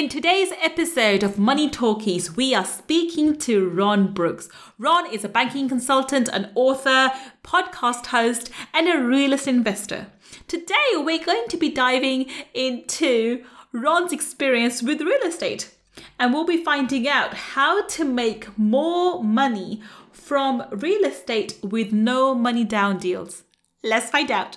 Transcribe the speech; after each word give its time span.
In 0.00 0.08
today's 0.08 0.50
episode 0.62 1.22
of 1.22 1.38
Money 1.38 1.68
Talkies, 1.68 2.34
we 2.34 2.54
are 2.54 2.64
speaking 2.64 3.36
to 3.40 3.68
Ron 3.68 4.14
Brooks. 4.14 4.48
Ron 4.78 5.12
is 5.12 5.26
a 5.26 5.28
banking 5.28 5.68
consultant, 5.68 6.26
an 6.28 6.50
author, 6.54 7.12
podcast 7.44 8.06
host, 8.06 8.50
and 8.72 8.88
a 8.88 8.98
real 8.98 9.34
estate 9.34 9.56
investor. 9.56 10.06
Today, 10.48 10.74
we're 10.94 11.22
going 11.22 11.44
to 11.50 11.58
be 11.58 11.68
diving 11.68 12.30
into 12.54 13.44
Ron's 13.72 14.10
experience 14.10 14.82
with 14.82 15.02
real 15.02 15.20
estate, 15.22 15.70
and 16.18 16.32
we'll 16.32 16.46
be 16.46 16.64
finding 16.64 17.06
out 17.06 17.34
how 17.34 17.84
to 17.88 18.02
make 18.02 18.56
more 18.56 19.22
money 19.22 19.82
from 20.12 20.64
real 20.72 21.04
estate 21.04 21.58
with 21.62 21.92
no 21.92 22.34
money 22.34 22.64
down 22.64 22.96
deals. 22.96 23.42
Let's 23.84 24.08
find 24.08 24.30
out. 24.30 24.56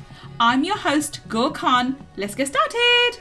I'm 0.43 0.63
your 0.63 0.75
host, 0.75 1.19
Gul 1.27 1.51
Khan. 1.51 1.95
Let's 2.17 2.33
get 2.33 2.47
started. 2.47 3.19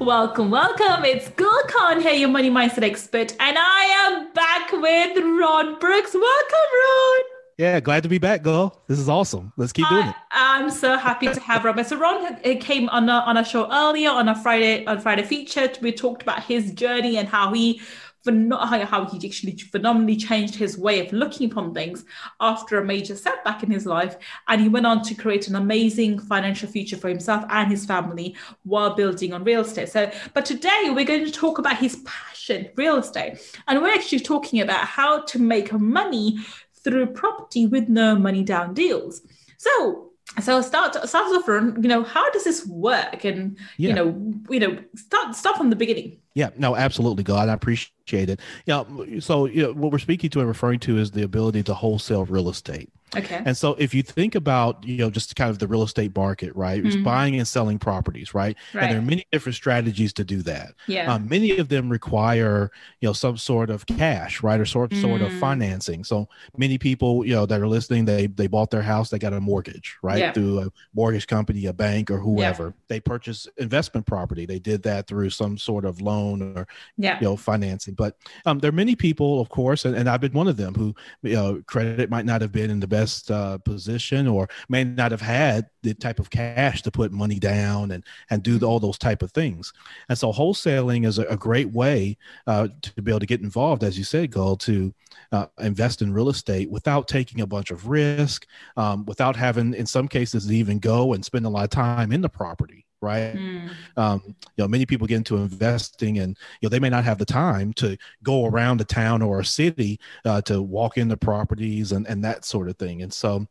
Welcome, 0.00 0.50
welcome. 0.50 1.04
It's 1.04 1.28
Gul 1.28 1.62
Khan 1.68 2.00
here, 2.00 2.12
your 2.12 2.28
money 2.28 2.50
mindset 2.50 2.82
expert, 2.82 3.36
and 3.38 3.56
I 3.56 3.84
am 4.04 4.32
back 4.32 4.72
with 4.72 5.16
Ron 5.16 5.78
Brooks. 5.78 6.12
Welcome, 6.12 6.70
Ron. 6.82 7.20
Yeah, 7.56 7.78
glad 7.78 8.02
to 8.02 8.08
be 8.08 8.18
back, 8.18 8.42
Gul. 8.42 8.76
This 8.88 8.98
is 8.98 9.08
awesome. 9.08 9.52
Let's 9.56 9.72
keep 9.72 9.88
doing 9.88 10.08
it. 10.08 10.16
I'm 10.32 10.72
so 10.72 10.96
happy 10.96 11.32
to 11.32 11.38
have 11.38 11.64
Ron. 11.64 11.84
So 11.84 11.96
Ron 11.96 12.36
came 12.58 12.88
on 12.88 13.08
a, 13.08 13.12
on 13.12 13.36
a 13.36 13.44
show 13.44 13.72
earlier 13.72 14.10
on 14.10 14.28
a 14.28 14.34
Friday 14.34 14.84
on 14.86 15.00
Friday 15.00 15.22
featured. 15.22 15.78
We 15.80 15.92
talked 15.92 16.22
about 16.22 16.42
his 16.42 16.72
journey 16.72 17.16
and 17.16 17.28
how 17.28 17.52
he 17.52 17.80
how 18.26 19.04
he 19.06 19.26
actually 19.26 19.56
phenomenally 19.56 20.16
changed 20.16 20.54
his 20.54 20.78
way 20.78 21.04
of 21.04 21.12
looking 21.12 21.50
upon 21.50 21.74
things 21.74 22.04
after 22.40 22.78
a 22.78 22.84
major 22.84 23.16
setback 23.16 23.62
in 23.62 23.70
his 23.70 23.86
life. 23.86 24.16
And 24.48 24.60
he 24.60 24.68
went 24.68 24.86
on 24.86 25.02
to 25.02 25.14
create 25.14 25.48
an 25.48 25.56
amazing 25.56 26.18
financial 26.18 26.68
future 26.68 26.96
for 26.96 27.08
himself 27.08 27.44
and 27.50 27.70
his 27.70 27.84
family 27.84 28.36
while 28.64 28.94
building 28.94 29.32
on 29.32 29.44
real 29.44 29.60
estate. 29.60 29.88
So, 29.90 30.10
but 30.32 30.44
today 30.44 30.90
we're 30.90 31.04
going 31.04 31.24
to 31.24 31.32
talk 31.32 31.58
about 31.58 31.76
his 31.76 31.96
passion, 32.04 32.68
real 32.76 32.96
estate. 32.96 33.38
And 33.68 33.80
we're 33.80 33.94
actually 33.94 34.20
talking 34.20 34.60
about 34.60 34.86
how 34.86 35.22
to 35.22 35.38
make 35.38 35.72
money 35.72 36.38
through 36.82 37.06
property 37.06 37.66
with 37.66 37.88
no 37.88 38.16
money 38.16 38.42
down 38.42 38.74
deals. 38.74 39.22
So, 39.56 40.10
so 40.40 40.60
start 40.62 40.94
start 41.08 41.36
off 41.36 41.44
from 41.44 41.80
you 41.82 41.88
know 41.88 42.02
how 42.02 42.28
does 42.30 42.44
this 42.44 42.66
work 42.66 43.24
and 43.24 43.56
yeah. 43.76 43.88
you 43.90 43.94
know 43.94 44.34
you 44.50 44.58
know 44.58 44.78
start 44.96 45.36
start 45.36 45.56
from 45.56 45.70
the 45.70 45.76
beginning 45.76 46.18
yeah 46.34 46.50
no 46.56 46.76
absolutely 46.76 47.24
Gul 47.24 47.36
i 47.36 47.52
appreciate 47.52 48.30
it 48.30 48.40
yeah 48.66 48.84
so 49.20 49.46
you 49.46 49.62
know, 49.62 49.72
what 49.72 49.92
we're 49.92 49.98
speaking 49.98 50.30
to 50.30 50.40
and 50.40 50.48
referring 50.48 50.80
to 50.80 50.98
is 50.98 51.10
the 51.10 51.22
ability 51.22 51.62
to 51.64 51.74
wholesale 51.74 52.24
real 52.24 52.48
estate 52.48 52.90
Okay. 53.16 53.42
And 53.44 53.56
so 53.56 53.74
if 53.74 53.94
you 53.94 54.02
think 54.02 54.34
about, 54.34 54.84
you 54.84 54.98
know, 54.98 55.10
just 55.10 55.36
kind 55.36 55.50
of 55.50 55.58
the 55.58 55.66
real 55.68 55.82
estate 55.82 56.14
market, 56.16 56.54
right? 56.54 56.78
Mm-hmm. 56.78 56.86
It's 56.86 56.96
buying 56.96 57.36
and 57.36 57.46
selling 57.46 57.78
properties, 57.78 58.34
right? 58.34 58.56
right? 58.72 58.82
And 58.82 58.92
there 58.92 58.98
are 58.98 59.02
many 59.02 59.26
different 59.30 59.56
strategies 59.56 60.12
to 60.14 60.24
do 60.24 60.42
that. 60.42 60.74
Yeah. 60.86 61.12
Um, 61.12 61.28
many 61.28 61.56
of 61.58 61.68
them 61.68 61.90
require, 61.90 62.70
you 63.00 63.08
know, 63.08 63.12
some 63.12 63.36
sort 63.36 63.70
of 63.70 63.86
cash, 63.86 64.42
right? 64.42 64.60
Or 64.60 64.66
sort, 64.66 64.90
mm. 64.90 65.00
sort 65.00 65.22
of 65.22 65.30
mm. 65.30 65.40
financing. 65.40 66.04
So 66.04 66.28
many 66.56 66.78
people, 66.78 67.24
you 67.24 67.34
know, 67.34 67.46
that 67.46 67.60
are 67.60 67.68
listening, 67.68 68.04
they 68.04 68.26
they 68.26 68.46
bought 68.46 68.70
their 68.70 68.82
house, 68.82 69.10
they 69.10 69.18
got 69.18 69.32
a 69.32 69.40
mortgage, 69.40 69.96
right? 70.02 70.18
Yeah. 70.18 70.32
Through 70.32 70.60
a 70.60 70.72
mortgage 70.94 71.26
company, 71.26 71.66
a 71.66 71.72
bank, 71.72 72.10
or 72.10 72.18
whoever. 72.18 72.66
Yeah. 72.66 72.84
They 72.88 73.00
purchased 73.00 73.48
investment 73.56 74.06
property. 74.06 74.46
They 74.46 74.58
did 74.58 74.82
that 74.84 75.06
through 75.06 75.30
some 75.30 75.58
sort 75.58 75.84
of 75.84 76.00
loan 76.00 76.23
or 76.32 76.66
yeah. 76.96 77.18
you 77.20 77.24
know, 77.24 77.36
financing. 77.36 77.94
But 77.94 78.16
um, 78.46 78.58
there 78.58 78.68
are 78.68 78.72
many 78.72 78.96
people, 78.96 79.40
of 79.40 79.48
course, 79.48 79.84
and, 79.84 79.96
and 79.96 80.08
I've 80.08 80.20
been 80.20 80.32
one 80.32 80.48
of 80.48 80.56
them 80.56 80.74
who, 80.74 80.94
you 81.22 81.34
know, 81.34 81.62
credit 81.66 82.10
might 82.10 82.24
not 82.24 82.40
have 82.40 82.52
been 82.52 82.70
in 82.70 82.80
the 82.80 82.86
best 82.86 83.30
uh, 83.30 83.58
position 83.58 84.26
or 84.26 84.48
may 84.68 84.84
not 84.84 85.10
have 85.10 85.20
had 85.20 85.66
the 85.84 85.94
type 85.94 86.18
of 86.18 86.30
cash 86.30 86.82
to 86.82 86.90
put 86.90 87.12
money 87.12 87.38
down 87.38 87.90
and 87.92 88.04
and 88.30 88.42
do 88.42 88.58
all 88.60 88.80
those 88.80 88.98
type 88.98 89.22
of 89.22 89.30
things 89.32 89.72
and 90.08 90.18
so 90.18 90.32
wholesaling 90.32 91.06
is 91.06 91.18
a, 91.18 91.24
a 91.24 91.36
great 91.36 91.70
way 91.70 92.16
uh, 92.46 92.68
to 92.82 93.02
be 93.02 93.12
able 93.12 93.20
to 93.20 93.26
get 93.26 93.42
involved 93.42 93.84
as 93.84 93.96
you 93.96 94.04
said 94.04 94.30
Gul 94.30 94.56
to 94.56 94.92
uh, 95.30 95.46
invest 95.60 96.02
in 96.02 96.12
real 96.12 96.30
estate 96.30 96.70
without 96.70 97.06
taking 97.06 97.42
a 97.42 97.46
bunch 97.46 97.70
of 97.70 97.88
risk 97.88 98.46
um, 98.76 99.04
without 99.04 99.36
having 99.36 99.74
in 99.74 99.86
some 99.86 100.08
cases 100.08 100.50
even 100.50 100.78
go 100.78 101.12
and 101.12 101.24
spend 101.24 101.46
a 101.46 101.50
lot 101.50 101.64
of 101.64 101.70
time 101.70 102.10
in 102.10 102.22
the 102.22 102.28
property 102.28 102.86
right? 103.04 103.34
Mm. 103.34 103.70
Um, 103.96 104.22
you 104.24 104.64
know, 104.64 104.68
many 104.68 104.86
people 104.86 105.06
get 105.06 105.16
into 105.16 105.36
investing, 105.36 106.18
and 106.18 106.36
you 106.60 106.66
know 106.66 106.70
they 106.70 106.80
may 106.80 106.88
not 106.88 107.04
have 107.04 107.18
the 107.18 107.24
time 107.24 107.72
to 107.74 107.96
go 108.22 108.46
around 108.46 108.80
a 108.80 108.84
town 108.84 109.22
or 109.22 109.40
a 109.40 109.44
city 109.44 110.00
uh, 110.24 110.40
to 110.42 110.62
walk 110.62 110.96
into 110.96 111.16
properties 111.16 111.92
and 111.92 112.06
and 112.08 112.24
that 112.24 112.44
sort 112.44 112.68
of 112.68 112.76
thing. 112.76 113.02
And 113.02 113.12
so, 113.12 113.46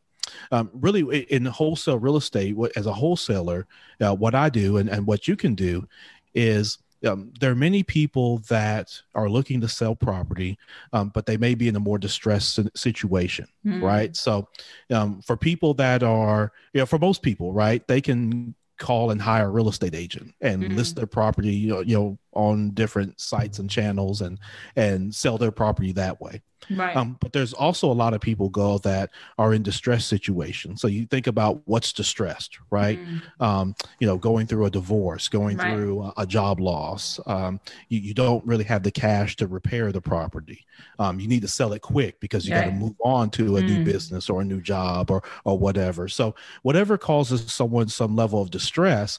um, 0.50 0.70
really, 0.74 1.24
in 1.24 1.44
wholesale 1.46 1.98
real 1.98 2.16
estate, 2.16 2.56
as 2.76 2.86
a 2.86 2.92
wholesaler, 2.92 3.66
uh, 4.00 4.14
what 4.14 4.34
I 4.34 4.50
do 4.50 4.76
and 4.78 4.90
and 4.90 5.06
what 5.06 5.28
you 5.28 5.36
can 5.36 5.54
do 5.54 5.86
is 6.34 6.78
um, 7.06 7.32
there 7.40 7.50
are 7.50 7.56
many 7.56 7.82
people 7.82 8.38
that 8.48 9.00
are 9.14 9.28
looking 9.28 9.60
to 9.60 9.68
sell 9.68 9.94
property, 9.94 10.58
um, 10.92 11.10
but 11.10 11.26
they 11.26 11.36
may 11.36 11.54
be 11.54 11.68
in 11.68 11.76
a 11.76 11.80
more 11.80 11.98
distressed 11.98 12.58
situation, 12.76 13.46
mm. 13.64 13.82
right? 13.82 14.14
So, 14.16 14.48
um, 14.90 15.20
for 15.22 15.36
people 15.36 15.74
that 15.74 16.02
are, 16.02 16.52
you 16.72 16.80
know, 16.80 16.86
for 16.86 16.98
most 16.98 17.22
people, 17.22 17.52
right, 17.52 17.86
they 17.88 18.00
can 18.00 18.54
call 18.78 19.10
and 19.10 19.20
hire 19.20 19.46
a 19.46 19.50
real 19.50 19.68
estate 19.68 19.94
agent 19.94 20.34
and 20.40 20.62
mm-hmm. 20.62 20.76
list 20.76 20.96
their 20.96 21.06
property 21.06 21.54
you 21.54 21.68
know, 21.68 21.80
you 21.80 21.96
know 21.96 22.18
on 22.32 22.70
different 22.70 23.20
sites 23.20 23.58
and 23.58 23.70
channels 23.70 24.20
and 24.20 24.38
and 24.76 25.14
sell 25.14 25.38
their 25.38 25.52
property 25.52 25.92
that 25.92 26.20
way 26.20 26.42
right 26.70 26.96
um, 26.96 27.16
but 27.20 27.32
there's 27.32 27.52
also 27.52 27.90
a 27.90 27.92
lot 27.92 28.14
of 28.14 28.20
people 28.20 28.48
go 28.48 28.78
that 28.78 29.10
are 29.38 29.54
in 29.54 29.62
distress 29.62 30.04
situations 30.04 30.80
so 30.80 30.88
you 30.88 31.06
think 31.06 31.26
about 31.26 31.60
what's 31.66 31.92
distressed 31.92 32.58
right 32.70 32.98
mm-hmm. 32.98 33.42
um, 33.42 33.74
you 34.00 34.06
know 34.06 34.16
going 34.16 34.46
through 34.46 34.64
a 34.64 34.70
divorce 34.70 35.28
going 35.28 35.56
right. 35.56 35.74
through 35.74 36.02
a, 36.02 36.12
a, 36.18 36.26
job 36.26 36.58
loss 36.58 37.20
um, 37.26 37.60
you, 37.88 38.00
you 38.00 38.14
don't 38.14 38.44
really 38.46 38.64
have 38.64 38.82
the 38.82 38.90
cash 38.90 39.36
to 39.36 39.46
repair 39.46 39.92
the 39.92 40.00
property 40.00 40.64
um, 40.98 41.20
you 41.20 41.28
need 41.28 41.42
to 41.42 41.48
sell 41.48 41.72
it 41.72 41.82
quick 41.82 42.18
because 42.20 42.46
you 42.46 42.54
got 42.54 42.64
to 42.64 42.72
move 42.72 42.96
on 43.04 43.30
to 43.30 43.56
a 43.56 43.60
mm-hmm. 43.60 43.68
new 43.68 43.78
mm. 43.82 43.84
business 43.84 44.28
or 44.30 44.40
a 44.40 44.44
new 44.44 44.60
job 44.60 45.10
or 45.10 45.22
or 45.44 45.58
whatever 45.58 46.08
so 46.08 46.34
whatever 46.62 46.96
causes 46.98 47.52
someone 47.52 47.88
some 47.88 48.16
level 48.16 48.40
of 48.40 48.50
distress 48.50 49.18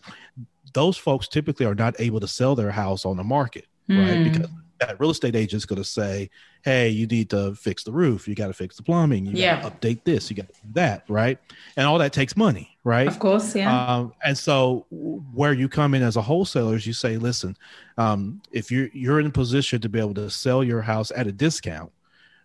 those 0.76 0.98
folks 0.98 1.28
typically 1.28 1.66
are 1.66 1.74
not 1.74 1.96
able 2.00 2.20
to 2.20 2.28
sell 2.28 2.54
their 2.54 2.70
house 2.70 3.06
on 3.06 3.18
the 3.18 3.24
market, 3.24 3.66
mm. 3.90 3.98
right? 3.98 4.18
Hmm. 4.18 4.24
Because 4.24 4.50
that 4.80 5.00
real 5.00 5.12
estate 5.12 5.36
agent 5.36 5.58
is 5.58 5.66
going 5.66 5.82
to 5.82 5.88
say, 5.88 6.30
"Hey, 6.64 6.90
you 6.90 7.08
need 7.08 7.30
to 7.30 7.56
fix 7.56 7.84
the 7.84 7.92
roof. 7.92 8.28
You 8.28 8.36
got 8.36 8.48
to 8.48 8.54
fix 8.54 8.76
the 8.76 8.84
plumbing. 8.84 9.26
You 9.26 9.34
yeah. 9.34 9.62
got 9.62 9.82
to 9.82 9.88
update 9.88 10.04
this. 10.04 10.30
You 10.30 10.36
got 10.36 10.48
to 10.48 10.54
do 10.54 10.74
that, 10.74 11.04
right?" 11.08 11.40
And 11.78 11.88
all 11.88 11.98
that 12.00 12.14
takes 12.14 12.36
money, 12.36 12.78
right? 12.84 13.08
Of 13.08 13.20
course, 13.20 13.56
yeah. 13.56 13.96
Um, 13.96 14.14
and 14.24 14.38
so, 14.38 14.86
where 14.90 15.54
you 15.54 15.70
come 15.70 15.94
in 15.94 16.04
as 16.04 16.16
a 16.16 16.22
wholesaler 16.22 16.76
is 16.76 16.86
you 16.88 16.94
say, 16.94 17.18
"Listen, 17.18 17.58
um, 17.98 18.42
if 18.52 18.72
you're 18.72 18.90
you're 18.94 19.20
in 19.20 19.28
a 19.28 19.32
position 19.32 19.82
to 19.82 19.90
be 19.90 20.00
able 20.00 20.16
to 20.16 20.30
sell 20.30 20.64
your 20.64 20.82
house 20.82 21.12
at 21.16 21.28
a 21.28 21.32
discount, 21.32 21.92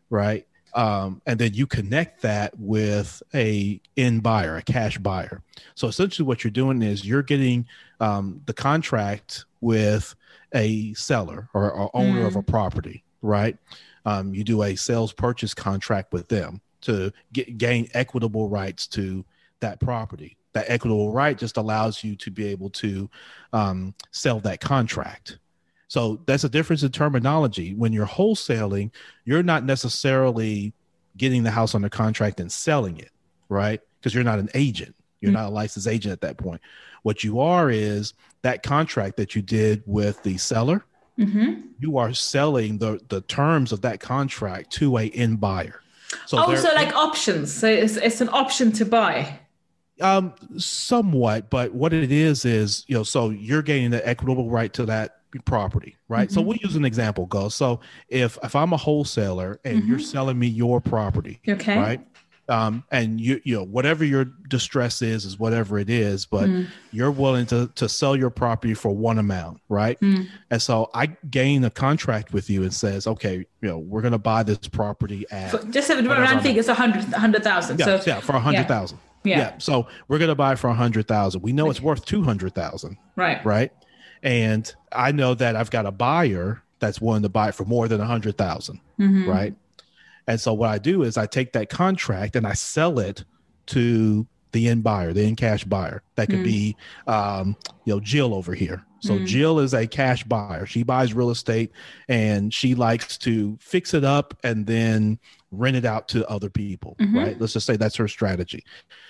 right? 0.08 0.46
um, 0.74 1.20
and 1.26 1.38
then 1.38 1.54
you 1.54 1.66
connect 1.66 2.22
that 2.22 2.58
with 2.58 3.22
a 3.34 3.80
in 3.96 4.20
buyer, 4.20 4.56
a 4.56 4.62
cash 4.62 4.98
buyer. 4.98 5.42
So 5.74 5.88
essentially, 5.88 6.26
what 6.26 6.44
you're 6.44 6.50
doing 6.50 6.82
is 6.82 7.04
you're 7.04 7.22
getting 7.22 7.66
um, 7.98 8.40
the 8.46 8.52
contract 8.52 9.44
with 9.60 10.14
a 10.54 10.94
seller 10.94 11.48
or, 11.54 11.70
or 11.70 11.90
owner 11.94 12.22
mm. 12.22 12.26
of 12.26 12.36
a 12.36 12.42
mm. 12.42 12.46
property, 12.46 13.04
right? 13.22 13.56
Um, 14.04 14.34
you 14.34 14.44
do 14.44 14.62
a 14.62 14.76
sales 14.76 15.12
purchase 15.12 15.54
contract 15.54 16.12
with 16.12 16.28
them 16.28 16.60
to 16.82 17.12
get, 17.32 17.58
gain 17.58 17.88
equitable 17.94 18.48
rights 18.48 18.86
to 18.88 19.24
that 19.60 19.80
property. 19.80 20.36
That 20.52 20.68
equitable 20.68 21.12
right 21.12 21.38
just 21.38 21.56
allows 21.58 22.02
you 22.02 22.16
to 22.16 22.30
be 22.30 22.46
able 22.46 22.70
to 22.70 23.08
um, 23.52 23.94
sell 24.10 24.40
that 24.40 24.60
contract. 24.60 25.38
So 25.88 26.20
that's 26.26 26.44
a 26.44 26.48
difference 26.48 26.82
in 26.82 26.90
terminology. 26.90 27.74
When 27.74 27.92
you're 27.92 28.06
wholesaling, 28.06 28.90
you're 29.24 29.42
not 29.42 29.64
necessarily 29.64 30.72
getting 31.16 31.42
the 31.42 31.50
house 31.50 31.74
under 31.74 31.88
contract 31.88 32.40
and 32.40 32.50
selling 32.50 32.98
it, 32.98 33.10
right? 33.48 33.80
Because 33.98 34.14
you're 34.14 34.24
not 34.24 34.38
an 34.38 34.48
agent. 34.54 34.94
You're 35.20 35.32
mm-hmm. 35.32 35.42
not 35.42 35.48
a 35.48 35.52
licensed 35.52 35.88
agent 35.88 36.12
at 36.12 36.20
that 36.22 36.36
point. 36.36 36.60
What 37.02 37.24
you 37.24 37.40
are 37.40 37.70
is 37.70 38.14
that 38.42 38.62
contract 38.62 39.16
that 39.16 39.34
you 39.34 39.42
did 39.42 39.82
with 39.86 40.22
the 40.22 40.38
seller. 40.38 40.84
Mm-hmm. 41.18 41.60
You 41.78 41.98
are 41.98 42.14
selling 42.14 42.78
the 42.78 43.00
the 43.08 43.20
terms 43.22 43.72
of 43.72 43.82
that 43.82 44.00
contract 44.00 44.70
to 44.74 44.98
a 44.98 45.08
end 45.10 45.40
buyer. 45.40 45.80
So 46.26 46.42
oh, 46.44 46.54
so 46.54 46.72
like 46.74 46.94
options. 46.94 47.52
So 47.52 47.68
it's, 47.68 47.96
it's 47.96 48.20
an 48.20 48.30
option 48.30 48.72
to 48.72 48.84
buy. 48.84 49.38
Um, 50.00 50.32
somewhat, 50.56 51.50
but 51.50 51.74
what 51.74 51.92
it 51.92 52.10
is 52.10 52.46
is 52.46 52.84
you 52.88 52.96
know, 52.96 53.02
so 53.02 53.28
you're 53.28 53.60
gaining 53.60 53.90
the 53.90 54.06
equitable 54.08 54.48
right 54.48 54.72
to 54.72 54.86
that 54.86 55.18
property, 55.44 55.96
right? 56.08 56.28
Mm-hmm. 56.28 56.34
So 56.34 56.40
we'll 56.40 56.56
use 56.56 56.74
an 56.74 56.84
example, 56.84 57.26
Gul. 57.26 57.50
So 57.50 57.80
if 58.08 58.38
if 58.42 58.56
I'm 58.56 58.72
a 58.72 58.76
wholesaler 58.76 59.60
and 59.64 59.78
mm-hmm. 59.78 59.88
you're 59.88 59.98
selling 59.98 60.38
me 60.38 60.46
your 60.46 60.80
property, 60.80 61.40
okay, 61.46 61.78
right? 61.78 62.06
Um, 62.50 62.84
and 62.90 63.20
you 63.20 63.40
you 63.44 63.54
know 63.56 63.64
whatever 63.64 64.04
your 64.04 64.24
distress 64.24 65.02
is 65.02 65.24
is 65.24 65.38
whatever 65.38 65.78
it 65.78 65.88
is, 65.88 66.26
but 66.26 66.48
mm. 66.48 66.66
you're 66.90 67.10
willing 67.10 67.46
to 67.46 67.70
to 67.76 67.88
sell 67.88 68.16
your 68.16 68.30
property 68.30 68.74
for 68.74 68.90
one 68.90 69.18
amount, 69.18 69.60
right? 69.68 69.98
Mm. 70.00 70.28
And 70.50 70.60
so 70.60 70.90
I 70.92 71.06
gain 71.30 71.64
a 71.64 71.70
contract 71.70 72.32
with 72.32 72.50
you 72.50 72.62
and 72.62 72.74
says, 72.74 73.06
okay, 73.06 73.36
you 73.36 73.68
know 73.68 73.78
we're 73.78 74.02
going 74.02 74.12
to 74.12 74.18
buy 74.18 74.42
this 74.42 74.58
property 74.58 75.24
at 75.30 75.52
for, 75.52 75.64
just 75.70 75.90
around 75.90 76.42
think 76.42 76.58
it's 76.58 76.68
a 76.68 76.74
hundred 76.74 77.04
hundred 77.04 77.44
thousand. 77.44 77.78
Yeah, 77.78 77.98
so, 77.98 78.02
yeah, 78.06 78.20
for 78.20 78.34
a 78.34 78.40
hundred 78.40 78.68
thousand. 78.68 78.98
Yeah. 79.22 79.38
yeah. 79.38 79.58
So 79.58 79.86
we're 80.08 80.18
going 80.18 80.30
to 80.30 80.34
buy 80.34 80.54
for 80.56 80.68
a 80.68 80.74
hundred 80.74 81.06
thousand. 81.06 81.42
We 81.42 81.52
know 81.52 81.70
it's 81.70 81.80
worth 81.80 82.04
two 82.04 82.22
hundred 82.22 82.54
thousand. 82.54 82.96
Right. 83.16 83.44
Right 83.44 83.72
and 84.22 84.72
I 84.92 85.12
know 85.12 85.34
that 85.34 85.56
I've 85.56 85.70
got 85.70 85.86
a 85.86 85.90
buyer 85.90 86.62
that's 86.78 87.00
willing 87.00 87.22
to 87.22 87.28
buy 87.28 87.48
it 87.48 87.54
for 87.54 87.64
more 87.64 87.88
than 87.88 88.00
a 88.00 88.06
hundred 88.06 88.36
thousand, 88.36 88.80
mm-hmm. 88.98 89.28
right? 89.28 89.54
And 90.26 90.40
so 90.40 90.52
what 90.52 90.70
I 90.70 90.78
do 90.78 91.02
is 91.02 91.16
I 91.16 91.26
take 91.26 91.52
that 91.52 91.68
contract 91.68 92.36
and 92.36 92.46
I 92.46 92.54
sell 92.54 92.98
it 92.98 93.24
to 93.66 94.26
the 94.52 94.68
end 94.68 94.82
buyer, 94.82 95.12
the 95.12 95.24
end 95.24 95.36
cash 95.36 95.64
buyer. 95.64 96.02
That 96.16 96.28
could 96.28 96.40
mm-hmm. 96.40 96.44
be, 96.44 96.76
um, 97.06 97.56
you 97.84 97.94
know, 97.94 98.00
Jill 98.00 98.34
over 98.34 98.54
here. 98.54 98.84
So 99.00 99.14
mm-hmm. 99.14 99.24
Jill 99.24 99.58
is 99.60 99.72
a 99.72 99.86
cash 99.86 100.24
buyer. 100.24 100.66
She 100.66 100.82
buys 100.82 101.14
real 101.14 101.30
estate 101.30 101.72
and 102.08 102.52
she 102.52 102.74
likes 102.74 103.16
to 103.18 103.56
fix 103.60 103.94
it 103.94 104.04
up 104.04 104.36
and 104.44 104.66
then 104.66 105.18
rent 105.50 105.76
it 105.76 105.84
out 105.84 106.08
to 106.08 106.28
other 106.28 106.50
people, 106.50 106.96
mm-hmm. 107.00 107.16
right? 107.16 107.40
Let's 107.40 107.54
just 107.54 107.66
say 107.66 107.76
that's 107.76 107.96
her 107.96 108.08
strategy. 108.08 108.64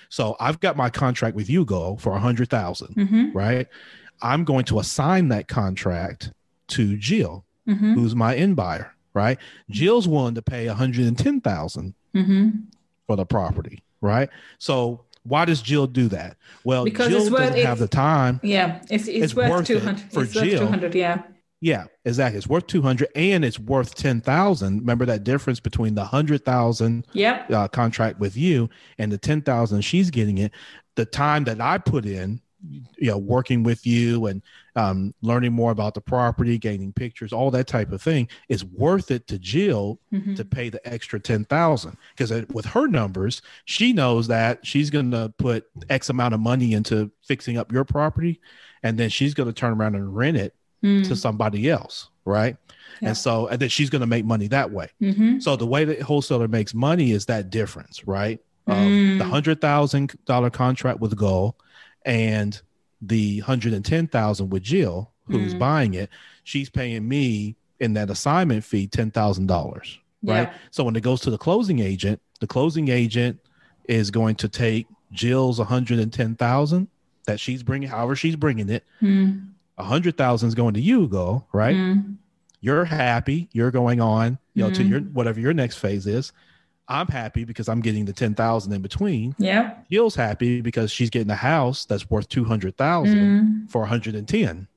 So 0.09 0.35
I've 0.39 0.59
got 0.59 0.77
my 0.77 0.89
contract 0.89 1.35
with 1.35 1.47
Hugo 1.47 1.97
for 1.97 2.13
a 2.13 2.19
hundred 2.19 2.49
thousand, 2.49 2.95
mm-hmm. 2.95 3.31
right? 3.37 3.67
I'm 4.21 4.43
going 4.43 4.65
to 4.65 4.79
assign 4.79 5.29
that 5.29 5.47
contract 5.47 6.31
to 6.69 6.97
Jill, 6.97 7.45
mm-hmm. 7.67 7.93
who's 7.93 8.15
my 8.15 8.35
end 8.35 8.55
buyer, 8.55 8.93
right? 9.13 9.37
Jill's 9.69 10.07
willing 10.07 10.35
to 10.35 10.41
pay 10.41 10.67
110,000 10.67 11.93
mm-hmm. 12.15 12.49
for 13.07 13.15
the 13.15 13.25
property, 13.25 13.83
right? 14.01 14.29
So 14.57 15.05
why 15.23 15.45
does 15.45 15.61
Jill 15.61 15.87
do 15.87 16.07
that? 16.09 16.37
Well, 16.63 16.83
because 16.83 17.09
Jill 17.09 17.31
worth, 17.31 17.49
doesn't 17.49 17.65
have 17.65 17.79
the 17.79 17.87
time. 17.87 18.39
Yeah, 18.43 18.81
it's, 18.89 19.07
it's, 19.07 19.25
it's 19.25 19.35
worth, 19.35 19.49
worth 19.49 19.67
200 19.67 20.11
for 20.11 20.25
Jill. 20.25 20.59
200, 20.59 20.95
yeah. 20.95 21.23
Yeah, 21.63 21.85
exactly. 22.05 22.39
It's 22.39 22.47
worth 22.47 22.65
200 22.65 23.09
and 23.15 23.45
it's 23.45 23.59
worth 23.59 23.93
10,000. 23.93 24.79
Remember 24.79 25.05
that 25.05 25.23
difference 25.23 25.59
between 25.59 25.93
the 25.93 26.01
100,000 26.01 27.05
yep. 27.13 27.51
Uh, 27.51 27.67
contract 27.67 28.19
with 28.19 28.35
you 28.35 28.67
and 28.97 29.11
the 29.11 29.19
10,000 29.19 29.81
she's 29.81 30.09
getting 30.09 30.39
it. 30.39 30.51
The 30.95 31.05
time 31.05 31.43
that 31.43 31.61
I 31.61 31.77
put 31.77 32.05
in 32.05 32.41
you 32.69 33.09
know 33.09 33.17
working 33.17 33.63
with 33.63 33.85
you 33.85 34.27
and 34.27 34.41
um, 34.75 35.13
learning 35.21 35.51
more 35.51 35.71
about 35.71 35.93
the 35.93 36.01
property 36.01 36.57
gaining 36.57 36.93
pictures 36.93 37.33
all 37.33 37.51
that 37.51 37.67
type 37.67 37.91
of 37.91 38.01
thing 38.01 38.27
is 38.49 38.63
worth 38.63 39.11
it 39.11 39.27
to 39.27 39.39
jill 39.39 39.99
mm-hmm. 40.13 40.35
to 40.35 40.45
pay 40.45 40.69
the 40.69 40.85
extra 40.87 41.19
10000 41.19 41.97
because 42.15 42.31
with 42.53 42.65
her 42.65 42.87
numbers 42.87 43.41
she 43.65 43.93
knows 43.93 44.27
that 44.27 44.65
she's 44.65 44.89
going 44.89 45.11
to 45.11 45.33
put 45.37 45.65
x 45.89 46.09
amount 46.09 46.33
of 46.33 46.39
money 46.39 46.73
into 46.73 47.11
fixing 47.23 47.57
up 47.57 47.71
your 47.71 47.83
property 47.83 48.39
and 48.83 48.97
then 48.97 49.09
she's 49.09 49.33
going 49.33 49.47
to 49.47 49.53
turn 49.53 49.73
around 49.73 49.95
and 49.95 50.15
rent 50.15 50.37
it 50.37 50.55
mm. 50.83 51.05
to 51.07 51.15
somebody 51.15 51.69
else 51.69 52.09
right 52.25 52.55
yeah. 53.01 53.09
and 53.09 53.17
so 53.17 53.47
and 53.47 53.59
then 53.59 53.69
she's 53.69 53.89
going 53.89 54.01
to 54.01 54.07
make 54.07 54.23
money 54.23 54.47
that 54.47 54.71
way 54.71 54.87
mm-hmm. 55.01 55.39
so 55.39 55.55
the 55.55 55.65
way 55.65 55.83
that 55.83 56.01
wholesaler 56.01 56.47
makes 56.47 56.73
money 56.73 57.11
is 57.11 57.25
that 57.25 57.49
difference 57.49 58.07
right 58.07 58.39
mm. 58.67 59.17
the 59.17 59.25
hundred 59.25 59.59
thousand 59.59 60.13
dollar 60.25 60.49
contract 60.49 60.99
with 60.99 61.15
Gul 61.15 61.55
and 62.05 62.61
the 63.01 63.39
110,000 63.39 64.49
with 64.49 64.63
Jill 64.63 65.11
who's 65.27 65.53
mm. 65.53 65.59
buying 65.59 65.93
it, 65.93 66.09
she's 66.43 66.69
paying 66.69 67.07
me 67.07 67.55
in 67.79 67.93
that 67.93 68.09
assignment 68.09 68.63
fee 68.63 68.87
$10,000, 68.87 69.49
right? 69.77 69.97
Yeah. 70.23 70.53
So 70.69 70.83
when 70.83 70.95
it 70.95 71.01
goes 71.01 71.21
to 71.21 71.31
the 71.31 71.37
closing 71.37 71.79
agent, 71.79 72.21
the 72.39 72.47
closing 72.47 72.89
agent 72.89 73.39
is 73.85 74.11
going 74.11 74.35
to 74.35 74.49
take 74.49 74.87
Jill's 75.11 75.59
110,000 75.59 76.87
that 77.25 77.39
she's 77.39 77.63
bringing, 77.63 77.89
however 77.89 78.15
she's 78.15 78.35
bringing 78.35 78.69
it. 78.69 78.83
Mm. 79.01 79.47
100,000 79.75 80.47
is 80.47 80.55
going 80.55 80.73
to 80.75 80.81
you, 80.81 81.07
Gul, 81.07 81.47
right? 81.53 81.75
Mm. 81.75 82.17
You're 82.59 82.85
happy, 82.85 83.49
you're 83.51 83.71
going 83.71 83.99
on, 83.99 84.37
you 84.53 84.63
know, 84.63 84.71
to 84.71 84.83
your 84.83 84.99
whatever 84.99 85.39
your 85.39 85.53
next 85.53 85.77
phase 85.77 86.05
is. 86.05 86.31
I'm 86.87 87.07
happy 87.07 87.43
because 87.43 87.69
I'm 87.69 87.79
getting 87.79 88.05
the 88.05 88.13
10,000 88.13 88.73
in 88.73 88.81
between. 88.81 89.35
Yeah. 89.37 89.75
Jill's 89.89 90.15
happy 90.15 90.61
because 90.61 90.91
she's 90.91 91.09
getting 91.09 91.29
a 91.29 91.35
house 91.35 91.85
that's 91.85 92.09
worth 92.09 92.27
200,000 92.29 93.17
mm. 93.17 93.71
for 93.71 93.81
110. 93.81 94.67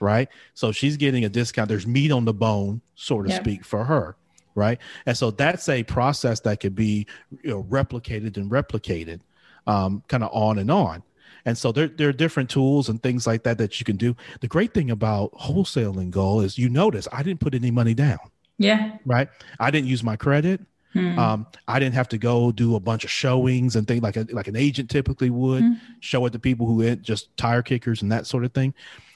Right. 0.00 0.28
So 0.54 0.72
she's 0.72 0.96
getting 0.96 1.24
a 1.24 1.28
discount. 1.28 1.68
There's 1.68 1.86
meat 1.86 2.12
on 2.12 2.24
the 2.24 2.32
bone, 2.32 2.80
so 2.94 3.22
to 3.22 3.28
yep. 3.28 3.42
speak, 3.42 3.64
for 3.64 3.84
her. 3.84 4.16
Right. 4.54 4.78
And 5.06 5.16
so 5.16 5.30
that's 5.30 5.68
a 5.68 5.82
process 5.82 6.40
that 6.40 6.60
could 6.60 6.74
be 6.74 7.06
you 7.42 7.50
know, 7.50 7.64
replicated 7.64 8.36
and 8.36 8.50
replicated 8.50 9.20
um, 9.66 10.02
kind 10.08 10.24
of 10.24 10.30
on 10.32 10.58
and 10.58 10.70
on. 10.70 11.02
And 11.44 11.56
so 11.56 11.72
there, 11.72 11.88
there 11.88 12.08
are 12.08 12.12
different 12.12 12.50
tools 12.50 12.88
and 12.88 13.02
things 13.02 13.26
like 13.26 13.44
that 13.44 13.58
that 13.58 13.78
you 13.80 13.84
can 13.84 13.96
do. 13.96 14.16
The 14.40 14.48
great 14.48 14.74
thing 14.74 14.90
about 14.90 15.32
wholesaling 15.32 16.10
Gul 16.10 16.40
is 16.40 16.58
you 16.58 16.68
notice 16.68 17.06
I 17.12 17.22
didn't 17.22 17.40
put 17.40 17.54
any 17.54 17.70
money 17.70 17.94
down. 17.94 18.18
Yeah. 18.58 18.98
Right. 19.04 19.28
I 19.60 19.70
didn't 19.70 19.88
use 19.88 20.02
my 20.02 20.16
credit. 20.16 20.60
Hmm. 20.98 21.18
Um, 21.18 21.46
I 21.66 21.78
didn't 21.78 21.94
have 21.94 22.08
to 22.08 22.18
go 22.18 22.52
do 22.52 22.76
a 22.76 22.80
bunch 22.80 23.04
of 23.04 23.10
showings 23.10 23.76
and 23.76 23.86
things 23.86 24.02
like 24.02 24.16
a, 24.16 24.26
like 24.30 24.48
an 24.48 24.56
agent 24.56 24.90
typically 24.90 25.30
would 25.30 25.62
hmm. 25.62 25.72
show 26.00 26.26
it 26.26 26.32
to 26.32 26.38
people 26.38 26.66
who 26.66 26.96
just 26.96 27.36
tire 27.36 27.62
kickers 27.62 28.02
and 28.02 28.10
that 28.12 28.26
sort 28.26 28.44
of 28.44 28.52
thing. 28.52 28.74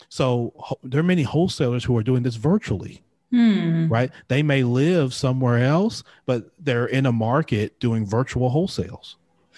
So 0.08 0.52
ho- 0.56 0.78
there 0.82 1.00
are 1.00 1.04
many 1.04 1.22
wholesalers 1.22 1.84
who 1.84 1.96
are 1.96 2.02
doing 2.02 2.22
this 2.22 2.36
virtually. 2.36 3.02
Hmm. 3.30 3.88
Right? 3.88 4.10
They 4.28 4.42
may 4.42 4.62
live 4.62 5.14
somewhere 5.14 5.64
else, 5.64 6.04
but 6.26 6.50
they're 6.58 6.86
in 6.86 7.06
a 7.06 7.12
market 7.12 7.80
doing 7.80 8.04
virtual 8.04 8.50
wholesales 8.50 9.14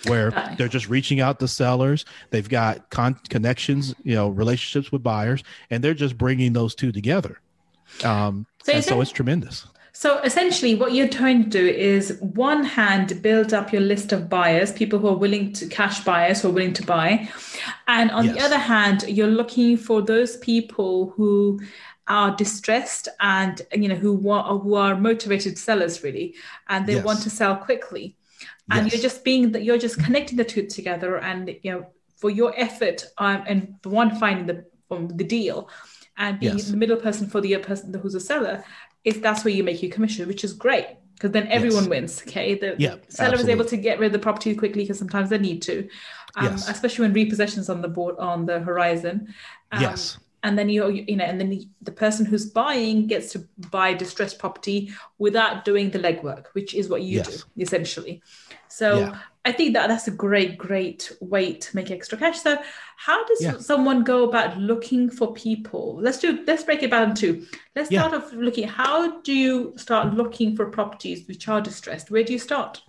where 0.06 0.31
they're 0.56 0.69
just 0.69 0.88
reaching 0.88 1.21
out 1.21 1.41
to 1.41 1.49
sellers. 1.49 2.05
They've 2.31 2.49
got 2.49 2.91
con- 2.91 3.21
connections, 3.29 3.94
you 4.03 4.15
know, 4.15 4.29
relationships 4.29 4.93
with 4.93 5.03
buyers, 5.03 5.43
and 5.71 5.82
they're 5.82 5.94
just 5.94 6.19
bringing 6.19 6.53
those 6.53 6.75
two 6.75 6.93
together. 6.93 7.41
Um, 8.05 8.47
so, 8.62 8.73
and 8.73 8.85
so 8.85 9.00
it's 9.00 9.11
tremendous. 9.11 9.67
So 9.96 10.19
essentially, 10.19 10.75
what 10.75 10.93
you're 10.93 11.08
trying 11.08 11.44
to 11.44 11.49
do 11.49 11.64
is 11.64 12.19
one 12.20 12.64
hand 12.64 13.23
build 13.23 13.55
up 13.55 13.73
your 13.73 13.81
list 13.81 14.11
of 14.12 14.29
buyers, 14.29 14.73
people 14.73 14.99
who 14.99 15.06
are 15.06 15.17
willing 15.17 15.52
to 15.52 15.69
cash 15.69 16.02
buyers 16.02 16.43
who 16.43 16.49
are 16.49 16.52
willing 16.52 16.73
to 16.75 16.85
buy, 16.85 17.29
and 17.87 18.11
on 18.11 18.25
yes. 18.25 18.35
the 18.35 18.43
other 18.43 18.58
hand, 18.58 19.05
you're 19.06 19.29
looking 19.29 19.76
for 19.76 20.02
those 20.02 20.37
people 20.38 21.11
who 21.11 21.61
are 22.09 22.35
distressed 22.35 23.09
and 23.21 23.62
you 23.73 23.88
know 23.88 23.95
who 23.95 24.28
are 24.30 24.59
who 24.59 24.75
are 24.75 24.97
motivated 24.97 25.57
sellers 25.57 26.02
really, 26.02 26.35
and 26.69 26.88
they 26.88 26.95
yes. 26.95 27.04
want 27.04 27.23
to 27.23 27.30
sell 27.30 27.57
quickly, 27.57 28.16
and 28.73 28.87
yes. 28.87 28.95
you're 28.95 29.02
just 29.02 29.23
being 29.23 29.52
that 29.52 29.62
you're 29.62 29.78
just 29.78 30.02
connecting 30.02 30.37
the 30.37 30.45
two 30.45 30.66
together, 30.66 31.19
and 31.19 31.57
you 31.62 31.71
know 31.71 31.87
for 32.16 32.30
your 32.30 32.52
effort 32.57 33.07
um, 33.19 33.45
and 33.47 33.76
one 33.85 34.16
finding 34.16 34.47
the 34.47 34.64
um, 34.90 35.07
the 35.07 35.25
deal 35.25 35.69
and 36.16 36.40
being 36.40 36.59
yes. 36.59 36.69
the 36.69 36.76
middle 36.76 36.97
person 36.97 37.28
for 37.28 37.40
the 37.40 37.57
person 37.59 37.92
who's 37.95 38.14
a 38.14 38.21
seller 38.21 38.64
if 39.04 39.20
that's 39.23 39.44
where 39.44 39.54
you 39.54 39.62
make 39.62 39.82
your 39.82 39.92
commission, 39.92 40.26
which 40.26 40.44
is 40.44 40.52
great 40.52 40.87
because 41.14 41.30
then 41.30 41.46
everyone 41.49 41.84
yes. 41.84 41.90
wins. 41.90 42.23
Okay, 42.23 42.54
the, 42.54 42.75
yeah, 42.78 42.96
seller 43.08 43.34
absolutely. 43.34 43.42
is 43.42 43.49
able 43.49 43.64
to 43.66 43.76
get 43.76 43.99
rid 43.99 44.06
of 44.06 44.12
the 44.12 44.18
property 44.18 44.54
quickly 44.54 44.82
because 44.82 44.99
sometimes 44.99 45.30
they 45.30 45.38
need 45.38 45.62
to, 45.62 45.88
um, 46.37 46.46
yes. 46.46 46.68
especially 46.68 47.08
when 47.08 47.14
repossessions 47.14 47.70
on 47.70 47.80
the 47.80 47.88
board 47.88 48.16
on 48.18 48.46
the 48.46 48.61
horizon. 48.61 49.32
Um, 49.73 49.82
yes. 49.82 50.18
And 50.42 50.58
then 50.58 50.68
you 50.68 50.87
you 50.90 51.16
know, 51.16 51.25
and 51.25 51.40
then 51.40 51.70
the 51.80 51.92
person 51.92 52.26
who's 52.26 52.50
buying 52.50 53.06
gets 53.06 53.32
to 53.32 53.38
buy 53.70 53.94
distressed 53.94 54.38
property 54.38 54.92
without 55.18 55.64
doing 55.64 55.90
the 55.90 55.99
legwork, 55.99 56.49
which 56.52 56.75
is 56.75 56.90
what 56.90 57.00
you 57.00 57.18
yes. 57.18 57.28
do 57.28 57.62
essentially. 57.62 58.23
So 58.68 58.99
yeah. 58.99 59.18
I 59.45 59.53
think 59.53 59.75
that 59.75 59.89
that's 59.89 60.09
a 60.09 60.11
great, 60.11 60.57
great 60.57 61.13
way 61.21 61.53
to 61.53 61.77
make 61.77 61.91
extra 61.91 62.17
cash. 62.17 62.41
So, 62.41 62.59
how 62.97 63.25
does 63.27 63.43
yeah. 63.43 63.59
someone 63.59 64.03
go 64.03 64.27
about 64.27 64.57
looking 64.57 65.11
for 65.11 65.35
people? 65.35 65.99
Let's 66.01 66.19
do. 66.19 66.43
Let's 66.47 66.63
break 66.63 66.83
it 66.83 66.91
down 66.91 67.11
into. 67.11 67.47
Let's 67.77 67.91
yeah. 67.91 68.07
start 68.09 68.23
off 68.23 68.33
looking. 68.33 68.67
How 68.67 69.21
do 69.21 69.35
you 69.35 69.75
start 69.77 70.15
looking 70.15 70.57
for 70.57 70.67
properties 70.67 71.29
which 71.29 71.47
are 71.49 71.61
distressed? 71.61 72.11
Where 72.11 72.25
do 72.25 72.33
you 72.33 72.39
start? 72.39 72.83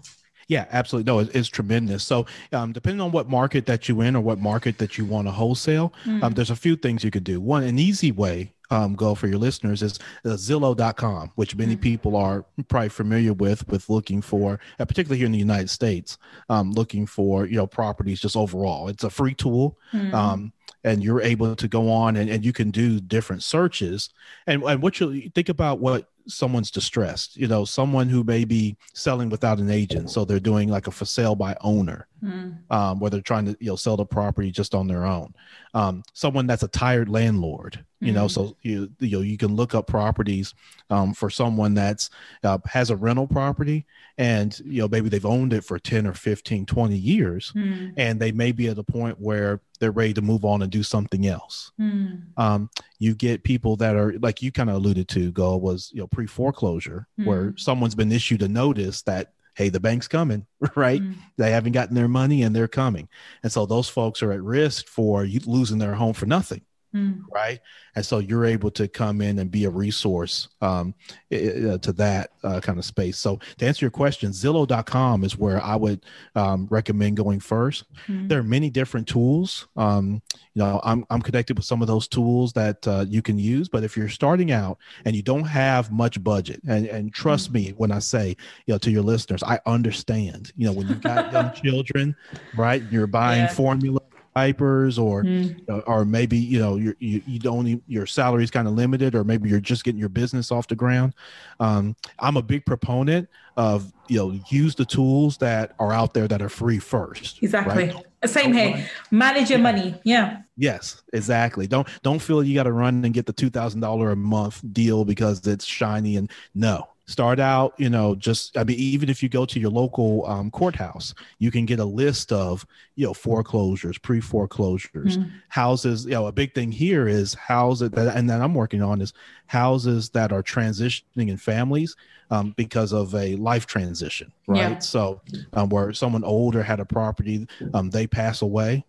Yeah, 0.48 0.68
absolutely. 0.72 1.12
No, 1.12 1.20
it's, 1.20 1.32
it's 1.32 1.50
tremendous. 1.50 2.04
So, 2.04 2.26
um, 2.54 2.72
depending 2.72 3.02
on 3.02 3.12
what 3.12 3.28
market 3.28 3.66
that 3.66 3.90
you're 3.90 4.04
in 4.04 4.16
or 4.16 4.22
what 4.22 4.40
market 4.40 4.78
that 4.78 4.98
you 4.98 5.04
want 5.04 5.28
to 5.28 5.32
wholesale, 5.32 5.94
mm. 6.06 6.24
um, 6.24 6.34
there's 6.34 6.52
a 6.52 6.56
few 6.56 6.76
things 6.76 7.04
you 7.04 7.12
could 7.12 7.24
do. 7.24 7.42
One, 7.42 7.64
an 7.64 7.80
easy 7.80 8.12
way 8.12 8.54
um, 8.70 8.96
Gul 8.96 9.16
for 9.16 9.28
your 9.28 9.38
listeners 9.38 9.82
is 9.82 10.00
uh, 10.26 10.30
Zillow.com, 10.30 11.32
which 11.36 11.56
many 11.56 11.74
mm-hmm. 11.74 11.82
people 11.82 12.16
are 12.16 12.46
probably 12.68 12.90
familiar 12.90 13.34
with, 13.34 13.68
with 13.68 13.90
looking 13.90 14.22
for, 14.22 14.60
uh, 14.80 14.86
particularly 14.86 15.18
here 15.18 15.26
in 15.26 15.32
the 15.32 15.40
United 15.40 15.70
States, 15.70 16.18
um, 16.50 16.72
looking 16.72 17.06
for 17.06 17.46
you 17.46 17.58
know 17.58 17.68
properties 17.68 18.22
just 18.22 18.38
overall. 18.38 18.88
It's 18.88 19.04
a 19.04 19.10
free 19.10 19.34
tool. 19.34 19.78
Mm-hmm. 19.94 20.14
Um, 20.16 20.54
and 20.84 21.04
you're 21.04 21.22
able 21.22 21.56
to 21.56 21.68
go 21.68 21.92
on 21.92 22.16
and, 22.16 22.30
and 22.30 22.46
you 22.46 22.54
can 22.54 22.70
do 22.70 23.00
different 23.00 23.42
searches 23.42 24.12
and, 24.46 24.62
and 24.62 24.84
what 24.84 25.00
you 25.00 25.32
think 25.34 25.50
about 25.50 25.80
what 25.80 26.08
someone's 26.28 26.72
distressed 26.72 27.38
you 27.38 27.48
know 27.48 27.66
someone 27.66 28.10
who 28.10 28.24
may 28.24 28.46
be 28.46 28.78
selling 28.94 29.30
without 29.30 29.60
an 29.60 29.70
agent 29.70 30.10
so 30.10 30.26
they're 30.26 30.40
doing 30.40 30.70
like 30.70 30.88
a 30.88 30.92
for 30.92 31.06
sale 31.06 31.36
by 31.36 31.56
owner 31.62 32.08
mm. 32.24 32.58
um, 32.72 33.00
where 33.00 33.10
they're 33.12 33.22
trying 33.22 33.46
to 33.46 33.56
you 33.60 33.68
know 33.68 33.76
sell 33.76 33.98
the 33.98 34.06
property 34.06 34.52
just 34.52 34.74
on 34.74 34.88
their 34.88 35.06
own 35.06 35.34
um, 35.74 36.04
someone 36.14 36.48
that's 36.48 36.64
a 36.64 36.68
tired 36.68 37.10
landlord 37.10 37.84
you 38.00 38.12
mm. 38.12 38.16
know 38.16 38.28
so 38.28 38.56
you 38.62 38.90
you 39.00 39.18
know 39.18 39.22
you 39.22 39.38
can 39.38 39.56
look 39.56 39.76
up 39.76 39.88
properties 39.88 40.54
um, 40.90 41.14
for 41.14 41.30
someone 41.30 41.74
that's 41.74 42.10
uh, 42.44 42.58
has 42.66 42.90
a 42.90 42.96
rental 42.96 43.28
property 43.28 43.86
and 44.18 44.60
you 44.66 44.82
know 44.82 44.88
maybe 44.88 45.10
they've 45.10 45.26
owned 45.26 45.54
it 45.54 45.64
for 45.64 45.78
10 45.78 46.08
or 46.08 46.14
15 46.14 46.66
20 46.66 46.96
years 46.96 47.52
mm. 47.56 47.94
and 47.98 48.20
they 48.20 48.32
may 48.32 48.52
be 48.52 48.68
at 48.68 48.78
a 48.78 48.84
point 48.84 49.20
where 49.20 49.62
they're 49.80 49.92
ready 49.92 50.14
to 50.14 50.22
move 50.22 50.46
on 50.46 50.62
and 50.62 50.72
do 50.72 50.84
something 50.84 51.28
else 51.28 51.72
mm. 51.80 52.22
um, 52.38 52.70
you 53.00 53.14
get 53.14 53.44
people 53.44 53.76
that 53.76 53.96
are 53.96 54.14
like 54.20 54.42
you 54.42 54.52
kind 54.52 54.70
of 54.70 54.76
alluded 54.76 55.08
to 55.10 55.32
Gul 55.32 55.60
was 55.60 55.92
you 55.94 56.02
know 56.02 56.08
pre 56.16 56.26
foreclosure 56.26 57.08
mm. 57.20 57.26
where 57.26 57.54
someone's 57.58 57.96
been 57.96 58.12
issued 58.12 58.42
a 58.42 58.48
notice 58.48 59.02
that 59.04 59.34
hey 59.56 59.70
the 59.70 59.80
bank's 59.80 60.08
coming 60.08 60.46
right 60.76 61.02
mm. 61.02 61.16
they 61.38 61.52
haven't 61.52 61.74
gotten 61.74 61.96
their 61.96 62.08
money 62.08 62.44
and 62.44 62.56
they're 62.56 62.68
coming 62.68 63.08
and 63.44 63.52
so 63.52 63.66
those 63.66 63.90
folks 63.90 64.24
are 64.24 64.32
at 64.32 64.42
risk 64.42 64.88
for 64.88 65.26
losing 65.46 65.78
their 65.78 65.96
home 65.96 66.14
for 66.14 66.26
nothing 66.26 66.62
mm. 66.96 67.22
right? 67.34 67.60
And 67.96 68.06
so 68.06 68.20
you're 68.20 68.46
able 68.46 68.72
to 68.72 68.88
come 68.88 69.22
in 69.22 69.40
and 69.40 69.52
be 69.52 69.66
a 69.66 69.70
resource 69.70 70.50
um, 70.62 70.94
to 71.32 71.94
that 71.98 72.32
uh, 72.44 72.60
kind 72.62 72.80
of 72.80 72.86
space. 72.86 73.18
So 73.18 73.40
to 73.58 73.66
answer 73.66 73.86
your 73.86 73.92
question, 73.92 74.32
Zillow.com 74.32 75.24
is 75.24 75.38
where 75.38 75.62
I 75.64 75.76
would 75.76 76.06
um, 76.36 76.68
recommend 76.70 77.18
going 77.18 77.40
1st 77.40 77.84
mm. 78.08 78.30
There 78.30 78.40
are 78.40 78.44
many 78.44 78.70
different 78.70 79.08
tools. 79.08 79.68
Um, 79.76 80.22
you 80.54 80.64
know, 80.64 80.80
I'm, 80.84 81.06
I'm 81.10 81.22
connected 81.22 81.58
with 81.58 81.66
some 81.66 81.82
of 81.82 81.88
those 81.88 82.08
tools 82.08 82.54
that 82.54 82.88
uh, 82.88 83.06
you 83.08 83.22
can 83.22 83.38
use, 83.38 83.68
but 83.70 83.84
if 83.84 83.98
you're 83.98 84.10
starting 84.10 84.52
out 84.52 84.78
and 85.06 85.16
you 85.16 85.22
don't 85.22 85.44
have 85.44 85.92
much 85.92 86.24
budget, 86.24 86.62
and, 86.68 86.88
and 86.88 87.14
trust 87.14 87.52
mm. 87.52 87.56
me 87.56 87.74
when 87.78 87.92
I 87.92 88.00
say, 88.00 88.36
you 88.66 88.74
know, 88.74 88.78
to 88.80 88.92
your 88.92 89.04
listeners, 89.04 89.44
I 89.44 89.60
understand, 89.66 90.52
you 90.56 90.66
know, 90.66 90.74
when 90.74 90.88
you've 90.88 91.02
got 91.02 91.32
young 91.32 91.54
children, 91.64 92.16
right? 92.56 92.84
You're 92.92 93.08
buying 93.08 93.44
yeah. 93.44 93.54
formula 93.54 94.00
diapers 94.36 95.00
or 95.00 95.24
mm. 95.24 95.84
or 95.88 96.04
maybe 96.06 96.38
you 96.38 96.60
know 96.60 96.76
you 96.76 96.96
you 97.00 97.40
don't 97.40 97.82
your 97.88 98.06
salary 98.06 98.44
is 98.44 98.52
kind 98.52 98.68
of 98.68 98.74
limited 98.74 99.16
or 99.16 99.24
maybe 99.24 99.50
you're 99.50 99.60
just 99.60 99.84
getting 99.84 100.00
your 100.00 100.10
business 100.10 100.52
off 100.52 100.68
the 100.68 100.76
ground. 100.76 101.14
Um, 101.60 101.96
i'm 102.20 102.38
a 102.38 102.42
big 102.42 102.66
proponent 102.66 103.30
of 103.58 103.92
you 104.08 104.18
know 104.18 104.40
use 104.50 104.76
the 104.76 104.86
tools 104.86 105.38
that 105.38 105.74
are 105.80 105.94
out 105.94 106.14
there 106.14 106.28
that 106.28 106.42
are 106.42 106.50
free 106.50 106.80
first 106.80 107.42
exactly. 107.42 107.88
Right? 107.88 108.06
same 108.26 108.54
here. 108.54 108.90
manage 109.12 109.52
your 109.52 109.60
money. 109.60 109.96
Yeah. 110.04 110.42
Yes 110.58 111.04
exactly. 111.14 111.68
Don't 111.68 111.88
don't 112.02 112.20
feel 112.20 112.44
you 112.44 112.56
got 112.56 112.64
to 112.64 112.72
run 112.72 113.06
and 113.06 113.14
get 113.14 113.26
the 113.26 113.34
$2000 113.34 114.12
a 114.12 114.16
month 114.16 114.62
deal 114.74 115.06
because 115.06 115.46
it's 115.48 115.66
shiny 115.66 116.18
and 116.18 116.32
no 116.54 116.88
start 117.08 117.40
out 117.40 117.74
you 117.78 117.90
know 117.90 118.16
just 118.16 118.58
i 118.58 118.64
mean 118.64 118.78
even 118.78 119.10
if 119.10 119.22
you 119.22 119.30
go 119.30 119.46
to 119.46 119.60
your 119.60 119.70
local 119.70 120.26
um, 120.26 120.50
courthouse 120.50 121.14
you 121.38 121.52
can 121.52 121.66
get 121.66 121.80
a 121.80 121.86
list 121.86 122.32
of 122.32 122.66
you 122.96 123.06
know 123.06 123.14
foreclosures 123.14 123.98
pre-foreclosures 124.00 125.18
mm-hmm. 125.18 125.30
houses 125.50 126.06
you 126.06 126.12
know 126.12 126.28
a 126.28 126.32
big 126.32 126.54
thing 126.56 126.72
here 126.72 127.08
is 127.08 127.34
houses 127.36 127.92
that 127.92 128.16
and 128.16 128.30
that 128.30 128.42
i'm 128.42 128.56
working 128.56 128.82
on 128.82 129.02
is 129.02 129.14
houses 129.46 130.10
that 130.10 130.32
are 130.32 130.42
transitioning 130.42 131.30
in 131.30 131.38
families 131.38 131.96
um, 132.32 132.56
because 132.58 132.92
of 132.92 133.14
a 133.14 133.36
life 133.36 133.68
transition 133.68 134.32
right 134.48 134.58
yeah. 134.58 134.80
so 134.80 135.22
um, 135.54 135.70
where 135.70 135.94
someone 135.94 136.24
older 136.24 136.64
had 136.64 136.80
a 136.80 136.86
property 136.86 137.48
um, 137.76 137.92
they 137.92 138.08
pass 138.08 138.42
away 138.42 138.84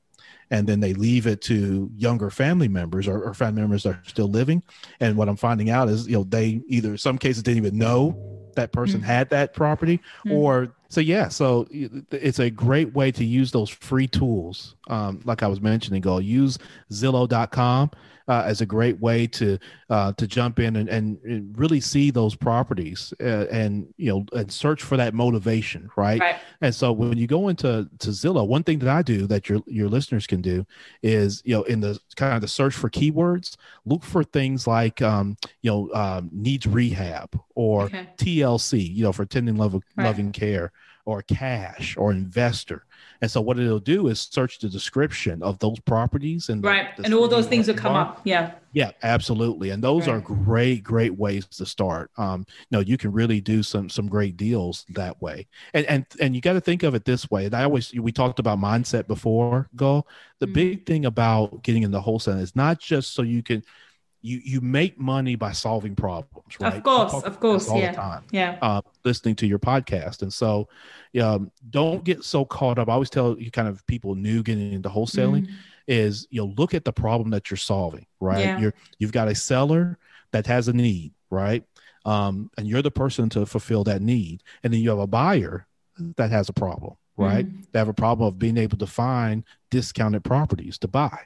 and 0.50 0.66
then 0.66 0.80
they 0.80 0.94
leave 0.94 1.26
it 1.26 1.40
to 1.42 1.90
younger 1.96 2.30
family 2.30 2.68
members 2.68 3.08
or, 3.08 3.22
or, 3.22 3.34
family 3.34 3.60
members 3.60 3.82
that 3.82 3.90
are 3.90 4.02
still 4.06 4.28
living. 4.28 4.62
And 5.00 5.16
what 5.16 5.28
I'm 5.28 5.36
finding 5.36 5.70
out 5.70 5.88
is, 5.88 6.06
you 6.06 6.14
know, 6.14 6.24
they 6.24 6.62
either 6.68 6.96
some 6.96 7.18
cases 7.18 7.42
didn't 7.42 7.58
even 7.58 7.78
know 7.78 8.50
that 8.54 8.72
person 8.72 9.00
mm-hmm. 9.00 9.06
had 9.06 9.30
that 9.30 9.54
property, 9.54 9.98
mm-hmm. 10.24 10.32
or 10.32 10.74
so 10.88 11.00
yeah. 11.00 11.28
So 11.28 11.66
it's 11.70 12.38
a 12.38 12.50
great 12.50 12.92
way 12.94 13.10
to 13.12 13.24
use 13.24 13.50
those 13.50 13.70
free 13.70 14.06
tools, 14.06 14.76
um, 14.88 15.20
like 15.24 15.42
I 15.42 15.46
was 15.46 15.60
mentioning. 15.60 16.00
Go 16.00 16.18
use 16.18 16.58
Zillow.com 16.92 17.90
uh, 18.28 18.42
as 18.44 18.60
a 18.60 18.66
great 18.66 18.98
way 19.00 19.26
to 19.26 19.58
uh, 19.90 20.12
to 20.12 20.26
jump 20.26 20.58
in 20.58 20.76
and, 20.76 20.88
and 20.88 21.54
really 21.56 21.80
see 21.80 22.10
those 22.10 22.34
properties 22.34 23.14
uh, 23.20 23.46
and 23.50 23.92
you 23.96 24.10
know 24.10 24.24
and 24.32 24.50
search 24.50 24.82
for 24.82 24.96
that 24.96 25.14
motivation, 25.14 25.88
right? 25.96 26.20
right? 26.20 26.36
And 26.60 26.74
so 26.74 26.92
when 26.92 27.18
you 27.18 27.26
go 27.26 27.48
into 27.48 27.88
to 27.98 28.08
Zillow, 28.08 28.46
one 28.46 28.64
thing 28.64 28.78
that 28.80 28.88
I 28.88 29.02
do 29.02 29.26
that 29.28 29.48
your 29.48 29.60
your 29.66 29.88
listeners 29.88 30.26
can 30.26 30.40
do 30.40 30.66
is 31.02 31.42
you 31.44 31.54
know 31.54 31.62
in 31.64 31.80
the 31.80 31.98
kind 32.16 32.34
of 32.34 32.40
the 32.40 32.48
search 32.48 32.74
for 32.74 32.90
keywords, 32.90 33.56
look 33.84 34.02
for 34.02 34.24
things 34.24 34.66
like 34.66 35.00
um, 35.02 35.36
you 35.62 35.70
know 35.70 35.90
um, 35.94 36.30
needs 36.32 36.66
rehab 36.66 37.38
or 37.54 37.84
okay. 37.84 38.08
TLC, 38.18 38.92
you 38.92 39.04
know 39.04 39.12
for 39.12 39.24
tending 39.24 39.56
love, 39.56 39.74
right. 39.74 40.04
loving 40.04 40.32
care 40.32 40.72
or 41.06 41.22
cash 41.22 41.96
or 41.96 42.12
investor 42.12 42.84
and 43.20 43.30
so 43.30 43.40
what 43.40 43.58
it'll 43.58 43.78
do 43.78 44.08
is 44.08 44.20
search 44.20 44.58
the 44.58 44.68
description 44.68 45.42
of 45.42 45.58
those 45.58 45.78
properties 45.80 46.48
and 46.48 46.62
right, 46.62 46.94
the, 46.96 47.02
the 47.02 47.06
and 47.06 47.14
all 47.14 47.28
those 47.28 47.46
things 47.46 47.66
will 47.66 47.74
come 47.74 47.94
up. 47.94 48.20
Yeah. 48.24 48.52
Yeah, 48.72 48.90
absolutely. 49.02 49.70
And 49.70 49.82
those 49.82 50.06
right. 50.06 50.16
are 50.16 50.20
great, 50.20 50.84
great 50.84 51.16
ways 51.16 51.46
to 51.46 51.64
start. 51.64 52.10
Um, 52.18 52.44
you 52.48 52.76
know, 52.76 52.80
you 52.80 52.98
can 52.98 53.10
really 53.10 53.40
do 53.40 53.62
some 53.62 53.88
some 53.88 54.06
great 54.06 54.36
deals 54.36 54.84
that 54.90 55.20
way. 55.22 55.46
And 55.72 55.86
and 55.86 56.06
and 56.20 56.34
you 56.34 56.42
got 56.42 56.54
to 56.54 56.60
think 56.60 56.82
of 56.82 56.94
it 56.94 57.06
this 57.06 57.30
way. 57.30 57.46
And 57.46 57.54
I 57.54 57.64
always 57.64 57.94
we 57.94 58.12
talked 58.12 58.38
about 58.38 58.58
mindset 58.58 59.06
before. 59.06 59.68
Gul. 59.76 60.06
The 60.40 60.46
mm-hmm. 60.46 60.52
big 60.52 60.86
thing 60.86 61.06
about 61.06 61.62
getting 61.62 61.84
in 61.84 61.90
the 61.90 62.02
wholesale 62.02 62.38
is 62.38 62.54
not 62.54 62.78
just 62.78 63.14
so 63.14 63.22
you 63.22 63.42
can 63.42 63.62
you 64.22 64.40
you 64.44 64.60
make 64.60 64.98
money 64.98 65.36
by 65.36 65.52
solving 65.52 65.94
problems, 65.94 66.56
right? 66.60 66.74
Of 66.74 66.82
course, 66.82 67.22
of 67.22 67.40
course, 67.40 67.70
yeah, 67.72 68.20
yeah. 68.30 68.58
Uh, 68.60 68.80
listening 69.04 69.36
to 69.36 69.46
your 69.46 69.58
podcast, 69.58 70.22
and 70.22 70.32
so 70.32 70.68
um, 71.22 71.50
don't 71.70 72.02
get 72.04 72.24
so 72.24 72.44
caught 72.44 72.78
up. 72.78 72.88
I 72.88 72.92
always 72.92 73.10
tell 73.10 73.38
you, 73.38 73.50
kind 73.50 73.68
of 73.68 73.86
people 73.86 74.14
new 74.14 74.42
getting 74.42 74.72
into 74.72 74.88
wholesaling, 74.88 75.46
mm-hmm. 75.46 75.54
is 75.86 76.26
you 76.30 76.40
know 76.40 76.52
look 76.56 76.74
at 76.74 76.84
the 76.84 76.92
problem 76.92 77.30
that 77.30 77.50
you're 77.50 77.56
solving, 77.56 78.06
right? 78.20 78.44
Yeah. 78.44 78.58
You're 78.58 78.74
you've 78.98 79.12
got 79.12 79.28
a 79.28 79.34
seller 79.34 79.98
that 80.32 80.46
has 80.46 80.68
a 80.68 80.72
need, 80.72 81.12
right? 81.30 81.64
Um, 82.04 82.50
and 82.56 82.66
you're 82.66 82.82
the 82.82 82.90
person 82.90 83.28
to 83.30 83.46
fulfill 83.46 83.84
that 83.84 84.02
need, 84.02 84.42
and 84.62 84.72
then 84.72 84.80
you 84.80 84.90
have 84.90 84.98
a 84.98 85.06
buyer 85.06 85.66
that 86.16 86.30
has 86.30 86.48
a 86.48 86.52
problem, 86.52 86.96
right? 87.16 87.46
Mm-hmm. 87.46 87.62
They 87.72 87.78
have 87.78 87.88
a 87.88 87.94
problem 87.94 88.28
of 88.28 88.38
being 88.38 88.56
able 88.56 88.78
to 88.78 88.86
find 88.86 89.44
discounted 89.70 90.24
properties 90.24 90.78
to 90.78 90.88
buy 90.88 91.18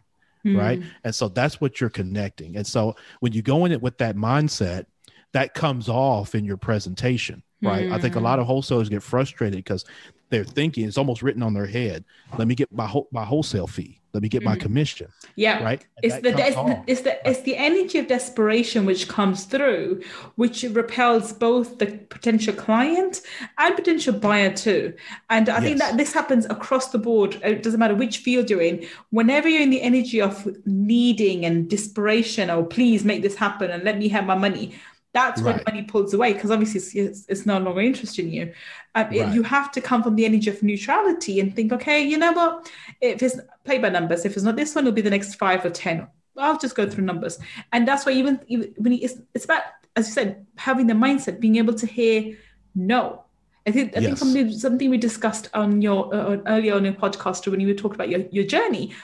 mm. 0.45 0.59
right? 0.59 0.83
And 1.05 1.15
so 1.15 1.29
that's 1.29 1.61
what 1.61 1.81
you're 1.81 1.91
connecting. 1.91 2.57
And 2.57 2.67
so 2.67 2.97
when 3.21 3.33
you 3.33 3.43
go 3.43 3.65
in 3.65 3.73
it 3.73 3.83
with 3.83 3.99
that 3.99 4.17
mindset, 4.17 4.87
that 5.33 5.55
comes 5.55 5.89
off 5.89 6.35
in 6.35 6.45
your 6.45 6.57
presentation, 6.57 7.43
right? 7.63 7.87
Mm. 7.87 7.93
I 7.93 7.99
think 8.01 8.17
a 8.17 8.21
lot 8.21 8.41
of 8.41 8.47
hmm. 8.47 8.53
wholesalers 8.53 8.89
get 8.89 9.03
frustrated 9.03 9.59
because 9.59 9.85
they're 10.29 10.45
thinking 10.45 10.87
it's 10.87 10.99
almost 10.99 11.23
written 11.23 11.43
on 11.43 11.55
their 11.55 11.67
head. 11.67 12.05
Let 12.37 12.49
me 12.49 12.55
get 12.55 12.73
my 12.73 12.93
my 13.13 13.25
wholesale 13.25 13.69
fee. 13.69 14.00
Let 14.12 14.23
me 14.23 14.29
get 14.29 14.43
my 14.43 14.52
mm-hmm. 14.52 14.61
commission. 14.61 15.12
Yeah. 15.37 15.62
Right. 15.62 15.87
it's 16.02 16.17
the, 16.17 16.31
it's 16.31 16.57
the, 16.57 16.85
it's 16.87 17.00
the 17.02 17.29
it's 17.29 17.40
the 17.43 17.57
energy 17.57 17.99
of 17.99 18.09
desperation 18.09 18.85
which 18.85 19.09
comes 19.09 19.45
through, 19.45 20.02
which 20.35 20.62
repels 20.64 21.33
both 21.33 21.79
the 21.79 21.87
potential 21.87 22.55
client 22.55 23.21
and 23.59 23.76
potential 23.76 24.12
buyer 24.12 24.52
too. 24.52 24.95
And 25.29 25.49
I 25.49 25.55
yes. 25.55 25.62
think 25.62 25.79
that 25.79 25.97
this 25.97 26.12
happens 26.12 26.47
across 26.47 26.90
the 26.90 26.99
board. 26.99 27.40
It 27.45 27.62
doesn't 27.62 27.79
matter 27.79 27.95
which 27.95 28.19
field 28.19 28.50
you're 28.50 28.62
in. 28.62 28.87
Whenever 29.11 29.49
you're 29.49 29.62
in 29.62 29.71
the 29.71 29.83
energy 29.83 30.21
of 30.21 30.49
needing 30.67 31.45
and 31.45 31.71
desperation, 31.71 32.50
oh 32.50 32.64
please 32.64 33.05
make 33.05 33.23
this 33.23 33.37
happen 33.37 33.71
and 33.71 33.85
let 33.85 33.99
me 33.99 34.09
have 34.09 34.26
my 34.26 34.35
money 34.35 34.75
that's 35.12 35.43
right. 35.43 35.57
when 35.57 35.64
money 35.67 35.83
pulls 35.83 36.14
away 36.14 36.33
because 36.33 36.50
obviously 36.50 37.00
it's, 37.00 37.26
it's, 37.29 37.45
no 37.45 37.59
longer 37.59 37.81
interested 37.81 38.25
in 38.25 38.33
you. 38.33 38.52
Um, 38.95 39.07
right. 39.07 39.17
it, 39.17 39.35
you 39.35 39.43
have 39.43 39.73
to 39.73 39.81
come 39.81 40.02
from 40.02 40.14
the 40.14 40.25
energy 40.25 40.50
of 40.50 40.62
neutrality 40.62 41.40
and 41.40 41.55
think, 41.55 41.73
okay, 41.73 42.02
you 42.02 42.17
know 42.17 42.33
what? 42.33 42.71
If 43.00 43.23
it's 43.23 43.40
play 43.64 43.79
by 43.79 43.88
numbers, 43.88 44.25
if 44.25 44.35
it's 44.35 44.45
not 44.45 44.57
this 44.57 44.75
one, 44.75 44.87
it'll 44.87 44.95
be 44.95 45.02
the 45.02 45.11
next 45.11 45.35
five 45.35 45.64
or 45.64 45.71
ten. 45.71 46.07
I'll 46.37 46.59
just 46.59 46.76
go 46.76 46.88
through 46.88 47.05
numbers, 47.05 47.38
and 47.73 47.87
that's 47.87 48.07
why 48.07 48.12
even, 48.12 48.40
even 48.47 48.73
when 48.79 48.95
it's, 48.95 49.14
it's 49.35 49.45
about, 49.45 49.62
as 49.97 50.07
you 50.07 50.14
said, 50.14 50.47
having 50.57 50.87
the 50.87 50.95
mindset, 50.95 51.40
being 51.40 51.57
able 51.57 51.75
to 51.75 51.87
hear 51.87 52.38
no. 52.75 53.25
I 53.67 53.73
think 53.73 53.95
I 53.95 54.00
yes. 54.00 54.07
think 54.07 54.19
something 54.19 54.52
something 54.52 54.90
we 54.90 54.97
discussed 54.97 55.50
on 55.52 55.83
your 55.83 56.14
uh, 56.14 56.38
earlier 56.47 56.75
on 56.75 56.85
your 56.85 56.95
podcast 56.95 57.47
when 57.50 57.61
you 57.61 57.67
were 57.67 57.75
talking 57.75 57.97
about 57.97 58.09
your, 58.09 58.21
your 58.31 58.45
journey 58.45 58.95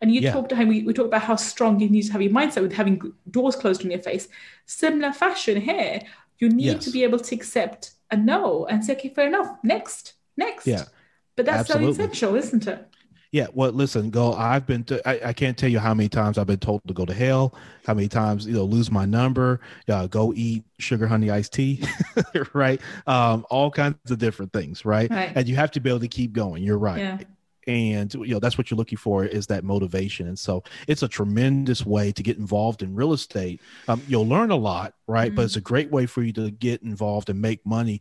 and 0.00 0.14
you 0.14 0.20
yeah. 0.20 0.32
talked 0.32 0.50
to 0.50 0.56
him, 0.56 0.68
we, 0.68 0.82
we 0.82 0.92
talked 0.92 1.08
about 1.08 1.22
how 1.22 1.36
strong 1.36 1.80
you 1.80 1.88
need 1.88 2.02
to 2.02 2.12
have 2.12 2.22
your 2.22 2.32
mindset 2.32 2.62
with 2.62 2.72
having 2.72 3.12
doors 3.30 3.56
closed 3.56 3.84
on 3.84 3.90
your 3.90 4.00
face. 4.00 4.28
Similar 4.66 5.12
fashion 5.12 5.60
here, 5.60 6.00
you 6.38 6.48
need 6.48 6.64
yes. 6.64 6.84
to 6.84 6.90
be 6.90 7.04
able 7.04 7.18
to 7.18 7.34
accept 7.34 7.92
a 8.10 8.16
no 8.16 8.66
and 8.66 8.84
say, 8.84 8.94
okay, 8.94 9.08
fair 9.08 9.28
enough, 9.28 9.56
next, 9.62 10.14
next. 10.36 10.66
Yeah. 10.66 10.84
But 11.36 11.46
that's 11.46 11.70
Absolutely. 11.70 11.94
so 11.94 12.02
essential, 12.02 12.34
isn't 12.36 12.66
it? 12.66 12.88
Yeah, 13.32 13.48
well, 13.52 13.72
listen, 13.72 14.10
Gul. 14.10 14.34
I've 14.34 14.64
been. 14.64 14.84
To, 14.84 15.08
I, 15.08 15.30
I 15.30 15.32
can't 15.32 15.58
tell 15.58 15.68
you 15.68 15.80
how 15.80 15.92
many 15.92 16.08
times 16.08 16.38
I've 16.38 16.46
been 16.46 16.60
told 16.60 16.82
to 16.86 16.94
go 16.94 17.04
to 17.04 17.12
hell. 17.12 17.52
How 17.84 17.92
many 17.92 18.06
times 18.06 18.46
you 18.46 18.52
know 18.52 18.62
lose 18.62 18.92
my 18.92 19.06
number. 19.06 19.58
Uh, 19.88 20.06
go 20.06 20.32
eat 20.36 20.62
sugar 20.78 21.08
honey 21.08 21.32
iced 21.32 21.52
tea, 21.52 21.82
right? 22.52 22.80
Um, 23.08 23.44
all 23.50 23.72
kinds 23.72 24.08
of 24.08 24.18
different 24.18 24.52
things, 24.52 24.84
right? 24.84 25.10
right? 25.10 25.32
And 25.34 25.48
you 25.48 25.56
have 25.56 25.72
to 25.72 25.80
be 25.80 25.90
able 25.90 25.98
to 25.98 26.08
keep 26.08 26.32
going. 26.32 26.62
You're 26.62 26.78
right. 26.78 27.00
Yeah 27.00 27.18
and 27.66 28.12
you 28.14 28.34
know 28.34 28.38
that's 28.38 28.58
what 28.58 28.70
you're 28.70 28.78
looking 28.78 28.98
for 28.98 29.24
is 29.24 29.46
that 29.48 29.64
motivation. 29.64 30.28
And 30.28 30.38
so 30.38 30.62
it's 30.86 31.02
a 31.02 31.08
tremendous 31.08 31.84
way 31.86 32.12
to 32.12 32.22
get 32.22 32.38
involved 32.38 32.82
in 32.82 32.94
real 32.94 33.12
estate. 33.12 33.60
Um, 33.88 34.02
you'll 34.08 34.26
learn 34.26 34.50
a 34.50 34.56
lot 34.56 34.94
right? 35.06 35.28
Mm-hmm. 35.28 35.36
but 35.36 35.44
it's 35.44 35.56
a 35.56 35.60
great 35.60 35.90
way 35.90 36.06
for 36.06 36.22
you 36.22 36.32
to 36.34 36.50
get 36.50 36.82
involved 36.82 37.30
and 37.30 37.40
make 37.40 37.64
money 37.64 38.00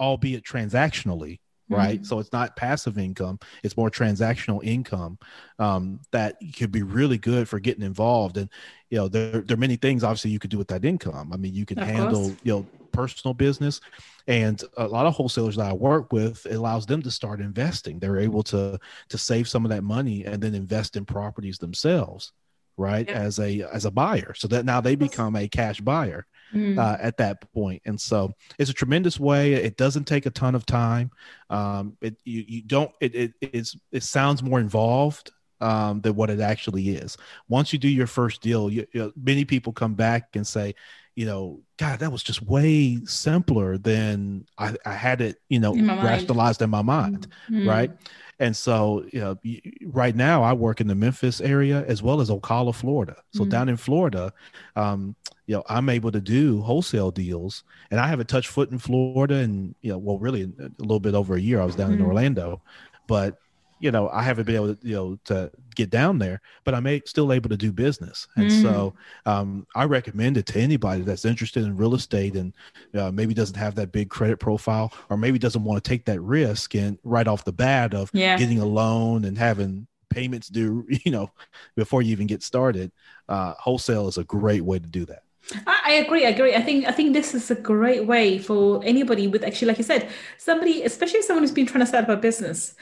albeit 0.00 0.44
transactionally 0.44 1.38
right? 1.72 2.00
Mm-hmm. 2.00 2.04
so 2.04 2.18
it's 2.18 2.32
not 2.32 2.56
passive 2.56 2.98
income 2.98 3.38
it's 3.62 3.76
more 3.76 3.90
transactional 3.90 4.62
income 4.62 5.18
um, 5.58 6.00
that 6.10 6.36
could 6.56 6.72
be 6.72 6.82
really 6.82 7.18
good 7.18 7.48
for 7.48 7.60
getting 7.60 7.84
involved. 7.84 8.36
And 8.36 8.48
you 8.90 8.98
know 8.98 9.08
there, 9.08 9.40
there 9.40 9.54
are 9.54 9.60
many 9.60 9.76
things 9.76 10.04
obviously 10.04 10.30
you 10.30 10.38
could 10.38 10.50
do 10.50 10.58
with 10.58 10.68
that 10.68 10.84
income. 10.84 11.32
I 11.32 11.36
mean 11.36 11.54
you 11.54 11.64
can 11.64 11.78
of 11.78 11.86
handle 11.86 12.28
course. 12.28 12.36
you 12.42 12.52
know 12.52 12.66
personal 12.92 13.34
business. 13.34 13.80
And 14.28 14.62
a 14.76 14.86
lot 14.86 15.06
of 15.06 15.14
wholesalers 15.14 15.56
that 15.56 15.66
i 15.66 15.72
work 15.72 16.12
with 16.12 16.46
it 16.46 16.54
allows 16.54 16.86
them 16.86 17.02
to 17.02 17.10
start 17.10 17.40
investing. 17.40 17.98
They're 17.98 18.18
able 18.18 18.42
to 18.44 18.78
to 19.08 19.18
save 19.18 19.48
some 19.48 19.64
of 19.64 19.70
that 19.70 19.84
money 19.84 20.24
and 20.24 20.42
then 20.42 20.54
invest 20.54 20.96
in 20.96 21.04
properties 21.04 21.58
themselves 21.58 22.32
right 22.76 23.08
yeah. 23.08 23.14
as 23.14 23.38
a 23.38 23.62
as 23.72 23.84
a 23.84 23.90
buyer. 23.90 24.34
So 24.34 24.48
that 24.48 24.64
now 24.64 24.80
they 24.80 24.94
become 24.94 25.36
a 25.36 25.48
cash 25.48 25.80
buyer 25.80 26.26
mm. 26.52 26.78
uh, 26.78 26.96
at 27.00 27.16
that 27.16 27.52
point 27.52 27.82
and 27.84 28.00
so 28.00 28.32
it's 28.58 28.70
a 28.70 28.74
tremendous 28.74 29.18
way 29.18 29.54
it 29.54 29.76
doesn't 29.76 30.04
take 30.04 30.26
a 30.26 30.30
ton 30.30 30.54
of 30.54 30.66
time 30.66 31.10
um 31.50 31.96
it 32.00 32.16
you, 32.24 32.44
you 32.46 32.62
don't 32.62 32.90
it, 33.00 33.14
it 33.14 33.32
it's 33.40 33.76
it 33.90 34.02
sounds 34.02 34.42
more 34.42 34.60
involved 34.60 35.30
um, 35.62 36.00
than 36.00 36.16
what 36.16 36.28
it 36.28 36.40
actually 36.40 36.88
is. 36.90 37.16
Once 37.48 37.72
you 37.72 37.78
do 37.78 37.88
your 37.88 38.08
first 38.08 38.42
deal, 38.42 38.68
you, 38.68 38.84
you 38.92 39.00
know, 39.00 39.12
many 39.16 39.44
people 39.44 39.72
come 39.72 39.94
back 39.94 40.34
and 40.34 40.44
say, 40.44 40.74
you 41.14 41.26
know, 41.26 41.60
Gul, 41.76 41.96
that 41.98 42.12
was 42.12 42.22
just 42.22 42.42
way 42.42 42.98
simpler 43.04 43.76
than 43.76 44.46
I, 44.58 44.74
I 44.86 44.94
had 44.94 45.20
it, 45.20 45.36
you 45.48 45.60
know, 45.60 45.74
in 45.74 45.86
rationalized 45.86 46.62
in 46.62 46.70
my 46.70 46.82
mind, 46.82 47.28
mm-hmm. 47.50 47.68
right? 47.68 47.90
And 48.38 48.56
so, 48.56 49.04
you 49.12 49.20
know, 49.20 49.38
right 49.86 50.16
now 50.16 50.42
I 50.42 50.52
work 50.52 50.80
in 50.80 50.88
the 50.88 50.94
Memphis 50.94 51.40
area 51.40 51.84
as 51.86 52.02
well 52.02 52.20
as 52.20 52.30
Ocala, 52.30 52.74
Florida. 52.74 53.16
So 53.32 53.42
mm-hmm. 53.42 53.50
down 53.50 53.68
in 53.68 53.76
Florida, 53.76 54.32
um, 54.74 55.14
you 55.46 55.54
know, 55.54 55.62
I'm 55.68 55.88
able 55.88 56.10
to 56.12 56.20
do 56.20 56.62
wholesale 56.62 57.10
deals, 57.10 57.64
and 57.90 58.00
I 58.00 58.06
haven't 58.08 58.28
touched 58.28 58.48
foot 58.48 58.70
in 58.70 58.78
Florida, 58.78 59.36
and 59.36 59.74
you 59.82 59.92
know, 59.92 59.98
well, 59.98 60.18
really 60.18 60.42
a 60.42 60.70
little 60.78 61.00
bit 61.00 61.14
over 61.14 61.34
a 61.34 61.40
year. 61.40 61.60
I 61.60 61.64
was 61.64 61.76
down 61.76 61.90
mm-hmm. 61.90 62.00
in 62.00 62.06
Orlando, 62.06 62.62
but 63.06 63.38
you 63.80 63.90
know, 63.90 64.08
I 64.08 64.22
haven't 64.22 64.44
been 64.44 64.54
able 64.54 64.74
to, 64.74 64.88
you 64.88 64.94
know, 64.94 65.18
to 65.24 65.50
get 65.74 65.90
down 65.90 66.18
there, 66.18 66.40
but 66.64 66.74
I'm 66.74 66.86
a, 66.86 67.02
still 67.04 67.32
able 67.32 67.48
to 67.50 67.56
do 67.56 67.72
business. 67.72 68.26
And 68.36 68.50
mm. 68.50 68.62
so 68.62 68.94
um, 69.26 69.66
I 69.74 69.84
recommend 69.84 70.36
it 70.36 70.46
to 70.46 70.60
anybody 70.60 71.02
that's 71.02 71.24
interested 71.24 71.64
in 71.64 71.76
real 71.76 71.94
estate 71.94 72.34
and 72.34 72.54
uh, 72.94 73.10
maybe 73.10 73.34
doesn't 73.34 73.56
have 73.56 73.74
that 73.76 73.92
big 73.92 74.10
credit 74.10 74.38
profile 74.38 74.92
or 75.10 75.16
maybe 75.16 75.38
doesn't 75.38 75.64
want 75.64 75.82
to 75.82 75.88
take 75.88 76.04
that 76.06 76.20
risk 76.20 76.74
and 76.74 76.98
right 77.04 77.28
off 77.28 77.44
the 77.44 77.52
bat 77.52 77.94
of 77.94 78.10
yeah. 78.12 78.36
getting 78.36 78.60
a 78.60 78.66
loan 78.66 79.24
and 79.24 79.38
having 79.38 79.86
payments 80.10 80.48
due, 80.48 80.86
you 81.04 81.10
know, 81.10 81.30
before 81.76 82.02
you 82.02 82.12
even 82.12 82.26
get 82.26 82.42
started. 82.42 82.92
Uh, 83.28 83.54
wholesale 83.58 84.08
is 84.08 84.18
a 84.18 84.24
great 84.24 84.62
way 84.62 84.78
to 84.78 84.86
do 84.86 85.04
that. 85.06 85.22
I 85.66 85.94
agree. 85.94 86.24
I 86.24 86.30
agree. 86.30 86.54
I 86.54 86.62
think 86.62 86.86
I 86.86 86.92
think 86.92 87.12
this 87.12 87.34
is 87.34 87.50
a 87.50 87.54
great 87.54 88.06
way 88.06 88.38
for 88.38 88.80
anybody 88.84 89.26
with 89.26 89.42
actually, 89.42 89.68
like 89.68 89.78
you 89.78 89.84
said, 89.84 90.08
somebody, 90.38 90.82
especially 90.84 91.22
someone 91.22 91.42
who's 91.42 91.50
been 91.50 91.66
trying 91.66 91.80
to 91.80 91.86
start 91.86 92.04
up 92.04 92.10
a 92.10 92.16
business. 92.16 92.74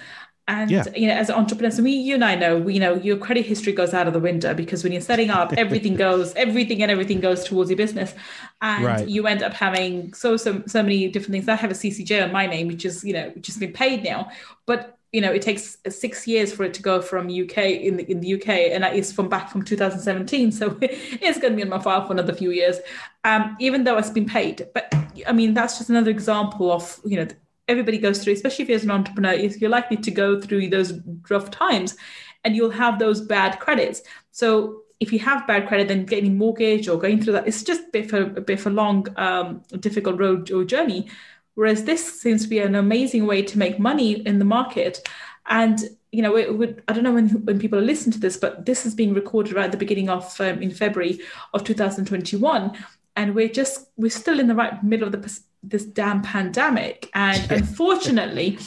And 0.48 0.70
yeah. 0.70 0.84
you 0.96 1.06
know, 1.06 1.14
as 1.14 1.30
entrepreneurs, 1.30 1.80
we 1.80 1.92
you 1.92 2.14
and 2.14 2.24
I 2.24 2.34
know, 2.34 2.58
we 2.58 2.74
you 2.74 2.80
know 2.80 2.94
your 2.94 3.16
credit 3.16 3.46
history 3.46 3.72
goes 3.72 3.94
out 3.94 4.06
of 4.06 4.12
the 4.12 4.18
window 4.18 4.52
because 4.52 4.82
when 4.82 4.92
you're 4.92 5.00
setting 5.00 5.30
up, 5.30 5.52
everything 5.56 5.94
goes, 5.94 6.34
everything 6.34 6.82
and 6.82 6.90
everything 6.90 7.20
goes 7.20 7.44
towards 7.44 7.70
your 7.70 7.76
business, 7.76 8.14
and 8.60 8.84
right. 8.84 9.08
you 9.08 9.26
end 9.26 9.42
up 9.42 9.52
having 9.52 10.12
so 10.12 10.36
so 10.36 10.62
so 10.66 10.82
many 10.82 11.08
different 11.08 11.32
things. 11.32 11.48
I 11.48 11.54
have 11.54 11.70
a 11.70 11.74
CCJ 11.74 12.24
on 12.24 12.32
my 12.32 12.46
name, 12.46 12.66
which 12.66 12.84
is 12.84 13.04
you 13.04 13.12
know 13.12 13.30
which 13.30 13.46
has 13.46 13.58
been 13.58 13.72
paid 13.72 14.02
now, 14.02 14.30
but 14.66 14.98
you 15.12 15.20
know 15.20 15.30
it 15.30 15.42
takes 15.42 15.78
six 15.88 16.26
years 16.26 16.52
for 16.52 16.64
it 16.64 16.74
to 16.74 16.82
go 16.82 17.00
from 17.00 17.26
UK 17.26 17.58
in 17.58 17.98
the 17.98 18.10
in 18.10 18.20
the 18.20 18.34
UK, 18.34 18.48
and 18.72 18.82
that 18.82 18.96
is 18.96 19.12
from 19.12 19.28
back 19.28 19.50
from 19.50 19.62
2017. 19.62 20.50
So 20.60 20.76
it's 20.80 21.38
going 21.38 21.52
to 21.52 21.56
be 21.56 21.62
on 21.62 21.68
my 21.68 21.78
file 21.78 22.04
for 22.06 22.12
another 22.12 22.34
few 22.34 22.50
years, 22.50 22.78
um, 23.24 23.56
even 23.60 23.84
though 23.84 23.98
it's 23.98 24.10
been 24.10 24.26
paid. 24.26 24.66
But 24.74 24.92
I 25.26 25.32
mean 25.32 25.54
that's 25.54 25.78
just 25.78 25.90
another 25.90 26.10
example 26.10 26.72
of 26.72 26.98
you 27.04 27.18
know 27.18 27.28
everybody 27.70 27.98
goes 27.98 28.22
through, 28.22 28.34
especially 28.34 28.64
if 28.64 28.68
you're 28.68 28.80
an 28.80 28.90
entrepreneur, 28.90 29.34
you're 29.34 29.70
likely 29.70 29.96
to 29.96 30.10
go 30.10 30.40
through 30.40 30.68
those 30.68 30.92
rough 31.30 31.50
times 31.50 31.96
and 32.44 32.56
you'll 32.56 32.70
have 32.70 32.98
those 32.98 33.20
bad 33.20 33.60
credits. 33.60 34.02
So 34.32 34.82
if 34.98 35.12
you 35.12 35.18
have 35.20 35.46
bad 35.46 35.68
credit, 35.68 35.88
then 35.88 36.04
getting 36.04 36.36
mortgage 36.36 36.88
or 36.88 36.98
going 36.98 37.22
through 37.22 37.34
that, 37.34 37.48
it's 37.48 37.62
just 37.62 37.82
a 37.82 37.90
bit 37.92 38.10
for 38.10 38.22
a 38.22 38.40
bit 38.40 38.60
for 38.60 38.70
long, 38.70 39.06
um, 39.16 39.62
difficult 39.78 40.18
road 40.18 40.50
or 40.50 40.64
journey. 40.64 41.08
Whereas 41.54 41.84
this 41.84 42.20
seems 42.20 42.42
to 42.42 42.48
be 42.48 42.58
an 42.58 42.74
amazing 42.74 43.26
way 43.26 43.42
to 43.42 43.58
make 43.58 43.78
money 43.78 44.26
in 44.26 44.38
the 44.38 44.44
market. 44.44 45.06
And 45.46 45.78
you 46.12 46.22
know, 46.22 46.36
it 46.36 46.56
would, 46.56 46.82
I 46.88 46.92
don't 46.92 47.04
know 47.04 47.12
when 47.12 47.28
when 47.44 47.58
people 47.58 47.78
are 47.78 47.82
listening 47.82 48.12
to 48.14 48.20
this, 48.20 48.36
but 48.36 48.66
this 48.66 48.84
is 48.84 48.94
being 48.94 49.14
recorded 49.14 49.54
right 49.54 49.66
at 49.66 49.72
the 49.72 49.78
beginning 49.78 50.08
of 50.08 50.40
um, 50.40 50.62
in 50.62 50.70
February 50.70 51.20
of 51.54 51.64
2021, 51.64 52.76
and 53.16 53.34
we're 53.34 53.48
just 53.48 53.88
we're 53.96 54.10
still 54.10 54.40
in 54.40 54.48
the 54.48 54.54
right 54.54 54.82
middle 54.82 55.06
of 55.06 55.12
the 55.12 55.18
this 55.62 55.84
damn 55.84 56.22
pandemic. 56.22 57.10
And 57.14 57.50
unfortunately, 57.50 58.58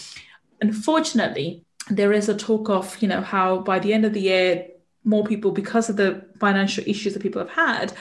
unfortunately, 0.62 1.64
there 1.90 2.14
is 2.14 2.30
a 2.30 2.36
talk 2.36 2.70
of, 2.70 3.02
you 3.02 3.08
know, 3.08 3.22
how 3.22 3.60
by 3.60 3.80
the 3.80 3.94
end 3.94 4.06
of 4.06 4.14
the 4.14 4.22
year, 4.22 4.68
more 5.04 5.26
people, 5.26 5.52
because 5.52 5.90
of 5.90 5.98
the 5.98 6.26
financial 6.40 6.84
issues 6.88 7.14
that 7.14 7.22
people 7.22 7.42
have 7.42 7.50
had, 7.50 7.94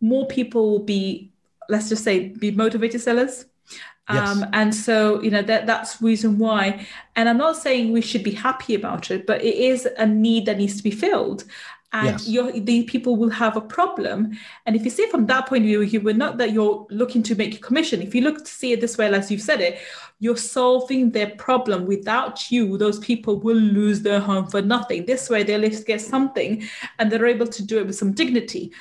more 0.00 0.26
people 0.26 0.70
will 0.70 0.84
be, 0.84 1.32
let's 1.68 1.88
just 1.88 2.04
say, 2.04 2.28
be 2.28 2.50
motivated 2.50 3.00
sellers. 3.00 3.46
Yes. 4.10 4.28
Um, 4.28 4.46
and 4.52 4.74
so, 4.74 5.22
you 5.22 5.30
know, 5.30 5.42
that 5.42 5.66
that's 5.66 6.02
reason 6.02 6.38
why. 6.38 6.86
And 7.16 7.28
I'm 7.28 7.38
not 7.38 7.56
saying 7.56 7.92
we 7.92 8.00
should 8.00 8.24
be 8.24 8.32
happy 8.32 8.74
about 8.74 9.10
it, 9.10 9.26
but 9.26 9.42
it 9.42 9.54
is 9.54 9.86
a 9.96 10.06
need 10.06 10.46
that 10.46 10.58
needs 10.58 10.76
to 10.76 10.82
be 10.82 10.90
filled 10.90 11.44
and 11.92 12.20
yes. 12.20 12.52
the 12.60 12.84
people 12.84 13.16
will 13.16 13.30
have 13.30 13.56
a 13.56 13.60
problem. 13.60 14.30
And 14.64 14.76
if 14.76 14.84
you 14.84 14.90
see 14.90 15.02
it 15.02 15.10
from 15.10 15.26
that 15.26 15.48
point 15.48 15.64
of 15.64 15.66
view, 15.66 15.82
you 15.82 16.00
will 16.00 16.14
not 16.14 16.38
that 16.38 16.52
you're 16.52 16.86
looking 16.90 17.22
to 17.24 17.34
make 17.34 17.56
a 17.56 17.58
commission. 17.58 18.00
If 18.00 18.14
you 18.14 18.20
look 18.20 18.44
to 18.44 18.50
see 18.50 18.72
it 18.72 18.80
this 18.80 18.96
way, 18.96 19.12
as 19.12 19.30
you've 19.30 19.42
said 19.42 19.60
it, 19.60 19.80
you're 20.20 20.36
solving 20.36 21.10
their 21.10 21.30
problem. 21.30 21.86
Without 21.86 22.50
you, 22.50 22.78
those 22.78 23.00
people 23.00 23.40
will 23.40 23.56
lose 23.56 24.02
their 24.02 24.20
home 24.20 24.46
for 24.46 24.62
nothing. 24.62 25.04
This 25.04 25.28
way, 25.28 25.42
they 25.42 25.54
at 25.54 25.60
least 25.60 25.86
get 25.86 26.00
something, 26.00 26.62
and 26.98 27.10
they're 27.10 27.26
able 27.26 27.48
to 27.48 27.62
do 27.62 27.78
it 27.78 27.86
with 27.86 27.96
some 27.96 28.12
dignity. 28.12 28.72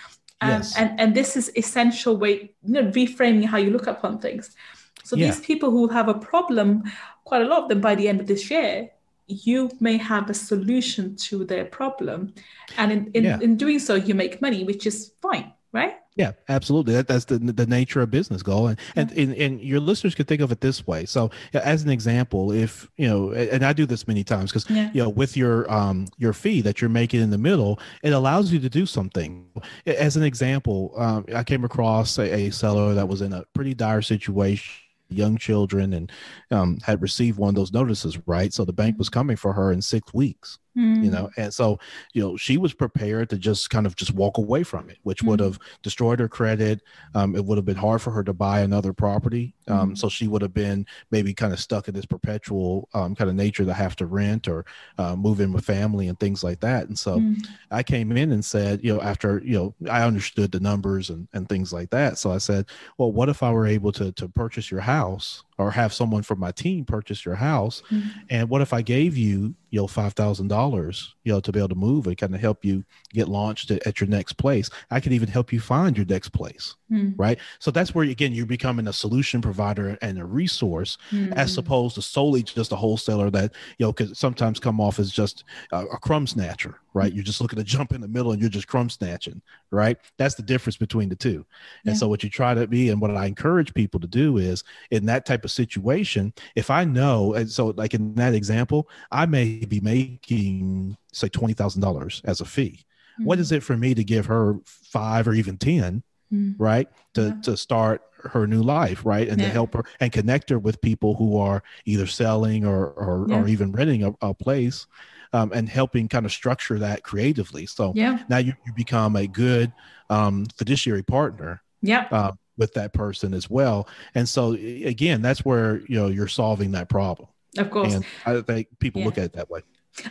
Um, 0.41 0.49
yes. 0.49 0.77
and 0.77 0.99
and 0.99 1.15
this 1.15 1.35
is 1.35 1.51
essential 1.55 2.15
way, 2.15 2.53
you 2.63 2.73
know, 2.73 2.83
reframing 2.91 3.45
how 3.45 3.57
you 3.57 3.71
look 3.71 3.87
upon 3.87 4.19
things. 4.19 4.55
So 5.03 5.15
yeah. 5.15 5.25
these 5.25 5.39
people 5.39 5.71
who 5.71 5.87
have 5.87 6.07
a 6.07 6.13
problem, 6.13 6.83
quite 7.23 7.41
a 7.41 7.45
lot 7.45 7.63
of 7.63 7.69
them 7.69 7.81
by 7.81 7.95
the 7.95 8.07
end 8.07 8.21
of 8.21 8.27
this 8.27 8.51
year, 8.51 8.91
you 9.29 9.69
may 9.79 9.97
have 9.97 10.29
a 10.29 10.33
solution 10.33 11.15
to 11.15 11.45
their 11.45 11.65
problem. 11.65 12.33
And 12.77 12.91
in, 12.91 13.11
in, 13.13 13.23
yeah. 13.23 13.39
in 13.39 13.55
doing 13.57 13.79
so, 13.79 13.95
you 13.95 14.15
make 14.15 14.41
money, 14.41 14.63
which 14.63 14.85
is 14.85 15.13
fine, 15.21 15.53
right? 15.71 15.95
Yeah, 16.15 16.33
absolutely. 16.49 16.95
That, 16.95 17.07
that's 17.07 17.23
the 17.23 17.37
the 17.39 17.65
nature 17.65 18.01
of 18.01 18.11
business 18.11 18.43
Gul, 18.43 18.67
and, 18.67 18.79
and 18.97 19.09
and 19.13 19.33
and 19.35 19.61
your 19.61 19.79
listeners 19.79 20.15
could 20.15 20.27
think 20.27 20.41
of 20.41 20.51
it 20.51 20.59
this 20.59 20.85
way. 20.85 21.05
So, 21.05 21.31
as 21.53 21.81
an 21.83 21.89
example, 21.89 22.51
if 22.51 22.89
you 22.97 23.07
know, 23.07 23.31
and 23.31 23.63
I 23.63 23.71
do 23.71 23.85
this 23.85 24.05
many 24.05 24.25
times 24.25 24.51
because 24.51 24.69
yeah. 24.69 24.91
you 24.93 25.01
know, 25.01 25.07
with 25.07 25.37
your 25.37 25.71
um 25.71 26.07
your 26.17 26.33
fee 26.33 26.59
that 26.61 26.81
you're 26.81 26.89
making 26.89 27.21
in 27.21 27.29
the 27.29 27.37
middle, 27.37 27.79
it 28.03 28.11
allows 28.11 28.51
you 28.51 28.59
to 28.59 28.69
do 28.69 28.85
something. 28.85 29.47
As 29.85 30.17
an 30.17 30.23
example, 30.23 30.93
um, 30.97 31.25
I 31.33 31.45
came 31.45 31.63
across 31.63 32.17
a, 32.17 32.47
a 32.47 32.49
seller 32.49 32.93
that 32.95 33.07
was 33.07 33.21
in 33.21 33.31
a 33.31 33.45
pretty 33.53 33.73
dire 33.73 34.01
situation 34.01 34.88
young 35.09 35.37
children 35.37 35.93
and 35.93 36.11
um, 36.51 36.77
had 36.83 37.01
received 37.01 37.37
one 37.37 37.49
of 37.49 37.55
those 37.55 37.73
notices, 37.73 38.17
right? 38.27 38.53
So 38.53 38.65
the 38.65 38.73
bank 38.73 38.97
was 38.97 39.09
coming 39.09 39.35
for 39.35 39.53
her 39.53 39.71
in 39.71 39.81
six 39.81 40.13
weeks 40.13 40.59
mm. 40.77 41.03
you 41.03 41.12
know 41.12 41.29
and 41.38 41.53
so 41.53 41.79
you 42.13 42.21
know 42.21 42.38
she 42.38 42.58
was 42.58 42.73
prepared 42.73 43.29
to 43.29 43.38
just 43.38 43.69
kind 43.69 43.86
of 43.86 43.95
just 43.95 44.13
walk 44.13 44.38
away 44.38 44.63
from 44.63 44.89
it 44.89 44.97
which 45.03 45.23
mm. 45.23 45.27
would 45.27 45.39
have 45.39 45.60
destroyed 45.82 46.19
her 46.19 46.27
credit 46.27 46.82
um, 47.15 47.36
it 47.36 47.43
would 47.43 47.58
have 47.58 47.65
been 47.65 47.75
hard 47.75 48.01
for 48.01 48.12
her 48.12 48.23
to 48.23 48.34
buy 48.34 48.62
another 48.62 48.93
property 48.93 49.53
um, 49.67 49.91
mm. 49.91 49.97
so 49.97 50.10
she 50.10 50.27
would 50.27 50.41
have 50.41 50.53
been 50.53 50.86
maybe 51.12 51.34
kind 51.34 51.53
of 51.53 51.60
stuck 51.60 51.88
in 51.88 51.93
this 51.93 52.05
perpetual 52.05 52.88
um, 52.93 53.15
kind 53.15 53.29
of 53.29 53.36
nature 53.36 53.65
to 53.65 53.73
have 53.73 53.95
to 53.95 54.05
rent 54.05 54.47
or 54.47 54.65
uh, 54.97 55.15
move 55.15 55.39
in 55.39 55.51
with 55.53 55.65
family 55.65 56.08
and 56.08 56.19
things 56.19 56.43
like 56.43 56.60
that 56.60 56.88
and 56.88 56.97
so 56.97 57.19
mm. 57.19 57.45
i 57.71 57.84
came 57.84 58.12
in 58.12 58.32
and 58.32 58.43
said 58.43 58.79
you 58.84 58.93
know 58.93 59.01
after 59.01 59.41
you 59.43 59.58
know 59.58 59.89
i 59.89 60.03
understood 60.03 60.51
the 60.51 60.60
numbers 60.60 61.10
and, 61.10 61.27
and 61.34 61.47
things 61.49 61.73
like 61.73 61.89
that 61.89 62.17
so 62.17 62.32
i 62.32 62.38
said 62.38 62.65
well 62.97 63.12
what 63.12 63.29
if 63.29 63.43
i 63.43 63.51
were 63.51 63.67
able 63.67 63.91
to 63.91 64.12
to 64.13 64.27
purchase 64.27 64.71
your 64.71 64.82
house 64.82 65.43
or 65.59 65.71
have 65.71 65.93
someone 65.93 66.23
from 66.23 66.39
my 66.39 66.51
team 66.51 66.85
purchase 66.85 67.23
your 67.23 67.35
house. 67.35 67.83
Mm-hmm. 67.91 68.09
and 68.29 68.49
what 68.49 68.61
if 68.61 68.73
i 68.73 68.81
gave 68.81 69.15
you 69.17 69.53
you 69.69 69.79
know 69.79 69.87
five 69.87 70.13
thousand 70.13 70.47
dollars 70.47 71.13
you 71.23 71.31
know 71.31 71.39
to 71.39 71.51
be 71.51 71.59
able 71.59 71.69
to 71.69 71.75
move 71.75 72.07
and 72.07 72.17
kind 72.17 72.33
of 72.33 72.41
help 72.41 72.65
you 72.65 72.83
get 73.13 73.27
launched 73.27 73.69
at, 73.69 73.85
at 73.85 74.01
your 74.01 74.09
next 74.09 74.33
place? 74.33 74.69
I 74.89 74.99
could 74.99 75.13
even 75.13 75.29
help 75.29 75.53
you 75.53 75.59
find 75.59 75.95
your 75.95 76.07
next 76.07 76.29
place 76.29 76.75
mm. 76.91 77.13
right 77.17 77.39
so 77.60 77.71
that's 77.71 77.93
where 77.93 78.06
again 78.06 78.32
you're 78.34 78.45
becoming 78.45 78.88
a 78.88 78.93
solution 78.93 79.41
provider 79.41 79.97
and 80.02 80.17
a 80.19 80.25
resource 80.25 80.97
mm. 81.12 81.32
as 81.34 81.58
opposed 81.58 81.95
to 81.95 82.02
solely 82.02 82.43
just 82.43 82.71
a 82.71 82.75
wholesaler 82.75 83.30
that 83.30 83.54
you 83.78 83.86
know 83.86 83.93
could 83.93 84.15
sometimes 84.15 84.60
come 84.60 84.80
off 84.80 84.99
as 84.99 85.12
just 85.12 85.43
a, 85.71 85.86
a 85.86 85.97
crumb 85.97 86.28
snatcher 86.28 86.80
right? 86.93 87.13
You're 87.13 87.23
just 87.23 87.41
looking 87.41 87.58
to 87.58 87.63
jump 87.63 87.93
in 87.93 88.02
the 88.02 88.08
middle 88.08 88.32
and 88.32 88.41
you're 88.41 88.49
just 88.49 88.67
crumb 88.67 88.89
snatching, 88.89 89.41
right? 89.71 89.97
That's 90.17 90.36
the 90.36 90.43
difference 90.43 90.78
between 90.78 91.10
the 91.10 91.15
two. 91.15 91.45
And 91.86 91.93
yeah. 91.93 91.93
so 91.93 92.08
what 92.08 92.23
you 92.23 92.30
try 92.30 92.54
to 92.54 92.67
be 92.67 92.89
and 92.89 92.99
what 92.99 93.15
I 93.15 93.25
encourage 93.25 93.73
people 93.73 93.99
to 93.99 94.08
do 94.08 94.38
is 94.38 94.63
in 94.91 95.06
that 95.06 95.25
type 95.25 95.45
of 95.45 95.52
situation, 95.52 96.34
if 96.56 96.69
I 96.69 96.84
know, 96.84 97.34
and 97.34 97.49
so 97.49 97.67
like 97.78 97.93
in 97.93 98.15
that 98.15 98.34
example, 98.34 98.89
I 99.12 99.25
may 99.25 99.65
be 99.65 99.80
making 99.80 100.97
say 101.12 101.30
twenty 101.30 101.54
thousand 101.54 101.82
dollars 101.82 102.21
as 102.25 102.41
a 102.41 102.45
fee. 102.45 102.86
What 103.23 103.39
is 103.39 103.52
it 103.52 103.63
for 103.63 103.75
me 103.75 103.93
to 103.95 104.04
give 104.04 104.25
her 104.28 104.56
five 104.65 105.28
or 105.28 105.34
even 105.34 105.58
10 105.58 106.04
mm-hmm. 106.33 106.61
right? 106.61 106.87
To 107.15 107.21
yeah. 107.21 107.41
to 107.43 107.57
start 107.57 108.01
her 108.23 108.47
new 108.47 108.61
life, 108.61 109.05
right? 109.05 109.27
And 109.27 109.39
yeah. 109.39 109.47
to 109.47 109.53
help 109.53 109.73
her 109.73 109.83
and 109.99 110.11
connect 110.11 110.49
her 110.49 110.59
with 110.59 110.81
people 110.81 111.15
who 111.15 111.37
are 111.37 111.63
either 111.85 112.07
selling 112.07 112.65
or 112.65 112.91
or, 112.91 113.25
yeah. 113.29 113.41
or 113.41 113.47
even 113.47 113.71
renting 113.71 114.03
a, 114.03 114.13
a 114.21 114.33
place. 114.33 114.87
Um, 115.31 115.51
and 115.53 115.69
helping 115.69 116.07
kind 116.07 116.25
of 116.25 116.31
structure 116.31 116.79
that 116.79 117.03
creatively. 117.03 117.67
So 117.67 117.93
yeah. 117.95 118.23
now 118.29 118.39
you, 118.39 118.53
you 118.65 118.73
become 118.73 119.15
a 119.15 119.27
good 119.27 119.71
um, 120.09 120.47
fiduciary 120.57 121.03
partner. 121.03 121.61
Yeah. 121.83 122.07
Uh, 122.09 122.31
with 122.59 122.73
that 122.73 122.93
person 122.93 123.33
as 123.33 123.49
well. 123.49 123.87
And 124.13 124.29
so 124.29 124.53
again, 124.53 125.21
that's 125.23 125.43
where 125.43 125.81
you 125.87 125.97
know 125.99 126.07
you're 126.07 126.27
solving 126.27 126.71
that 126.73 126.89
problem. 126.89 127.29
Of 127.57 127.71
course. 127.71 127.93
And 127.93 128.05
I 128.25 128.41
think 128.41 128.67
people 128.79 129.01
look 129.01 129.17
at 129.17 129.23
it 129.23 129.33
that 129.33 129.49
way. 129.49 129.61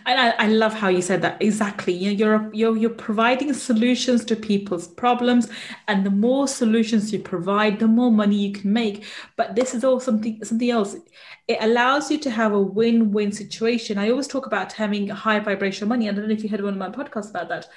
And 0.07 0.20
I, 0.20 0.31
I, 0.44 0.48
love 0.48 0.74
how 0.74 0.88
you 0.88 1.03
said 1.03 1.22
that 1.22 1.40
exactly. 1.40 1.92
You 1.92 2.11
know, 2.11 2.16
you're 2.16 2.55
you're 2.55 2.77
you're 2.77 2.90
providing 2.90 3.53
solutions 3.53 4.24
to 4.27 4.37
people's 4.37 4.88
problems, 4.88 5.48
and 5.87 6.05
the 6.05 6.11
more 6.11 6.48
solutions 6.48 7.12
you 7.12 7.18
provide, 7.18 7.79
the 7.79 7.88
more 7.88 8.11
money 8.11 8.37
you 8.37 8.53
can 8.53 8.72
make. 8.72 9.05
But 9.37 9.55
this 9.55 9.74
is 9.74 9.85
all 9.85 10.01
something 10.01 10.42
something 10.44 10.70
else. 10.70 10.96
It 11.46 11.59
allows 11.61 12.11
you 12.11 12.18
to 12.18 12.31
have 12.31 12.53
a 12.53 12.61
win-win 12.61 13.33
situation. 13.33 13.98
I 13.98 14.11
always 14.11 14.29
talk 14.29 14.46
about 14.46 14.72
having 14.72 15.09
high 15.09 15.40
vibrational 15.40 15.88
money. 15.88 16.09
I 16.09 16.12
don't 16.12 16.29
know 16.29 16.35
if 16.35 16.42
you 16.42 16.48
heard 16.48 16.62
one 16.62 16.74
of 16.74 16.79
my 16.79 16.90
podcasts 16.90 17.31
about 17.31 17.48
that. 17.48 17.68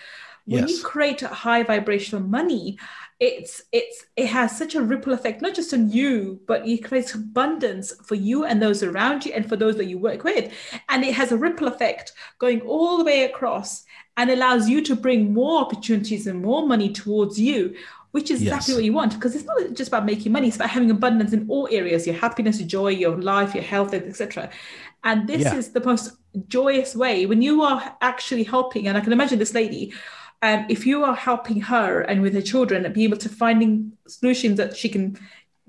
When 0.46 0.68
yes. 0.68 0.78
you 0.78 0.84
create 0.84 1.22
high 1.22 1.64
vibrational 1.64 2.24
money, 2.24 2.78
it's 3.22 3.62
it's 3.72 4.06
it 4.18 4.26
has 4.26 4.58
such 4.58 4.74
a 4.74 4.82
ripple 4.82 5.14
effect 5.14 5.44
not 5.44 5.54
just 5.54 5.74
on 5.76 5.90
you 5.92 6.42
but 6.48 6.68
it 6.68 6.84
creates 6.84 7.14
abundance 7.14 7.94
for 8.04 8.16
you 8.16 8.46
and 8.46 8.60
those 8.60 8.82
around 8.82 9.24
you 9.24 9.32
and 9.32 9.48
for 9.48 9.56
those 9.56 9.78
that 9.78 9.86
you 9.86 10.00
work 10.00 10.24
with 10.24 10.52
and 10.90 11.04
it 11.04 11.14
has 11.14 11.32
a 11.32 11.38
ripple 11.38 11.68
effect 11.68 12.14
going 12.40 12.60
all 12.62 12.98
the 12.98 13.04
way 13.04 13.24
across 13.24 13.86
and 14.18 14.32
allows 14.32 14.68
you 14.68 14.82
to 14.84 14.96
bring 14.96 15.32
more 15.32 15.62
opportunities 15.62 16.26
and 16.26 16.42
more 16.42 16.68
money 16.68 16.92
towards 16.92 17.40
you 17.40 17.76
which 18.10 18.32
is 18.32 18.42
exactly 18.42 18.74
yes. 18.74 18.78
what 18.78 18.84
you 18.86 18.94
want 18.94 19.14
because 19.14 19.36
it's 19.36 19.46
not 19.46 19.72
just 19.74 19.90
about 19.90 20.04
making 20.04 20.32
money 20.32 20.48
it's 20.48 20.56
about 20.56 20.72
having 20.72 20.90
abundance 20.90 21.32
in 21.32 21.46
all 21.48 21.68
areas 21.72 22.08
your 22.08 22.16
happiness 22.16 22.60
your 22.60 22.68
joy 22.68 22.88
your 22.88 23.22
life 23.22 23.54
your 23.54 23.64
health 23.64 23.94
etc 23.94 24.50
and 25.04 25.28
this 25.28 25.44
yeah. 25.44 25.56
is 25.56 25.70
the 25.70 25.84
most 25.86 26.14
joyous 26.48 26.96
way 26.96 27.28
when 27.28 27.44
you 27.44 27.62
are 27.62 27.96
actually 28.02 28.44
helping 28.44 28.88
and 28.88 28.98
i 28.98 29.02
can 29.02 29.14
imagine 29.14 29.38
this 29.38 29.54
lady 29.54 29.94
um, 30.42 30.66
if 30.70 30.86
you 30.86 31.04
are 31.04 31.16
helping 31.16 31.62
her 31.62 32.02
and 32.02 32.22
with 32.22 32.34
her 32.34 32.42
children 32.42 32.92
be 32.94 33.04
able 33.04 33.18
to 33.18 33.30
finding 33.30 33.94
solutions 34.08 34.58
that 34.58 34.76
she 34.76 34.90
can 34.90 35.18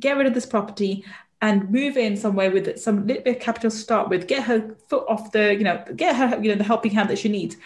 get 0.01 0.17
rid 0.17 0.27
of 0.27 0.35
this 0.35 0.47
property 0.47 1.05
and 1.41 1.71
move 1.71 1.97
in 1.97 2.17
somewhere 2.17 2.51
with 2.51 2.79
some 2.79 3.07
little 3.07 3.23
bit 3.23 3.37
of 3.37 3.43
capital 3.43 3.71
to 3.71 3.77
start 3.77 4.09
with, 4.09 4.29
get 4.29 4.45
her 4.45 4.75
foot 4.89 5.05
off 5.09 5.33
the, 5.33 5.55
you 5.55 5.65
know, 5.65 5.85
get 5.97 6.17
her, 6.17 6.41
you 6.41 6.51
know, 6.51 6.55
the 6.55 6.65
helping 6.65 6.93
hand 6.93 7.11
that 7.11 7.19
she 7.19 7.29
needs. 7.29 7.57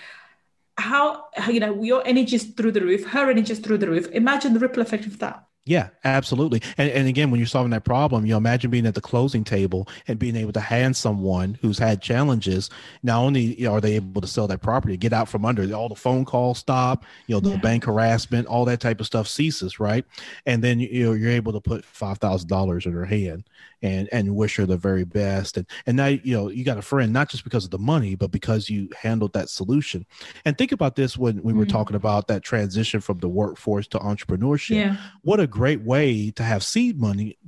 How, 0.79 1.27
you 1.49 1.61
know, 1.61 1.83
your 1.83 2.07
energy 2.07 2.37
is 2.37 2.45
through 2.45 2.73
the 2.73 2.81
roof, 2.81 3.05
her 3.07 3.31
energy 3.31 3.53
is 3.53 3.59
through 3.59 3.79
the 3.79 3.89
roof. 3.89 4.09
Imagine 4.13 4.55
the 4.55 4.61
ripple 4.61 4.83
effect 4.83 5.07
of 5.07 5.19
that. 5.21 5.47
Yeah, 5.69 5.89
absolutely. 6.05 6.63
And, 6.79 6.89
and 6.91 7.09
again, 7.09 7.33
when 7.33 7.41
you're 7.41 7.49
solving 7.49 7.73
that 7.73 7.85
problem, 7.85 8.25
you 8.25 8.31
know, 8.31 8.37
imagine 8.37 8.71
being 8.71 8.87
at 8.87 8.95
the 8.95 9.01
closing 9.01 9.43
table 9.43 9.89
and 10.07 10.17
being 10.17 10.37
able 10.37 10.53
to 10.53 10.61
hand 10.61 10.97
someone 10.97 11.59
who's 11.61 11.77
had 11.77 12.01
challenges. 12.01 12.71
Not 13.03 13.19
only 13.19 13.59
you 13.59 13.65
know, 13.65 13.75
are 13.75 13.81
they 13.81 13.97
able 13.97 14.21
to 14.21 14.29
sell 14.29 14.47
that 14.47 14.63
property, 14.63 14.97
get 14.97 15.13
out 15.13 15.29
from 15.29 15.45
under 15.45 15.75
all 15.75 15.89
the 15.89 15.97
phone 15.97 16.25
calls 16.25 16.59
stop, 16.59 17.05
you 17.27 17.35
know, 17.35 17.41
the 17.41 17.51
yeah. 17.51 17.57
bank 17.57 17.85
harassment, 17.85 18.47
all 18.47 18.65
that 18.67 18.79
type 18.79 19.01
of 19.01 19.07
stuff 19.07 19.27
ceases, 19.27 19.81
right? 19.81 20.05
And 20.47 20.63
then 20.63 20.79
you 20.79 21.05
know 21.05 21.13
you're 21.15 21.33
able 21.33 21.53
to 21.53 21.61
put 21.61 21.85
five 21.85 22.19
thousand 22.19 22.49
dollars 22.49 22.87
in 22.87 22.93
her 22.93 23.05
hand 23.05 23.45
and 23.83 24.09
and 24.13 24.37
wish 24.37 24.57
her 24.57 24.67
the 24.67 24.77
very 24.77 25.05
best. 25.05 25.57
And 25.57 25.67
and 25.87 25.97
now 25.97 26.07
you 26.07 26.37
know 26.37 26.49
you 26.49 26.65
got 26.65 26.79
a 26.79 26.83
friend 26.83 27.13
not 27.13 27.29
just 27.29 27.43
because 27.43 27.65
of 27.65 27.71
the 27.71 27.79
money, 27.79 28.15
but 28.15 28.31
because 28.31 28.71
you 28.71 28.89
handled 28.97 29.33
that 29.33 29.49
solution. 29.49 30.07
And 30.45 30.57
think 30.57 30.71
about 30.71 30.97
this 30.97 31.17
when 31.17 31.43
we 31.43 31.53
were 31.53 31.65
mm-hmm. 31.65 31.73
talking 31.73 31.97
about 31.97 32.29
that 32.29 32.43
transition 32.43 33.01
from 33.01 33.19
the 33.19 33.29
workforce 33.29 33.89
to 33.89 33.99
entrepreneurship. 33.99 34.77
Yeah. 34.77 34.97
What 35.23 35.41
a 35.41 35.47
great 35.57 35.81
way 35.81 36.31
to 36.31 36.43
have 36.43 36.63
seed 36.63 37.01
money 37.01 37.39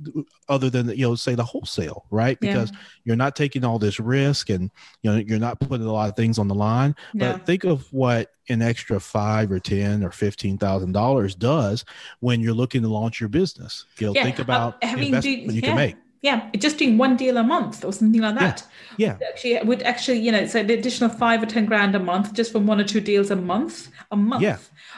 other 0.47 0.67
than 0.67 0.89
you 0.89 1.07
know 1.07 1.13
say 1.13 1.35
the 1.35 1.43
wholesale 1.43 2.05
right 2.09 2.39
because 2.39 2.71
yeah. 2.71 2.77
you're 3.03 3.15
not 3.15 3.35
taking 3.35 3.63
all 3.63 3.77
this 3.77 3.99
risk 3.99 4.49
and 4.49 4.71
you 5.03 5.11
know 5.11 5.17
you're 5.17 5.37
not 5.37 5.59
putting 5.59 5.85
a 5.85 5.91
lot 5.91 6.09
of 6.09 6.15
things 6.15 6.39
on 6.39 6.47
the 6.47 6.55
line 6.55 6.95
no. 7.13 7.33
but 7.33 7.45
think 7.45 7.65
of 7.65 7.85
what 7.93 8.31
an 8.49 8.63
extra 8.63 8.99
five 8.99 9.51
or 9.51 9.59
ten 9.59 10.03
or 10.03 10.09
fifteen 10.09 10.57
thousand 10.57 10.91
dollars 10.91 11.35
does 11.35 11.85
when 12.19 12.41
you're 12.41 12.51
looking 12.51 12.81
to 12.81 12.87
launch 12.87 13.19
your 13.19 13.29
business 13.29 13.85
you 13.99 14.07
know 14.07 14.13
yeah. 14.13 14.23
think 14.23 14.39
about 14.39 14.83
uh, 14.83 14.87
investment 14.97 15.23
do, 15.47 15.53
you 15.53 15.61
yeah. 15.61 15.67
can 15.67 15.75
make 15.75 15.95
yeah, 16.21 16.49
just 16.57 16.77
doing 16.77 16.97
one 16.97 17.15
deal 17.15 17.37
a 17.37 17.43
month 17.43 17.85
or 17.85 17.93
something 17.93 18.21
like 18.21 18.37
that. 18.37 18.65
Yeah. 18.97 19.17
yeah. 19.19 19.27
Actually, 19.29 19.59
would 19.63 19.83
actually, 19.83 20.19
you 20.19 20.31
know, 20.31 20.45
so 20.45 20.63
the 20.63 20.73
additional 20.73 21.09
five 21.09 21.41
or 21.41 21.45
ten 21.45 21.65
grand 21.65 21.95
a 21.95 21.99
month 21.99 22.33
just 22.33 22.51
from 22.51 22.67
one 22.67 22.79
or 22.79 22.83
two 22.83 22.99
deals 22.99 23.31
a 23.31 23.35
month, 23.35 23.89
a 24.11 24.17
month. 24.17 24.41
Yeah. 24.41 24.57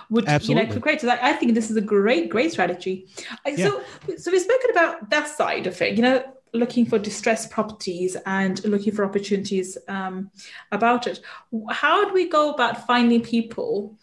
Would 0.09 0.27
Absolutely. 0.27 0.65
you 0.65 0.73
know 0.73 0.81
create? 0.81 1.01
So 1.01 1.09
I 1.09 1.33
think 1.33 1.53
this 1.53 1.69
is 1.69 1.77
a 1.77 1.81
great, 1.81 2.29
great 2.29 2.51
strategy. 2.51 3.07
Yeah. 3.45 3.69
So, 3.69 3.83
so 4.17 4.31
we've 4.31 4.41
spoken 4.41 4.71
about 4.71 5.09
that 5.11 5.27
side 5.27 5.67
of 5.67 5.79
it. 5.81 5.95
You 5.95 6.01
know, 6.01 6.23
looking 6.53 6.85
for 6.85 6.99
distressed 6.99 7.51
properties 7.51 8.17
and 8.25 8.63
looking 8.65 8.93
for 8.93 9.05
opportunities 9.05 9.77
um, 9.87 10.31
about 10.71 11.07
it. 11.07 11.21
How 11.69 12.05
do 12.05 12.13
we 12.13 12.27
go 12.27 12.51
about 12.51 12.85
finding 12.87 13.21
people 13.21 13.97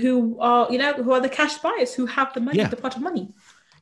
who 0.00 0.38
are, 0.40 0.72
you 0.72 0.78
know, 0.78 0.94
who 0.94 1.12
are 1.12 1.20
the 1.20 1.28
cash 1.28 1.58
buyers 1.58 1.94
who 1.94 2.06
have 2.06 2.32
the 2.32 2.40
money, 2.40 2.58
yeah. 2.58 2.68
the 2.68 2.76
pot 2.76 2.96
of 2.96 3.02
money? 3.02 3.28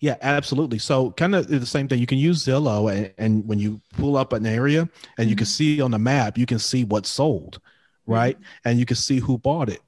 Yeah, 0.01 0.17
absolutely. 0.23 0.79
So 0.79 1.11
kind 1.13 1.35
of 1.35 1.49
the 1.49 1.67
same 1.67 1.87
thing. 1.87 2.01
You 2.01 2.07
can 2.07 2.19
use 2.19 2.45
Zillow 2.45 2.91
and, 2.93 3.13
and 3.19 3.47
when 3.47 3.59
you 3.59 3.81
pull 3.99 4.17
up 4.17 4.33
an 4.33 4.47
area 4.47 4.81
and 4.81 4.91
mm-hmm. 4.91 5.29
you 5.29 5.37
can 5.37 5.45
mm-hmm. 5.45 5.77
see 5.77 5.81
on 5.81 5.91
the 5.91 5.99
map, 5.99 6.39
you 6.39 6.47
can 6.47 6.59
see 6.59 6.85
what's 6.85 7.11
sold, 7.11 7.61
right? 8.07 8.37
Mm-hmm. 8.37 8.69
And 8.69 8.79
you 8.79 8.87
can 8.87 8.97
see 8.97 9.19
who 9.19 9.37
bought 9.37 9.69
it. 9.69 9.81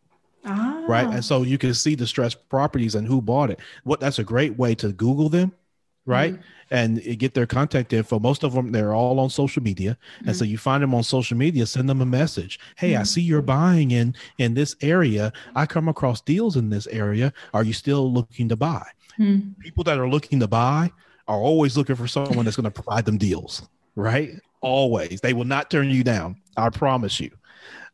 Ah. 0.45 0.85
Right. 0.87 1.07
And 1.07 1.25
so 1.25 1.43
you 1.43 1.57
can 1.57 1.73
see 1.73 1.95
distressed 1.95 2.49
properties 2.49 2.95
and 2.95 3.07
who 3.07 3.23
bought 3.23 3.51
it. 3.51 3.61
What 3.85 4.01
that's 4.01 4.19
a 4.19 4.25
great 4.25 4.59
way 4.59 4.75
to 4.77 4.93
Google 4.93 5.29
them, 5.29 5.53
right? 6.07 6.35
Mm-hmm. 6.35 6.43
And 6.71 7.19
get 7.19 7.35
their 7.35 7.47
contact 7.47 7.93
info. 7.93 8.19
Most 8.19 8.45
of 8.45 8.55
them, 8.55 8.73
they're 8.73 8.95
all 8.95 9.21
on 9.21 9.29
social 9.29 9.63
media. 9.63 9.99
And 10.19 10.29
mm-hmm. 10.29 10.37
so 10.37 10.45
you 10.45 10.57
find 10.57 10.83
them 10.83 10.95
on 10.95 11.03
social 11.03 11.37
media, 11.37 11.67
send 11.67 11.89
them 11.89 12.01
a 12.01 12.07
message. 12.07 12.59
Hey, 12.77 12.95
I 12.95 13.01
mm-hmm. 13.01 13.05
see 13.05 13.21
you're 13.21 13.43
buying 13.43 13.91
in 13.91 14.15
in 14.39 14.55
this 14.55 14.75
area. 14.81 15.33
I 15.55 15.67
come 15.67 15.89
across 15.89 16.21
deals 16.21 16.57
in 16.57 16.71
this 16.71 16.87
area. 16.87 17.33
Are 17.53 17.63
you 17.63 17.73
still 17.73 18.11
looking 18.13 18.49
to 18.49 18.57
buy? 18.57 18.87
Hmm. 19.17 19.51
People 19.61 19.85
that 19.85 19.99
are 19.99 20.09
looking 20.09 20.41
to 20.41 20.49
buy 20.49 20.91
are 21.29 21.39
always 21.39 21.77
looking 21.77 21.97
for 21.97 22.09
someone 22.09 22.45
that's 22.45 22.57
going 22.57 22.65
to 22.65 22.71
provide 22.71 23.05
them 23.05 23.19
deals, 23.19 23.69
right? 23.95 24.31
Always. 24.61 25.21
They 25.21 25.35
will 25.35 25.45
not 25.45 25.71
turn 25.71 25.91
you 25.91 26.03
down. 26.03 26.37
I 26.57 26.71
promise 26.71 27.21
you. 27.21 27.31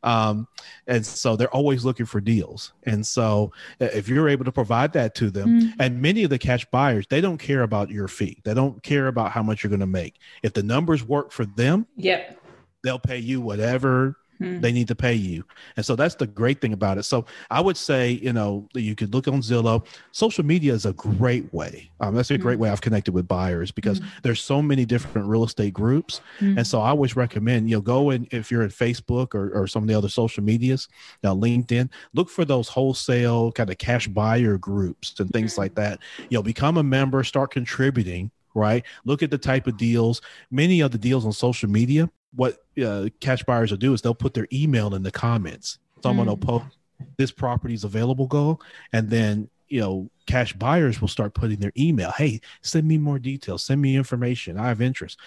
Um, 0.03 0.47
and 0.87 1.05
so 1.05 1.37
they're 1.37 1.55
always 1.55 1.85
looking 1.85 2.07
for 2.07 2.21
deals. 2.21 2.73
And 2.85 3.07
so 3.07 3.53
if 3.81 4.09
you're 4.09 4.29
able 4.29 4.45
to 4.45 4.53
provide 4.53 4.93
that 4.93 5.15
to 5.17 5.31
them, 5.31 5.61
mm. 5.61 5.73
and 5.79 6.01
many 6.01 6.25
of 6.25 6.31
the 6.31 6.39
cash 6.39 6.65
buyers, 6.71 7.07
they 7.09 7.21
don't 7.21 7.39
care 7.39 7.63
about 7.63 7.91
your 7.91 8.09
fee. 8.09 8.41
They 8.45 8.55
don't 8.55 8.83
care 8.83 9.09
about 9.09 9.33
how 9.33 9.43
much 9.43 9.63
you're 9.63 9.71
going 9.71 9.81
to 9.81 9.87
make. 9.87 10.17
If 10.43 10.53
the 10.53 10.63
numbers 10.63 11.05
work 11.05 11.33
for 11.33 11.47
them, 11.47 11.87
yep. 11.97 12.41
they'll 12.83 12.99
pay 12.99 13.19
you 13.19 13.41
whatever 13.41 14.17
Hmm. 14.39 14.61
They 14.61 14.73
need 14.73 14.89
to 14.89 14.95
pay 14.95 15.15
you. 15.15 15.45
And 15.77 15.85
so 15.85 15.97
that's 15.97 16.15
the 16.15 16.27
great 16.27 16.61
thing 16.61 16.73
about 16.73 16.99
it. 16.99 17.03
So 17.05 17.27
I 17.51 17.61
would 17.61 17.77
say, 17.77 18.13
you 18.13 18.33
know, 18.33 18.69
you 18.75 18.95
could 18.95 19.13
look 19.13 19.27
on 19.29 19.41
Zillow. 19.41 19.85
Social 20.13 20.45
media 20.45 20.73
is 20.73 20.87
a 20.87 20.93
great 20.93 21.53
way. 21.53 21.91
Um, 22.01 22.15
that's 22.15 22.31
a 22.31 22.37
hmm. 22.37 22.43
great 22.43 22.59
way 22.59 22.71
I've 22.71 22.81
connected 22.81 23.13
with 23.13 23.27
buyers 23.27 23.71
because 23.71 23.99
hmm. 23.99 24.07
there's 24.23 24.41
so 24.41 24.63
many 24.63 24.85
different 24.85 25.27
real 25.29 25.45
estate 25.45 25.75
groups. 25.75 26.21
And 26.41 26.67
so 26.67 26.81
I 26.81 26.91
always 26.91 27.17
recommend, 27.17 27.69
you 27.69 27.77
know, 27.77 27.81
go 27.81 28.11
and 28.11 28.29
if 28.33 28.51
you're 28.51 28.63
in 28.63 28.71
Facebook 28.71 29.35
or, 29.35 29.51
or 29.53 29.67
some 29.67 29.83
of 29.83 29.89
the 29.89 29.95
other 29.95 30.09
social 30.09 30.43
medias, 30.43 30.89
you 31.23 31.29
know, 31.29 31.37
LinkedIn, 31.37 31.89
look 32.15 32.31
for 32.31 32.45
those 32.45 32.69
wholesale 32.69 33.53
kind 33.53 33.71
of 33.71 33.79
cash 33.79 34.07
buyer 34.09 34.57
groups 34.59 35.15
and 35.19 35.31
things 35.31 35.59
like 35.59 35.75
that. 35.75 35.99
You 36.29 36.39
know, 36.39 36.43
become 36.43 36.77
a 36.77 36.83
member, 36.83 37.23
start 37.25 37.51
contributing 37.51 38.31
right? 38.55 38.85
Look 39.05 39.23
at 39.23 39.31
the 39.31 39.39
type 39.39 39.67
of 39.69 39.77
deals. 39.77 40.21
Many 40.51 40.81
of 40.81 40.91
the 40.91 40.99
deals 40.99 41.25
on 41.25 41.33
social 41.33 41.69
media 41.69 42.11
what 42.35 42.59
uh, 42.83 43.09
cash 43.21 43.43
buyers 43.45 43.71
will 43.71 43.79
do 43.79 43.93
is 43.93 44.03
they'll 44.03 44.15
put 44.15 44.35
their 44.35 44.49
email 44.53 44.95
in 44.95 45.03
the 45.03 45.11
comments. 45.11 45.79
Someone 46.03 46.27
mm. 46.27 46.31
will 46.31 46.37
post 46.37 46.79
this 47.17 47.31
property 47.31 47.75
is 47.75 47.85
available, 47.85 48.27
go, 48.27 48.59
and 48.93 49.09
then 49.11 49.49
you 49.69 49.81
know 49.81 50.11
cash 50.27 50.53
buyers 50.55 51.01
will 51.01 51.09
start 51.09 51.35
putting 51.35 51.59
their 51.59 51.73
email. 51.77 52.13
Hey, 52.13 52.41
send 52.63 52.87
me 52.87 52.99
more 52.99 53.19
details. 53.19 53.65
Send 53.65 53.81
me 53.81 53.97
information. 53.97 54.59
I 54.59 54.69
have 54.69 54.81
interest. 54.81 55.19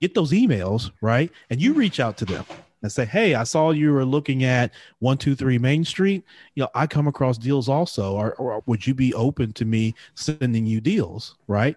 Get 0.00 0.14
those 0.14 0.32
emails 0.32 0.90
right, 1.00 1.30
and 1.50 1.60
you 1.60 1.72
reach 1.72 2.00
out 2.00 2.16
to 2.18 2.24
them 2.24 2.44
and 2.82 2.90
say, 2.90 3.04
"Hey, 3.04 3.34
I 3.34 3.44
saw 3.44 3.70
you 3.70 3.92
were 3.92 4.04
looking 4.04 4.44
at 4.44 4.72
one 4.98 5.18
two 5.18 5.34
three 5.34 5.58
Main 5.58 5.84
Street. 5.84 6.24
You 6.54 6.64
know, 6.64 6.70
I 6.74 6.86
come 6.86 7.08
across 7.08 7.38
deals 7.38 7.68
also. 7.68 8.14
Or, 8.14 8.34
or 8.34 8.62
would 8.66 8.86
you 8.86 8.94
be 8.94 9.14
open 9.14 9.52
to 9.54 9.64
me 9.64 9.94
sending 10.14 10.66
you 10.66 10.80
deals? 10.80 11.36
Right?" 11.46 11.76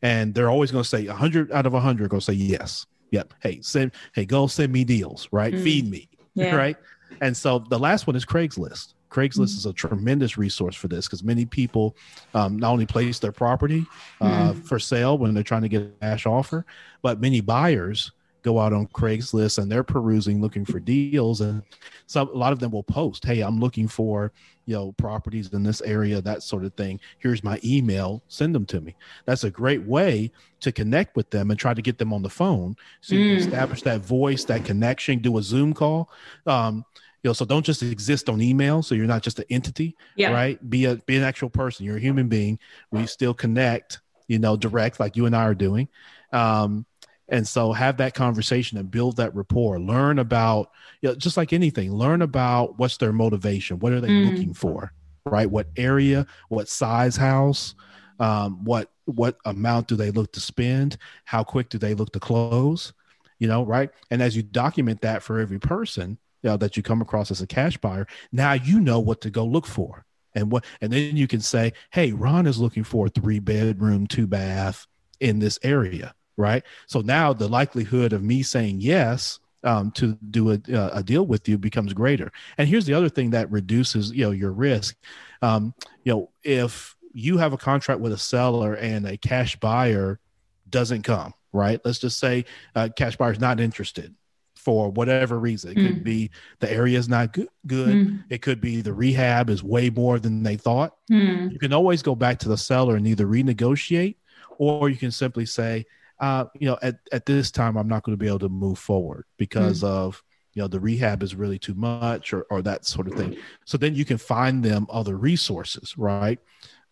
And 0.00 0.34
they're 0.34 0.48
always 0.48 0.70
going 0.70 0.84
to 0.84 0.88
say 0.88 1.06
100 1.06 1.52
out 1.52 1.66
of 1.66 1.74
100 1.74 2.08
going 2.08 2.20
to 2.20 2.24
say 2.24 2.32
yes. 2.32 2.86
Yep. 3.10 3.34
Hey, 3.40 3.60
send 3.62 3.92
hey, 4.14 4.24
go 4.24 4.46
send 4.46 4.72
me 4.72 4.84
deals, 4.84 5.28
right? 5.32 5.54
Mm. 5.54 5.62
Feed 5.62 5.90
me. 5.90 6.08
Yeah. 6.38 6.54
Right. 6.54 6.76
And 7.22 7.34
so 7.34 7.60
the 7.60 7.78
last 7.78 8.06
one 8.06 8.14
is 8.14 8.26
Craigslist. 8.26 8.92
Craigslist 9.08 9.32
mm-hmm. 9.32 9.56
is 9.56 9.64
a 9.64 9.72
tremendous 9.72 10.36
resource 10.36 10.76
for 10.76 10.86
this 10.86 11.06
because 11.06 11.24
many 11.24 11.46
people 11.46 11.96
um, 12.34 12.58
not 12.58 12.72
only 12.72 12.84
place 12.84 13.18
their 13.18 13.32
property 13.32 13.86
uh, 14.20 14.50
mm-hmm. 14.50 14.60
for 14.60 14.78
sale 14.78 15.16
when 15.16 15.32
they're 15.32 15.42
trying 15.42 15.62
to 15.62 15.68
get 15.70 15.80
a 15.80 15.90
cash 16.02 16.26
offer, 16.26 16.66
but 17.00 17.22
many 17.22 17.40
buyers 17.40 18.12
go 18.46 18.60
out 18.60 18.72
on 18.72 18.86
Craigslist 18.86 19.58
and 19.58 19.70
they're 19.70 19.82
perusing 19.82 20.40
looking 20.40 20.64
for 20.64 20.78
deals 20.78 21.40
and 21.40 21.64
so 22.06 22.22
a 22.22 22.38
lot 22.38 22.52
of 22.52 22.60
them 22.60 22.70
will 22.70 22.84
post 22.84 23.24
hey 23.24 23.40
I'm 23.40 23.58
looking 23.58 23.88
for 23.88 24.32
you 24.66 24.76
know 24.76 24.92
properties 24.92 25.52
in 25.52 25.64
this 25.64 25.80
area 25.80 26.20
that 26.20 26.44
sort 26.44 26.64
of 26.64 26.72
thing. 26.74 27.00
Here's 27.18 27.42
my 27.42 27.58
email 27.64 28.22
send 28.28 28.54
them 28.54 28.64
to 28.66 28.80
me. 28.80 28.94
That's 29.24 29.42
a 29.42 29.50
great 29.50 29.82
way 29.82 30.30
to 30.60 30.70
connect 30.70 31.16
with 31.16 31.28
them 31.30 31.50
and 31.50 31.58
try 31.58 31.74
to 31.74 31.82
get 31.82 31.98
them 31.98 32.12
on 32.12 32.22
the 32.22 32.30
phone 32.30 32.76
so 33.00 33.16
you 33.16 33.36
mm. 33.36 33.38
establish 33.38 33.82
that 33.82 34.02
voice 34.02 34.44
that 34.44 34.64
connection 34.64 35.18
do 35.18 35.38
a 35.38 35.42
zoom 35.42 35.74
call. 35.74 36.08
Um, 36.46 36.84
you 37.24 37.30
know 37.30 37.32
so 37.32 37.44
don't 37.44 37.66
just 37.66 37.82
exist 37.82 38.28
on 38.28 38.40
email 38.40 38.80
so 38.80 38.94
you're 38.94 39.06
not 39.06 39.22
just 39.22 39.40
an 39.40 39.46
entity 39.50 39.96
yeah. 40.14 40.30
right? 40.32 40.70
Be 40.70 40.84
a 40.84 40.94
be 40.94 41.16
an 41.16 41.24
actual 41.24 41.50
person. 41.50 41.84
You're 41.84 41.96
a 41.96 42.00
human 42.00 42.28
being. 42.28 42.60
We 42.92 43.06
still 43.06 43.34
connect 43.34 44.00
you 44.28 44.38
know 44.38 44.56
direct 44.56 45.00
like 45.00 45.16
you 45.16 45.26
and 45.26 45.34
i 45.34 45.44
are 45.44 45.54
doing. 45.54 45.88
Um, 46.32 46.86
and 47.28 47.46
so 47.46 47.72
have 47.72 47.96
that 47.96 48.14
conversation 48.14 48.78
and 48.78 48.90
build 48.90 49.16
that 49.16 49.34
rapport. 49.34 49.78
Learn 49.78 50.18
about 50.18 50.70
you 51.00 51.08
know, 51.08 51.14
just 51.14 51.36
like 51.36 51.52
anything 51.52 51.92
learn 51.92 52.22
about 52.22 52.78
what's 52.78 52.96
their 52.96 53.12
motivation. 53.12 53.78
What 53.78 53.92
are 53.92 54.00
they 54.00 54.08
mm. 54.08 54.30
looking 54.30 54.54
for 54.54 54.92
right? 55.24 55.50
What 55.50 55.68
area 55.76 56.26
what 56.48 56.68
size 56.68 57.16
house 57.16 57.74
um, 58.18 58.64
what 58.64 58.90
what 59.04 59.36
amount 59.44 59.88
do 59.88 59.96
they 59.96 60.10
look 60.10 60.32
to 60.32 60.40
spend? 60.40 60.96
How 61.24 61.44
quick 61.44 61.68
do 61.68 61.78
they 61.78 61.94
look 61.94 62.12
to 62.12 62.20
close? 62.20 62.92
You 63.38 63.48
know 63.48 63.64
right? 63.64 63.90
And 64.10 64.22
as 64.22 64.36
you 64.36 64.42
document 64.42 65.02
that 65.02 65.22
for 65.22 65.38
every 65.38 65.58
person 65.58 66.18
you 66.42 66.50
know, 66.50 66.56
that 66.58 66.76
you 66.76 66.82
come 66.82 67.02
across 67.02 67.30
as 67.30 67.42
a 67.42 67.46
cash 67.46 67.76
buyer 67.78 68.06
now 68.30 68.52
you 68.52 68.80
know 68.80 69.00
what 69.00 69.20
to 69.22 69.30
go 69.30 69.44
look 69.44 69.66
for. 69.66 70.04
And 70.34 70.52
what 70.52 70.64
and 70.80 70.92
then 70.92 71.16
you 71.16 71.26
can 71.26 71.40
say 71.40 71.72
hey 71.90 72.12
ron 72.12 72.46
is 72.46 72.58
looking 72.58 72.84
for 72.84 73.06
a 73.06 73.10
three 73.10 73.40
bedroom 73.40 74.06
two 74.06 74.26
bath 74.26 74.86
in 75.18 75.38
this 75.38 75.58
area 75.62 76.14
right? 76.36 76.62
So 76.86 77.00
now 77.00 77.32
the 77.32 77.48
likelihood 77.48 78.12
of 78.12 78.22
me 78.22 78.42
saying 78.42 78.80
yes 78.80 79.38
um, 79.64 79.90
to 79.92 80.12
do 80.30 80.52
a, 80.52 80.60
a, 80.92 81.02
deal 81.02 81.26
with 81.26 81.48
you 81.48 81.58
becomes 81.58 81.92
greater. 81.92 82.30
And 82.56 82.68
here's 82.68 82.86
the 82.86 82.94
other 82.94 83.08
thing 83.08 83.30
that 83.30 83.50
reduces 83.50 84.12
you 84.12 84.24
know 84.24 84.30
your 84.30 84.52
risk. 84.52 84.96
Um, 85.42 85.74
you 86.04 86.12
know, 86.12 86.30
if 86.44 86.94
you 87.12 87.38
have 87.38 87.52
a 87.52 87.58
contract 87.58 88.00
with 88.00 88.12
a 88.12 88.18
seller 88.18 88.74
and 88.74 89.06
a 89.06 89.16
cash 89.16 89.56
buyer 89.56 90.20
doesn't 90.68 91.02
come, 91.02 91.34
right? 91.52 91.80
Let's 91.84 91.98
just 91.98 92.18
say 92.18 92.44
uh, 92.74 92.90
cash 92.94 93.16
buyer 93.16 93.32
is 93.32 93.40
not 93.40 93.58
interested 93.58 94.14
for 94.54 94.90
whatever 94.90 95.38
reason. 95.38 95.72
It 95.72 95.76
mm. 95.76 95.86
could 95.86 96.04
be 96.04 96.30
the 96.60 96.70
area 96.70 96.98
is 96.98 97.08
not 97.08 97.32
good. 97.32 97.48
good. 97.66 97.88
Mm. 97.88 98.24
It 98.28 98.42
could 98.42 98.60
be 98.60 98.82
the 98.82 98.92
rehab 98.92 99.48
is 99.48 99.62
way 99.62 99.90
more 99.90 100.18
than 100.18 100.42
they 100.42 100.56
thought. 100.56 100.96
Mm. 101.10 101.52
You 101.52 101.58
can 101.58 101.72
always 101.72 102.02
go 102.02 102.14
back 102.14 102.38
to 102.40 102.48
the 102.48 102.58
seller 102.58 102.96
and 102.96 103.06
either 103.06 103.26
renegotiate 103.26 104.16
or 104.58 104.88
you 104.88 104.96
can 104.96 105.10
simply 105.10 105.46
say, 105.46 105.86
uh, 106.18 106.46
you 106.58 106.66
know, 106.66 106.78
at, 106.82 106.96
at 107.12 107.26
this 107.26 107.50
time, 107.50 107.76
I'm 107.76 107.88
not 107.88 108.02
going 108.02 108.14
to 108.14 108.22
be 108.22 108.28
able 108.28 108.38
to 108.40 108.48
move 108.48 108.78
forward 108.78 109.24
because 109.36 109.82
mm. 109.82 109.88
of, 109.88 110.22
you 110.54 110.62
know, 110.62 110.68
the 110.68 110.80
rehab 110.80 111.22
is 111.22 111.34
really 111.34 111.58
too 111.58 111.74
much 111.74 112.32
or, 112.32 112.42
or 112.50 112.62
that 112.62 112.86
sort 112.86 113.08
of 113.08 113.14
thing. 113.14 113.36
So 113.66 113.76
then 113.76 113.94
you 113.94 114.04
can 114.04 114.16
find 114.16 114.62
them 114.62 114.86
other 114.88 115.16
resources, 115.16 115.94
right? 115.98 116.38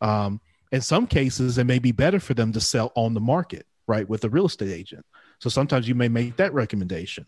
Um, 0.02 0.40
in 0.70 0.82
some 0.82 1.06
cases, 1.06 1.56
it 1.56 1.64
may 1.64 1.78
be 1.78 1.92
better 1.92 2.20
for 2.20 2.34
them 2.34 2.52
to 2.52 2.60
sell 2.60 2.92
on 2.94 3.14
the 3.14 3.20
market, 3.20 3.66
right, 3.86 4.06
with 4.08 4.24
a 4.24 4.28
real 4.28 4.46
estate 4.46 4.70
agent. 4.70 5.06
So 5.38 5.48
sometimes 5.48 5.88
you 5.88 5.94
may 5.94 6.08
make 6.08 6.36
that 6.36 6.52
recommendation. 6.52 7.26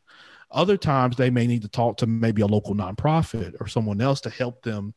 Other 0.50 0.76
times 0.76 1.16
they 1.16 1.28
may 1.28 1.46
need 1.46 1.62
to 1.62 1.68
talk 1.68 1.96
to 1.98 2.06
maybe 2.06 2.40
a 2.40 2.46
local 2.46 2.74
nonprofit 2.74 3.54
or 3.60 3.66
someone 3.66 4.00
else 4.00 4.20
to 4.22 4.30
help 4.30 4.62
them 4.62 4.94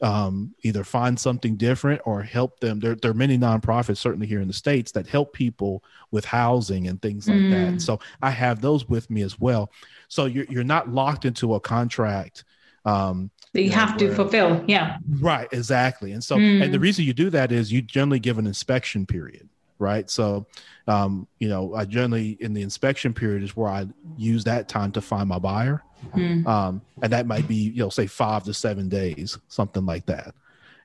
um, 0.00 0.54
either 0.62 0.84
find 0.84 1.18
something 1.18 1.56
different 1.56 2.00
or 2.04 2.22
help 2.22 2.60
them. 2.60 2.78
There, 2.78 2.94
there, 2.94 3.10
are 3.10 3.14
many 3.14 3.36
nonprofits, 3.36 3.98
certainly 3.98 4.28
here 4.28 4.40
in 4.40 4.46
the 4.46 4.54
States, 4.54 4.92
that 4.92 5.08
help 5.08 5.32
people 5.32 5.82
with 6.12 6.24
housing 6.24 6.86
and 6.86 7.02
things 7.02 7.28
like 7.28 7.38
mm. 7.38 7.50
that. 7.50 7.82
So 7.82 7.98
I 8.22 8.30
have 8.30 8.60
those 8.60 8.88
with 8.88 9.10
me 9.10 9.22
as 9.22 9.40
well. 9.40 9.72
So 10.08 10.26
you're, 10.26 10.46
you're 10.48 10.64
not 10.64 10.88
locked 10.88 11.24
into 11.24 11.54
a 11.54 11.60
contract 11.60 12.44
um 12.84 13.30
that 13.52 13.62
you, 13.62 13.70
know, 13.70 13.76
have 13.76 13.96
to 13.96 14.06
where, 14.08 14.16
fulfill 14.16 14.64
yeah 14.66 14.96
right 15.20 15.46
exactly 15.52 16.10
and 16.10 16.24
so 16.24 16.36
mm. 16.36 16.60
and 16.60 16.74
the 16.74 16.80
reason 16.80 17.04
you 17.04 17.12
do 17.12 17.30
that 17.30 17.52
is 17.52 17.70
you 17.70 17.80
generally 17.80 18.18
give 18.18 18.38
an 18.38 18.46
inspection 18.48 19.06
period 19.06 19.48
right? 19.82 20.08
So, 20.08 20.46
um, 20.86 21.26
you 21.38 21.48
know, 21.48 21.74
I 21.74 21.84
generally 21.84 22.38
in 22.40 22.54
the 22.54 22.62
inspection 22.62 23.12
period 23.12 23.42
is 23.42 23.54
where 23.54 23.68
I 23.68 23.86
use 24.16 24.44
that 24.44 24.68
time 24.68 24.92
to 24.92 25.02
find 25.02 25.28
my 25.28 25.38
buyer, 25.38 25.82
mm. 26.14 26.46
um, 26.46 26.80
and 27.02 27.12
that 27.12 27.26
might 27.26 27.46
be 27.46 27.56
you 27.56 27.82
know 27.82 27.90
say 27.90 28.06
five 28.06 28.44
to 28.44 28.54
seven 28.54 28.88
days, 28.88 29.36
something 29.48 29.84
like 29.84 30.06
that. 30.06 30.34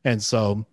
And 0.04 0.22
so, 0.22 0.66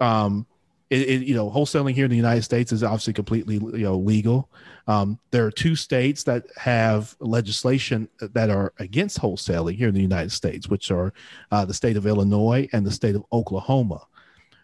um, 0.00 0.46
it, 0.88 1.08
it, 1.08 1.22
you 1.26 1.34
know, 1.34 1.50
wholesaling 1.50 1.94
here 1.94 2.04
in 2.04 2.10
the 2.10 2.16
United 2.16 2.42
States 2.42 2.70
is 2.70 2.82
obviously 2.82 3.12
completely 3.12 3.54
you 3.54 3.84
know 3.84 3.96
legal. 3.96 4.48
Um, 4.86 5.18
there 5.30 5.46
are 5.46 5.50
two 5.50 5.76
states 5.76 6.24
that 6.24 6.44
have 6.56 7.16
legislation 7.20 8.08
that 8.20 8.50
are 8.50 8.72
against 8.78 9.20
wholesaling 9.20 9.76
here 9.76 9.88
in 9.88 9.94
the 9.94 10.02
United 10.02 10.32
States, 10.32 10.68
which 10.68 10.90
are 10.90 11.12
uh, 11.50 11.64
the 11.64 11.74
state 11.74 11.96
of 11.96 12.06
Illinois 12.06 12.68
and 12.72 12.86
the 12.86 12.90
state 12.90 13.14
of 13.14 13.24
Oklahoma. 13.32 14.06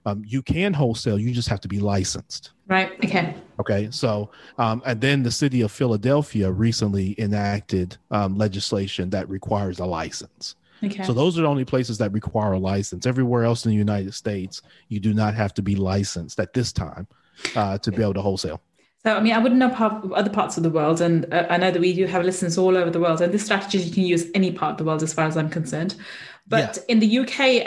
Um, 0.09 0.23
you 0.27 0.43
can 0.43 0.73
wholesale, 0.73 1.19
you 1.19 1.33
just 1.33 1.49
have 1.49 1.61
to 1.61 1.69
be 1.69 1.81
licensed. 1.81 2.53
Right. 2.67 2.93
Okay. 3.05 3.35
Okay. 3.61 3.89
So, 3.91 4.31
um, 4.59 4.83
and 4.87 5.01
then 5.01 5.23
the 5.23 5.31
city 5.31 5.61
of 5.61 5.71
Philadelphia 5.73 6.51
recently 6.51 7.15
enacted 7.19 7.97
um, 8.11 8.39
legislation 8.39 9.11
that 9.11 9.29
requires 9.29 9.79
a 9.81 9.85
license. 9.85 10.57
Okay. 10.83 11.03
So 11.05 11.13
those 11.13 11.39
are 11.39 11.43
the 11.43 11.49
only 11.49 11.65
places 11.65 11.99
that 11.99 12.13
require 12.13 12.53
a 12.53 12.59
license. 12.59 13.07
Everywhere 13.07 13.45
else 13.45 13.65
in 13.65 13.71
the 13.71 13.77
United 13.77 14.15
States, 14.15 14.63
you 14.89 15.01
do 15.01 15.13
not 15.13 15.35
have 15.35 15.53
to 15.55 15.63
be 15.63 15.75
licensed 15.75 16.39
at 16.39 16.53
this 16.53 16.73
time 16.73 17.07
uh, 17.57 17.79
to 17.79 17.91
be 17.91 18.03
able 18.03 18.15
to 18.15 18.23
wholesale. 18.23 18.61
So, 19.05 19.15
I 19.17 19.21
mean, 19.21 19.33
I 19.33 19.39
wouldn't 19.39 19.59
know 19.59 19.69
how 19.69 20.03
other 20.15 20.31
parts 20.31 20.57
of 20.57 20.65
the 20.65 20.71
world, 20.71 21.01
and 21.01 21.33
uh, 21.33 21.47
I 21.49 21.57
know 21.57 21.71
that 21.71 21.81
we 21.81 21.95
do 21.95 22.07
have 22.07 22.25
listeners 22.25 22.59
all 22.59 22.77
over 22.77 22.91
the 22.91 22.99
world, 22.99 23.21
and 23.21 23.33
this 23.33 23.45
strategy 23.45 23.79
you 23.79 23.93
can 23.93 24.05
use 24.05 24.27
any 24.35 24.53
part 24.53 24.73
of 24.73 24.79
the 24.79 24.85
world, 24.85 25.03
as 25.03 25.15
far 25.15 25.27
as 25.27 25.37
I'm 25.37 25.49
concerned. 25.49 25.95
But 26.49 26.77
yeah. 26.77 26.83
in 26.89 26.99
the 26.99 27.19
UK, 27.21 27.63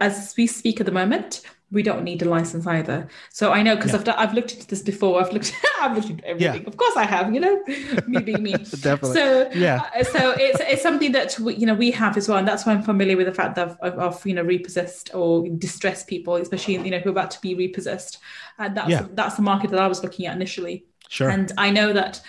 as 0.00 0.34
we 0.36 0.46
speak 0.46 0.78
at 0.78 0.86
the 0.86 0.92
moment, 0.92 1.42
we 1.72 1.82
don't 1.82 2.04
need 2.04 2.22
a 2.22 2.24
license 2.24 2.66
either. 2.66 3.08
So 3.30 3.50
I 3.50 3.62
know 3.62 3.74
because 3.74 3.92
yeah. 3.92 4.14
I've 4.14 4.28
I've 4.28 4.34
looked 4.34 4.54
into 4.54 4.66
this 4.68 4.82
before. 4.82 5.20
I've 5.20 5.32
looked 5.32 5.52
I've 5.80 5.96
looked 5.96 6.10
into 6.10 6.24
everything. 6.24 6.62
Yeah. 6.62 6.68
Of 6.68 6.76
course 6.76 6.96
I 6.96 7.04
have. 7.04 7.34
You 7.34 7.40
know, 7.40 7.64
me 8.06 8.22
being 8.22 8.42
me. 8.42 8.52
Definitely. 8.80 9.14
So 9.14 9.50
yeah. 9.52 9.88
Uh, 9.98 10.04
so 10.04 10.30
it's 10.38 10.60
it's 10.60 10.82
something 10.82 11.12
that 11.12 11.38
we, 11.40 11.56
you 11.56 11.66
know 11.66 11.74
we 11.74 11.90
have 11.90 12.16
as 12.16 12.28
well, 12.28 12.38
and 12.38 12.46
that's 12.46 12.64
why 12.64 12.72
I'm 12.72 12.82
familiar 12.82 13.16
with 13.16 13.26
the 13.26 13.34
fact 13.34 13.56
that 13.56 13.76
of, 13.80 13.94
of 13.98 14.26
you 14.26 14.34
know 14.34 14.42
repossessed 14.42 15.14
or 15.14 15.48
distressed 15.48 16.06
people, 16.06 16.36
especially 16.36 16.74
you 16.74 16.90
know 16.90 16.98
who 16.98 17.08
are 17.08 17.12
about 17.12 17.32
to 17.32 17.40
be 17.40 17.54
repossessed. 17.54 18.18
And 18.58 18.76
that's 18.76 18.90
yeah. 18.90 19.06
that's 19.12 19.34
the 19.34 19.42
market 19.42 19.70
that 19.72 19.80
I 19.80 19.88
was 19.88 20.02
looking 20.04 20.26
at 20.26 20.36
initially. 20.36 20.86
Sure. 21.08 21.30
And 21.30 21.50
I 21.58 21.70
know 21.70 21.92
that 21.92 22.20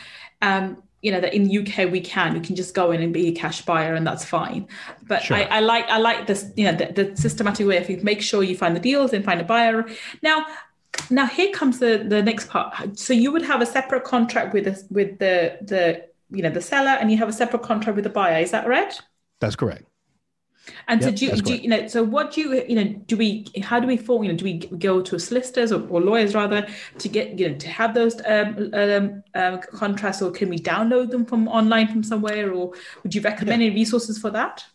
um, 0.42 0.82
you 1.02 1.12
know 1.12 1.22
that 1.22 1.34
in 1.34 1.44
the 1.44 1.60
UK 1.60 1.92
we 1.92 2.02
can 2.02 2.36
you 2.36 2.42
can 2.42 2.56
just 2.56 2.74
go 2.74 2.92
in 2.92 3.02
and 3.02 3.14
be 3.14 3.28
a 3.28 3.32
cash 3.32 3.62
buyer 3.64 3.94
and 3.94 4.06
that's 4.06 4.26
fine. 4.26 4.68
But 5.08 5.24
sure. 5.24 5.38
I, 5.38 5.44
I, 5.44 5.60
like 5.60 5.86
I 5.88 5.98
like 5.98 6.28
this 6.28 6.52
you 6.56 6.66
know 6.66 6.76
the, 6.76 6.92
the 6.92 7.18
systematic 7.18 7.68
way 7.68 7.78
if 7.78 7.90
you 7.90 8.00
make 8.02 8.22
sure 8.22 8.44
you 8.44 8.58
find 8.58 8.76
the 8.76 8.80
deals 8.80 9.14
and 9.14 9.24
find 9.24 9.40
a 9.40 9.44
buyer. 9.44 9.86
Now 10.24 10.46
now 11.10 11.28
here 11.28 11.52
comes 11.52 11.80
the 11.80 12.06
the 12.08 12.22
next 12.24 12.50
part. 12.50 12.98
So 12.98 13.14
you 13.14 13.32
would 13.32 13.44
have 13.44 13.62
a 13.62 13.66
separate 13.66 14.04
contract 14.04 14.54
with 14.54 14.66
the 14.66 14.84
with 14.90 15.20
the 15.20 15.58
the 15.62 16.06
you 16.30 16.44
know 16.44 16.50
the 16.50 16.62
seller 16.62 16.92
and 17.00 17.12
you 17.12 17.18
have 17.18 17.30
a 17.30 17.34
separate 17.34 17.64
contract 17.64 17.96
with 17.96 18.04
the 18.04 18.10
buyer. 18.10 18.42
Is 18.42 18.52
that 18.52 18.68
right? 18.68 19.00
That's 19.40 19.56
correct. 19.56 19.86
And 20.88 21.02
yep, 21.02 21.10
so 21.10 21.16
do, 21.16 21.26
you, 21.26 21.42
do 21.42 21.54
you, 21.54 21.60
you, 21.62 21.70
know, 21.70 21.88
so 21.88 22.04
what 22.04 22.32
do 22.34 22.42
you, 22.42 22.64
you 22.68 22.76
know, 22.76 22.86
do 23.08 23.18
we, 23.18 23.46
how 23.62 23.80
do 23.80 23.88
we 23.88 23.98
form, 23.98 24.24
you 24.24 24.32
know, 24.32 24.38
do 24.38 24.46
we 24.46 24.58
go 24.58 25.02
to 25.02 25.20
solicitors 25.20 25.72
or, 25.72 25.88
or 25.90 26.02
lawyers 26.02 26.34
rather 26.36 26.68
to 27.00 27.10
get, 27.10 27.38
you 27.40 27.50
know, 27.50 27.56
to 27.58 27.68
have 27.68 27.94
those 27.94 28.22
um, 28.26 28.70
um, 28.74 29.24
um, 29.36 29.60
contracts 29.74 30.22
or 30.22 30.32
can 30.32 30.50
we 30.50 30.60
download 30.60 31.10
them 31.10 31.26
from 31.26 31.48
online 31.48 31.88
from 31.88 32.04
somewhere 32.04 32.52
or 32.54 32.74
would 33.04 33.14
you 33.14 33.22
recommend 33.22 33.62
yeah. 33.62 33.68
any 33.68 33.76
resources 33.76 34.18
for 34.18 34.30
that? 34.32 34.66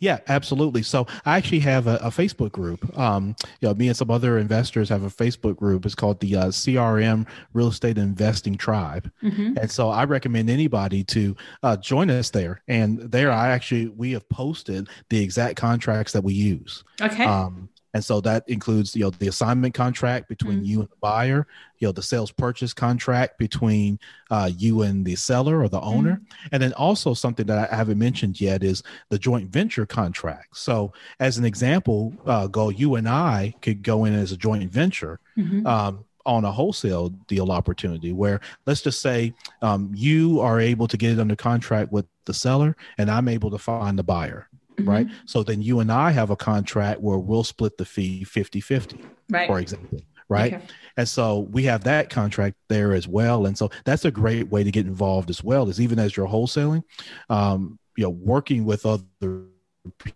Yeah, 0.00 0.20
absolutely. 0.28 0.82
So 0.82 1.06
I 1.24 1.36
actually 1.36 1.60
have 1.60 1.86
a, 1.86 1.96
a 1.96 2.08
Facebook 2.08 2.52
group. 2.52 2.96
Um, 2.96 3.34
you 3.60 3.68
know, 3.68 3.74
me 3.74 3.88
and 3.88 3.96
some 3.96 4.10
other 4.10 4.38
investors 4.38 4.88
have 4.88 5.02
a 5.02 5.08
Facebook 5.08 5.56
group. 5.56 5.84
It's 5.84 5.94
called 5.94 6.20
the 6.20 6.36
uh, 6.36 6.46
CRM 6.46 7.26
Real 7.52 7.68
Estate 7.68 7.98
Investing 7.98 8.56
Tribe, 8.56 9.10
mm-hmm. 9.22 9.58
and 9.58 9.70
so 9.70 9.90
I 9.90 10.04
recommend 10.04 10.50
anybody 10.50 11.04
to 11.04 11.36
uh, 11.62 11.76
join 11.76 12.10
us 12.10 12.30
there. 12.30 12.62
And 12.68 12.98
there, 12.98 13.32
I 13.32 13.48
actually 13.48 13.88
we 13.88 14.12
have 14.12 14.28
posted 14.28 14.88
the 15.10 15.22
exact 15.22 15.56
contracts 15.56 16.12
that 16.12 16.22
we 16.22 16.34
use. 16.34 16.84
Okay. 17.00 17.24
Um, 17.24 17.68
and 17.94 18.04
so 18.04 18.20
that 18.20 18.48
includes 18.48 18.94
you 18.96 19.02
know 19.02 19.10
the 19.10 19.28
assignment 19.28 19.74
contract 19.74 20.28
between 20.28 20.58
mm-hmm. 20.58 20.64
you 20.64 20.80
and 20.80 20.88
the 20.88 20.96
buyer 21.00 21.46
you 21.78 21.88
know 21.88 21.92
the 21.92 22.02
sales 22.02 22.30
purchase 22.30 22.72
contract 22.72 23.38
between 23.38 23.98
uh, 24.30 24.50
you 24.56 24.82
and 24.82 25.04
the 25.04 25.14
seller 25.14 25.60
or 25.60 25.68
the 25.68 25.80
owner 25.80 26.14
mm-hmm. 26.14 26.48
and 26.52 26.62
then 26.62 26.72
also 26.74 27.14
something 27.14 27.46
that 27.46 27.70
i 27.70 27.74
haven't 27.74 27.98
mentioned 27.98 28.40
yet 28.40 28.62
is 28.62 28.82
the 29.10 29.18
joint 29.18 29.50
venture 29.50 29.86
contract 29.86 30.56
so 30.56 30.92
as 31.20 31.38
an 31.38 31.44
example 31.44 32.12
uh, 32.26 32.46
Gul 32.46 32.72
you 32.72 32.94
and 32.96 33.08
i 33.08 33.54
could 33.62 33.82
go 33.82 34.04
in 34.04 34.14
as 34.14 34.32
a 34.32 34.36
joint 34.36 34.70
venture 34.70 35.20
mm-hmm. 35.36 35.66
um, 35.66 36.04
on 36.24 36.44
a 36.44 36.52
wholesale 36.52 37.08
deal 37.26 37.50
opportunity 37.50 38.12
where 38.12 38.40
let's 38.66 38.82
just 38.82 39.00
say 39.00 39.34
um, 39.60 39.90
you 39.92 40.40
are 40.40 40.60
able 40.60 40.86
to 40.86 40.96
get 40.96 41.12
it 41.12 41.18
under 41.18 41.34
contract 41.34 41.90
with 41.92 42.06
the 42.24 42.34
seller 42.34 42.76
and 42.98 43.10
i'm 43.10 43.28
able 43.28 43.50
to 43.50 43.58
find 43.58 43.98
the 43.98 44.04
buyer 44.04 44.48
mm-hmm. 44.76 44.88
right? 44.88 45.06
So 45.26 45.42
then 45.42 45.62
you 45.62 45.80
and 45.80 45.90
I 45.90 46.10
have 46.10 46.30
a 46.30 46.36
contract 46.36 47.00
where 47.00 47.18
we'll 47.18 47.44
split 47.44 47.76
the 47.76 47.84
fee 47.84 48.24
50 48.24 48.60
50, 48.60 48.98
right. 49.30 49.46
for 49.46 49.58
example, 49.58 50.00
right? 50.28 50.54
Okay. 50.54 50.64
And 50.96 51.08
so 51.08 51.40
we 51.50 51.64
have 51.64 51.84
that 51.84 52.10
contract 52.10 52.56
there 52.68 52.92
as 52.92 53.08
well. 53.08 53.46
And 53.46 53.56
so 53.56 53.70
that's 53.84 54.04
a 54.04 54.10
great 54.10 54.48
way 54.48 54.64
to 54.64 54.70
get 54.70 54.86
involved 54.86 55.30
as 55.30 55.42
well, 55.42 55.68
is 55.68 55.80
even 55.80 55.98
as 55.98 56.16
you're 56.16 56.28
wholesaling, 56.28 56.82
um, 57.30 57.78
you 57.96 58.04
know, 58.04 58.10
working 58.10 58.64
with 58.64 58.86
other 58.86 59.44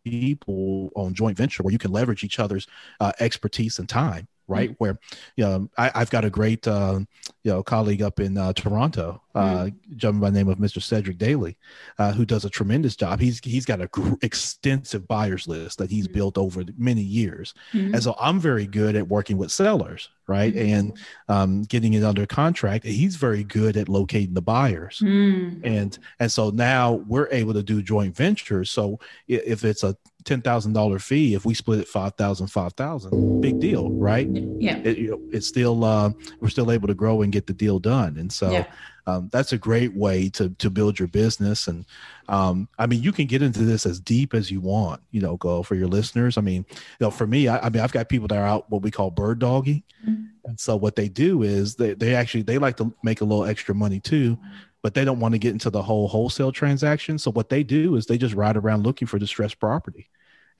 people 0.05 0.90
on 0.95 1.12
joint 1.12 1.37
venture 1.37 1.62
where 1.62 1.73
you 1.73 1.79
can 1.79 1.90
leverage 1.90 2.23
each 2.25 2.38
other's 2.38 2.66
uh, 3.01 3.12
expertise 3.21 3.79
and 3.79 3.88
time 3.88 4.29
right? 4.49 4.71
Mm-hmm. 4.71 4.77
Where, 4.79 4.99
you 5.37 5.45
know, 5.45 5.69
I, 5.77 5.91
have 5.95 6.11
got 6.11 6.25
a 6.25 6.31
great, 6.31 6.67
uh, 6.67 7.01
you 7.43 7.53
know, 7.53 7.63
colleague 7.63 8.03
up 8.03 8.21
in 8.21 8.39
uh, 8.39 8.53
Toronto, 8.53 9.23
uh, 9.35 9.65
mm-hmm. 9.65 9.97
gentleman 9.97 10.21
by 10.21 10.31
the 10.31 10.39
name 10.39 10.49
of 10.49 10.59
Mr. 10.59 10.83
Cedric 10.83 11.19
Daly, 11.19 11.57
uh, 11.99 12.13
who 12.13 12.25
does 12.25 12.45
a 12.45 12.51
tremendous 12.51 12.97
job. 12.97 13.21
He's 13.21 13.41
he's 13.41 13.65
got 13.65 13.81
a 13.81 13.87
gr- 13.89 14.15
extensive 14.23 15.07
buyers 15.07 15.47
list 15.47 15.79
that 15.79 15.91
he's 15.91 16.07
mm-hmm. 16.07 16.15
built 16.15 16.39
over 16.39 16.65
many 16.77 17.03
years, 17.03 17.55
mm-hmm. 17.73 17.95
and 17.95 18.03
so 18.03 18.15
I'm 18.21 18.41
very 18.41 18.67
good 18.67 18.97
at 18.97 19.09
working 19.09 19.37
with 19.39 19.53
sellers, 19.53 20.09
right, 20.27 20.55
mm-hmm. 20.55 20.75
and 20.75 20.99
um, 21.29 21.63
getting 21.63 21.95
it 21.95 22.05
under 22.05 22.27
contract. 22.27 22.85
He's 22.85 23.17
very 23.17 23.45
good 23.45 23.77
at 23.77 23.89
locating 23.89 24.35
the 24.35 24.43
buyers, 24.43 25.01
mm. 25.05 25.61
and 25.65 25.99
and 26.19 26.31
so 26.33 26.51
now 26.51 26.95
we're 27.07 27.29
able 27.31 27.55
to 27.55 27.63
do 27.63 27.83
joint 27.83 28.17
ventures. 28.17 28.71
So 28.71 29.01
if 29.29 29.65
it's 29.65 29.83
a 29.83 29.97
ten 30.27 30.43
thousand 30.43 30.75
dollar 30.75 30.99
fee. 30.99 31.35
If 31.35 31.47
we 31.47 31.55
split 31.55 31.79
it 31.79 31.89
five 31.89 32.15
thousand, 32.15 32.49
five 32.49 32.75
thousand, 32.75 33.41
big 33.41 33.61
deal, 33.61 33.91
right? 33.91 34.29
Yeah. 34.59 34.77
It, 34.79 34.99
you 34.99 35.11
know, 35.12 35.21
it's 35.31 35.47
still 35.47 35.85
uh, 35.85 36.11
we're 36.41 36.51
still 36.51 36.71
able 36.71 36.89
to 36.89 36.95
grow 36.95 37.23
and 37.23 37.33
get 37.33 37.47
the 37.47 37.55
deal 37.55 37.79
done, 37.79 38.19
and 38.19 38.31
so 38.31 38.51
yeah. 38.51 38.67
um, 39.07 39.31
that's 39.33 39.53
a 39.53 39.59
great 39.59 39.95
way 39.95 40.29
to 40.31 40.51
to 40.51 40.69
build 40.69 40.99
your 40.99 41.09
business. 41.09 41.69
And 41.69 41.87
um, 42.29 42.69
I 42.79 42.87
mean, 42.87 43.03
you 43.03 43.12
can 43.12 43.27
get 43.27 43.41
into 43.41 43.61
this 43.61 43.87
as 43.87 44.01
deep 44.01 44.35
as 44.35 44.51
you 44.51 44.61
want. 44.61 45.01
You 45.12 45.23
know, 45.23 45.37
go 45.37 45.62
for 45.62 45.77
your 45.77 45.89
listeners. 45.89 46.37
I 46.37 46.43
mean, 46.43 46.67
you 46.71 46.77
know, 47.01 47.11
for 47.11 47.27
me, 47.27 47.49
I, 47.49 47.59
I 47.67 47.71
mean, 47.71 47.83
I've 47.83 47.93
got 47.93 48.09
people 48.09 48.29
that 48.29 48.39
are 48.39 48.47
out 48.47 48.71
what 48.71 48.83
we 48.83 48.91
call 48.91 49.11
bird 49.11 49.39
dogging. 49.39 49.85
Mm-hmm. 50.07 50.25
And 50.45 50.61
so 50.61 50.77
what 50.77 50.95
they 50.95 51.09
do 51.09 51.43
is 51.43 51.77
they, 51.77 51.95
they 51.95 52.15
actually 52.15 52.43
they 52.43 52.59
like 52.59 52.77
to 52.77 52.95
make 53.03 53.21
a 53.21 53.25
little 53.25 53.45
extra 53.45 53.75
money 53.75 54.01
too 54.01 54.39
but 54.87 54.94
they 54.94 55.05
don't 55.05 55.18
want 55.18 55.33
to 55.33 55.38
get 55.38 55.51
into 55.51 55.68
the 55.68 55.83
whole 55.83 56.07
wholesale 56.07 56.53
transaction. 56.53 57.18
So 57.18 57.33
what 57.33 57.49
they 57.49 57.64
do 57.64 57.96
is 57.96 58.07
they 58.07 58.18
just 58.18 58.37
ride 58.37 58.57
around 58.57 58.85
looking 58.85 59.09
for 59.09 59.18
distressed 59.18 59.59
property 59.59 60.09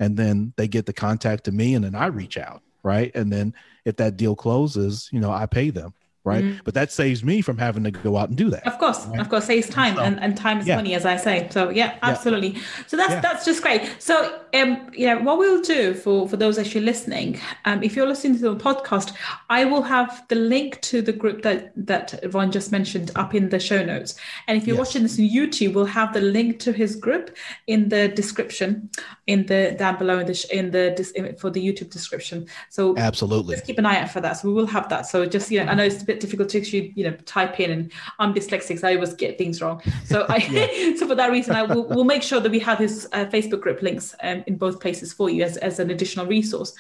and 0.01 0.17
then 0.17 0.53
they 0.57 0.67
get 0.67 0.85
the 0.85 0.93
contact 0.93 1.45
to 1.45 1.53
me 1.53 1.77
and 1.77 1.85
then 1.85 1.95
I 1.95 2.07
reach 2.07 2.37
out, 2.37 2.61
right? 2.83 3.15
And 3.15 3.33
then 3.33 3.55
if 3.85 3.95
that 3.99 4.17
deal 4.17 4.35
closes, 4.35 5.09
you 5.13 5.21
know, 5.21 5.31
I 5.31 5.47
pay 5.47 5.71
them 5.71 5.95
right? 6.27 6.45
Mm-hmm. 6.45 6.59
But 6.65 6.75
that 6.75 6.91
saves 6.91 7.25
me 7.25 7.41
from 7.41 7.57
having 7.57 7.85
to 7.85 7.91
go 7.91 8.17
out 8.17 8.29
and 8.29 8.37
do 8.37 8.51
that. 8.51 8.67
Of 8.67 8.79
course, 8.79 9.07
right? 9.07 9.21
of 9.21 9.29
course, 9.31 9.45
saves 9.45 9.69
time, 9.69 9.95
so, 9.95 10.03
and, 10.03 10.21
and 10.21 10.37
time 10.37 10.59
is 10.59 10.67
yeah. 10.67 10.77
money, 10.77 10.95
as 10.95 11.07
I 11.07 11.17
say. 11.17 11.49
So 11.51 11.71
yeah, 11.71 11.99
absolutely. 12.03 12.49
Yeah. 12.49 12.63
So 12.89 12.97
that's 12.97 13.11
yeah. 13.11 13.21
that's 13.21 13.45
just 13.45 13.63
great. 13.63 13.97
So 13.99 14.41
um, 14.53 14.91
you 14.93 15.07
know, 15.07 15.21
what 15.21 15.39
we'll 15.39 15.63
do 15.63 15.95
for 15.95 16.29
for 16.29 16.37
those 16.37 16.59
actually 16.59 16.85
listening, 16.85 17.41
um, 17.65 17.83
if 17.83 17.95
you're 17.95 18.09
listening 18.09 18.39
to 18.39 18.51
the 18.51 18.57
podcast, 18.57 19.15
I 19.49 19.65
will 19.65 19.83
have 19.83 20.27
the 20.29 20.35
link 20.35 20.81
to 20.83 21.01
the 21.01 21.13
group 21.13 21.43
that 21.43 21.73
that 21.77 22.19
Ron 22.33 22.51
just 22.51 22.73
mentioned 22.73 23.13
up 23.15 23.35
in 23.35 23.49
the 23.51 23.61
show 23.61 23.85
notes, 23.85 24.17
and 24.49 24.59
if 24.59 24.67
you're 24.67 24.77
yes. 24.77 24.87
watching 24.87 25.03
this 25.05 25.19
on 25.19 25.27
YouTube, 25.27 25.75
we'll 25.75 25.85
have 25.85 26.13
the 26.13 26.21
link 26.21 26.59
to 26.61 26.73
his 26.73 26.97
group 26.97 27.37
in 27.69 27.89
the 27.89 28.09
description, 28.09 28.91
in 29.29 29.47
the 29.47 29.77
down 29.79 29.97
below 29.97 30.19
in 30.19 30.27
the 30.27 30.47
in 30.51 30.71
the 30.73 31.37
for 31.39 31.51
the 31.51 31.65
YouTube 31.65 31.91
description. 31.91 32.47
So 32.71 32.97
absolutely, 32.97 33.55
just 33.55 33.67
keep 33.67 33.79
an 33.79 33.87
eye 33.87 34.01
out 34.01 34.11
for 34.11 34.21
that. 34.21 34.35
So 34.35 34.49
we 34.49 34.55
will 34.55 34.67
have 34.67 34.89
that. 34.89 35.07
So 35.07 35.25
just 35.27 35.51
you 35.51 35.63
know, 35.63 35.71
I 35.71 35.75
know 35.75 35.85
it's 35.85 36.03
a 36.03 36.05
bit 36.05 36.16
bit 36.17 36.21
difficult 36.21 36.49
to 36.51 36.59
actually, 36.61 36.93
you 36.97 37.05
know, 37.05 37.17
type 37.25 37.61
in 37.61 37.71
and 37.71 37.93
I'm 38.19 38.35
dyslexic, 38.35 38.79
so 38.79 38.89
I 38.89 38.95
always 38.95 39.15
get 39.15 39.39
things 39.39 39.61
wrong. 39.61 39.83
So 40.05 40.27
I, 40.29 40.39
so 40.99 41.07
for 41.07 41.15
that 41.15 41.31
reason, 41.31 41.55
I 41.55 41.63
will 41.63 41.87
we'll 41.89 42.05
make 42.05 42.23
sure 42.23 42.41
that 42.41 42.51
we 42.51 42.59
have 42.61 42.79
his 42.79 43.09
uh, 43.13 43.27
Facebook 43.27 43.61
group 43.61 43.83
links 43.83 44.15
um, 44.23 44.43
in 44.47 44.57
both 44.57 44.81
places 44.81 45.13
for 45.13 45.31
you 45.31 45.45
as, 45.45 45.57
as 45.59 45.79
an 45.79 45.91
additional 45.91 46.27
resource. 46.27 46.75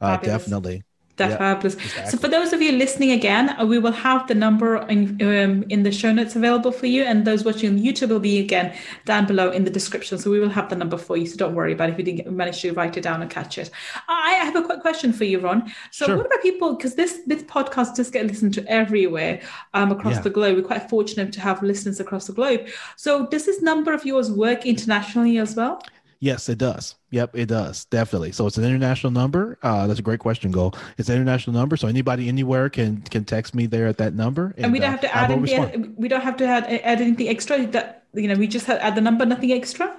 Uh, 0.00 0.16
definitely. 0.18 0.82
That's 1.16 1.36
fabulous. 1.36 1.74
Exactly. 1.74 2.10
So 2.10 2.18
for 2.18 2.28
those 2.28 2.52
of 2.52 2.60
you 2.60 2.72
listening 2.72 3.12
again, 3.12 3.50
uh, 3.58 3.64
we 3.64 3.78
will 3.78 3.92
have 3.92 4.26
the 4.28 4.34
number 4.34 4.76
in, 4.88 5.20
um, 5.22 5.64
in 5.70 5.82
the 5.82 5.90
show 5.90 6.12
notes 6.12 6.36
available 6.36 6.72
for 6.72 6.86
you, 6.86 7.04
and 7.04 7.24
those 7.24 7.44
watching 7.44 7.70
on 7.72 7.78
YouTube 7.78 8.10
will 8.10 8.20
be 8.20 8.38
again 8.38 8.76
down 9.06 9.26
below 9.26 9.50
in 9.50 9.64
the 9.64 9.70
description. 9.70 10.18
So 10.18 10.30
we 10.30 10.40
will 10.40 10.50
have 10.50 10.68
the 10.68 10.76
number 10.76 10.98
for 10.98 11.16
you. 11.16 11.26
So 11.26 11.36
don't 11.36 11.54
worry 11.54 11.72
about 11.72 11.88
it 11.88 11.92
if 11.92 11.98
you 11.98 12.04
didn't 12.04 12.18
get, 12.18 12.32
manage 12.32 12.60
to 12.62 12.72
write 12.72 12.96
it 12.96 13.02
down 13.02 13.22
and 13.22 13.30
catch 13.30 13.56
it. 13.56 13.70
I 14.08 14.32
have 14.32 14.56
a 14.56 14.62
quick 14.62 14.80
question 14.80 15.12
for 15.12 15.24
you, 15.24 15.40
Ron. 15.40 15.72
So 15.90 16.06
sure. 16.06 16.16
what 16.18 16.26
about 16.26 16.42
people? 16.42 16.74
Because 16.74 16.94
this 16.96 17.20
this 17.26 17.42
podcast 17.44 17.94
does 17.96 18.10
get 18.10 18.26
listened 18.26 18.52
to 18.54 18.66
everywhere 18.70 19.40
um, 19.72 19.90
across 19.92 20.16
yeah. 20.16 20.22
the 20.22 20.30
globe. 20.30 20.56
We're 20.56 20.64
quite 20.64 20.88
fortunate 20.90 21.32
to 21.32 21.40
have 21.40 21.62
listeners 21.62 21.98
across 21.98 22.26
the 22.26 22.34
globe. 22.34 22.66
So 22.96 23.26
does 23.26 23.46
this 23.46 23.62
number 23.62 23.92
of 23.92 24.04
yours 24.04 24.30
work 24.30 24.66
internationally 24.66 25.38
as 25.38 25.56
well? 25.56 25.82
Yes, 26.18 26.48
it 26.48 26.58
does. 26.58 26.94
Yep, 27.10 27.36
it 27.36 27.46
does. 27.46 27.84
Definitely. 27.86 28.32
So 28.32 28.46
it's 28.46 28.58
an 28.58 28.64
international 28.64 29.12
number. 29.12 29.58
Uh, 29.62 29.86
that's 29.86 30.00
a 30.00 30.02
great 30.02 30.20
question, 30.20 30.50
Gul. 30.50 30.74
It's 30.98 31.08
an 31.08 31.16
international 31.16 31.54
number, 31.54 31.76
so 31.76 31.88
anybody 31.88 32.28
anywhere 32.28 32.68
can 32.68 33.02
can 33.02 33.24
text 33.24 33.54
me 33.54 33.66
there 33.66 33.86
at 33.86 33.98
that 33.98 34.14
number. 34.14 34.54
And, 34.56 34.66
and 34.66 34.72
we 34.72 34.78
don't 34.78 34.88
uh, 34.88 34.92
have 34.92 35.00
to 35.02 35.16
add 35.16 35.30
anything. 35.30 35.94
We 35.96 36.08
don't 36.08 36.22
have 36.22 36.36
to 36.38 36.46
add, 36.46 36.64
add 36.64 37.00
anything 37.00 37.28
extra. 37.28 37.66
That 37.66 38.04
you 38.14 38.28
know, 38.28 38.34
we 38.34 38.46
just 38.46 38.68
add 38.68 38.94
the 38.94 39.00
number, 39.00 39.26
nothing 39.26 39.52
extra. 39.52 39.94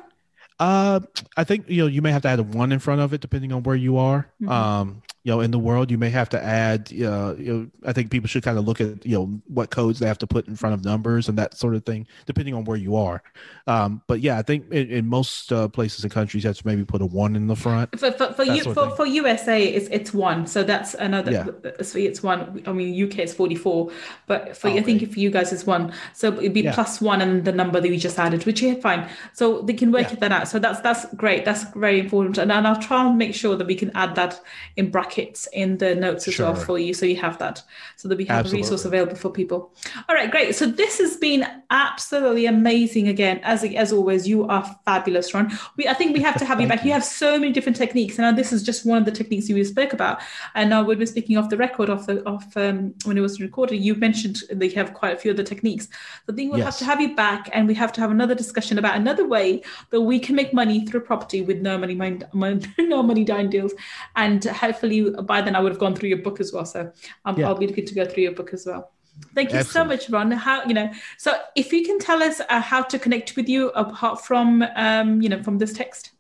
Uh, 0.60 1.02
I 1.36 1.44
think 1.44 1.70
you 1.70 1.84
know 1.84 1.88
you 1.88 2.02
may 2.02 2.12
have 2.12 2.24
to 2.24 2.30
add 2.30 2.39
a 2.39 2.44
one 2.44 2.72
in 2.72 2.80
front 2.80 3.02
of 3.02 3.14
it 3.14 3.22
depending 3.22 3.54
on 3.54 3.64
where 3.64 3.76
you 3.76 3.98
are. 3.98 4.28
Mm-hmm. 4.41 4.50
Um, 4.50 5.04
you 5.28 5.34
know 5.34 5.42
in 5.42 5.52
the 5.52 5.60
world 5.60 5.92
you 5.92 5.98
may 5.98 6.10
have 6.10 6.30
to 6.30 6.42
add 6.42 6.90
uh, 7.04 7.36
you 7.38 7.54
know 7.54 7.68
i 7.86 7.92
think 7.92 8.10
people 8.10 8.30
should 8.30 8.44
kind 8.44 8.58
of 8.58 8.64
look 8.64 8.80
at 8.80 9.06
you 9.06 9.18
know 9.18 9.26
what 9.48 9.72
codes 9.72 10.00
they 10.00 10.08
have 10.08 10.18
to 10.18 10.26
put 10.26 10.48
in 10.48 10.56
front 10.56 10.74
of 10.74 10.86
numbers 10.86 11.28
and 11.28 11.38
that 11.38 11.58
sort 11.58 11.76
of 11.76 11.84
thing 11.86 12.08
depending 12.26 12.54
on 12.54 12.64
where 12.64 12.78
you 12.78 12.96
are. 12.96 13.22
Um, 13.68 14.02
but 14.08 14.22
yeah 14.22 14.38
i 14.38 14.42
think 14.42 14.72
in, 14.72 14.90
in 14.90 15.06
most 15.06 15.52
uh, 15.52 15.68
places 15.68 16.06
and 16.06 16.14
countries 16.14 16.46
you 16.46 16.48
have 16.48 16.58
to 16.58 16.66
maybe 16.66 16.86
put 16.86 17.02
a 17.02 17.06
one 17.06 17.36
in 17.36 17.48
the 17.48 17.58
front. 17.58 18.00
For 18.00 18.10
for, 18.14 18.32
for, 18.32 18.44
you, 18.46 18.64
for, 18.74 18.96
for, 18.96 19.06
usa 19.06 19.66
it's 19.66 19.90
it's 19.90 20.14
one. 20.14 20.48
So 20.48 20.64
that's 20.64 20.94
another 20.94 21.32
yeah. 21.34 21.46
it's 21.78 22.24
one 22.24 22.64
i 22.66 22.72
mean 22.72 22.90
uk 23.04 23.20
is 23.20 23.34
44 23.34 23.92
but 24.28 24.56
for 24.56 24.70
oh, 24.70 24.78
i 24.78 24.82
think 24.82 25.12
for 25.12 25.20
you 25.20 25.30
guys 25.30 25.52
it's 25.52 25.66
one. 25.66 25.92
So 26.14 26.38
it'd 26.38 26.54
be 26.54 26.62
yeah. 26.62 26.74
plus 26.74 27.02
one 27.02 27.22
and 27.22 27.44
the 27.44 27.52
number 27.52 27.82
that 27.82 27.90
we 27.90 27.98
just 27.98 28.18
added 28.18 28.46
which 28.46 28.64
is 28.64 28.82
fine. 28.82 29.10
So 29.34 29.62
they 29.64 29.74
can 29.74 29.92
work 29.92 30.10
yeah. 30.10 30.20
that 30.22 30.32
out. 30.32 30.48
So 30.48 30.58
that's 30.58 30.80
that's 30.80 31.04
great. 31.16 31.44
That's 31.44 31.66
very 31.72 32.00
important. 32.00 32.38
And, 32.38 32.50
and 32.50 32.66
i'll 32.66 32.82
try 32.82 33.06
and 33.06 33.18
make 33.18 33.36
sure 33.36 33.58
that 33.58 33.68
we 33.68 33.76
can 33.76 33.92
add 33.94 34.16
that 34.16 34.40
in 34.78 34.90
brackets 34.90 35.16
in 35.53 35.78
the 35.78 35.95
notes 35.95 36.28
as 36.28 36.36
sure. 36.36 36.47
well 36.47 36.55
for 36.55 36.78
you. 36.80 36.93
So 36.93 37.05
you 37.05 37.15
have 37.18 37.38
that 37.39 37.63
so 37.95 38.07
that 38.07 38.18
we 38.18 38.26
have 38.26 38.39
Absolutely. 38.39 38.59
a 38.59 38.63
resource 38.63 38.86
available 38.86 39.15
for 39.15 39.30
people. 39.30 39.74
All 40.07 40.15
right, 40.15 40.30
great. 40.30 40.55
So 40.55 40.65
this 40.65 40.99
has 40.99 41.18
been 41.18 41.45
absolutely 41.70 42.45
amazing 42.45 43.07
again. 43.07 43.39
As 43.43 43.63
as 43.63 43.91
always, 43.91 44.28
you 44.28 44.47
are 44.47 44.63
fabulous, 44.86 45.34
Ron. 45.34 45.51
We 45.76 45.88
I 45.88 45.93
think 45.93 46.13
we 46.13 46.22
have 46.22 46.38
to 46.39 46.45
have 46.45 46.61
you 46.61 46.68
back. 46.68 46.84
You. 46.84 46.88
you 46.88 46.93
have 46.93 47.03
so 47.03 47.38
many 47.38 47.51
different 47.51 47.78
techniques. 47.78 48.20
And 48.20 48.38
this 48.38 48.53
is 48.53 48.63
just 48.63 48.86
one 48.86 48.97
of 48.97 49.05
the 49.05 49.11
techniques 49.11 49.49
you 49.49 49.63
spoke 49.65 49.93
about. 49.93 50.22
And 50.55 50.70
now 50.70 50.84
when 50.84 50.97
we're 50.99 51.07
speaking 51.07 51.38
off 51.38 51.49
the 51.49 51.57
record 51.57 51.89
of 51.89 52.05
the 52.05 52.24
of 52.28 52.43
um, 52.55 52.93
when 53.05 53.18
it 53.18 53.22
was 53.22 53.39
recorded, 53.39 53.78
you 53.78 53.95
mentioned 53.95 54.43
that 54.49 54.68
you 54.68 54.76
have 54.76 54.93
quite 54.93 55.13
a 55.13 55.18
few 55.18 55.32
of 55.32 55.38
the 55.38 55.43
techniques. 55.43 55.86
So 56.26 56.34
I 56.34 56.36
think 56.36 56.51
we'll 56.51 56.59
yes. 56.59 56.65
have 56.65 56.78
to 56.80 56.86
have 56.86 57.01
you 57.01 57.15
back 57.15 57.49
and 57.53 57.68
we 57.68 57.74
have 57.76 57.91
to 57.93 58.01
have 58.01 58.11
another 58.11 58.36
discussion 58.36 58.78
about 58.78 58.95
another 58.95 59.28
way 59.28 59.63
that 59.89 60.01
we 60.01 60.20
can 60.20 60.36
make 60.36 60.53
money 60.53 60.86
through 60.86 61.01
property 61.01 61.41
with 61.41 61.61
no 61.61 61.78
money 61.78 61.95
mind 61.95 62.28
no 62.80 63.03
money 63.03 63.24
down 63.24 63.49
deals. 63.49 63.74
And 64.15 64.43
hopefully 64.45 65.07
by 65.12 65.41
then 65.41 65.55
I 65.55 65.60
would 65.60 65.72
have 65.72 65.80
gone 65.80 65.95
through 65.95 66.10
your 66.10 66.20
book 66.20 66.39
as 66.39 66.53
well. 66.53 66.66
So 66.66 66.91
um, 67.26 67.38
yeah. 67.38 67.47
I'll 67.47 67.58
be 67.58 67.68
looking 67.68 67.86
to 67.86 67.95
go 67.95 68.05
through 68.05 68.24
your 68.24 68.34
book 68.34 68.53
as 68.53 68.66
well. 68.66 68.91
Thank 69.34 69.51
you 69.51 69.64
so 69.64 69.84
much, 69.84 70.10
Ron. 70.10 70.32
How 70.32 70.64
you 70.66 70.74
know? 70.74 70.91
So 71.18 71.36
if 71.55 71.74
you 71.74 71.84
can 71.86 71.99
tell 71.99 72.22
us 72.22 72.39
uh, 72.49 72.62
how 72.62 72.84
to 72.84 72.99
connect 72.99 73.36
with 73.36 73.49
you 73.49 73.70
apart 73.70 74.24
from 74.24 74.64
um, 74.76 75.22
you 75.22 75.30
know 75.30 75.41
from 75.41 75.58
this 75.58 75.74
text. 75.74 76.12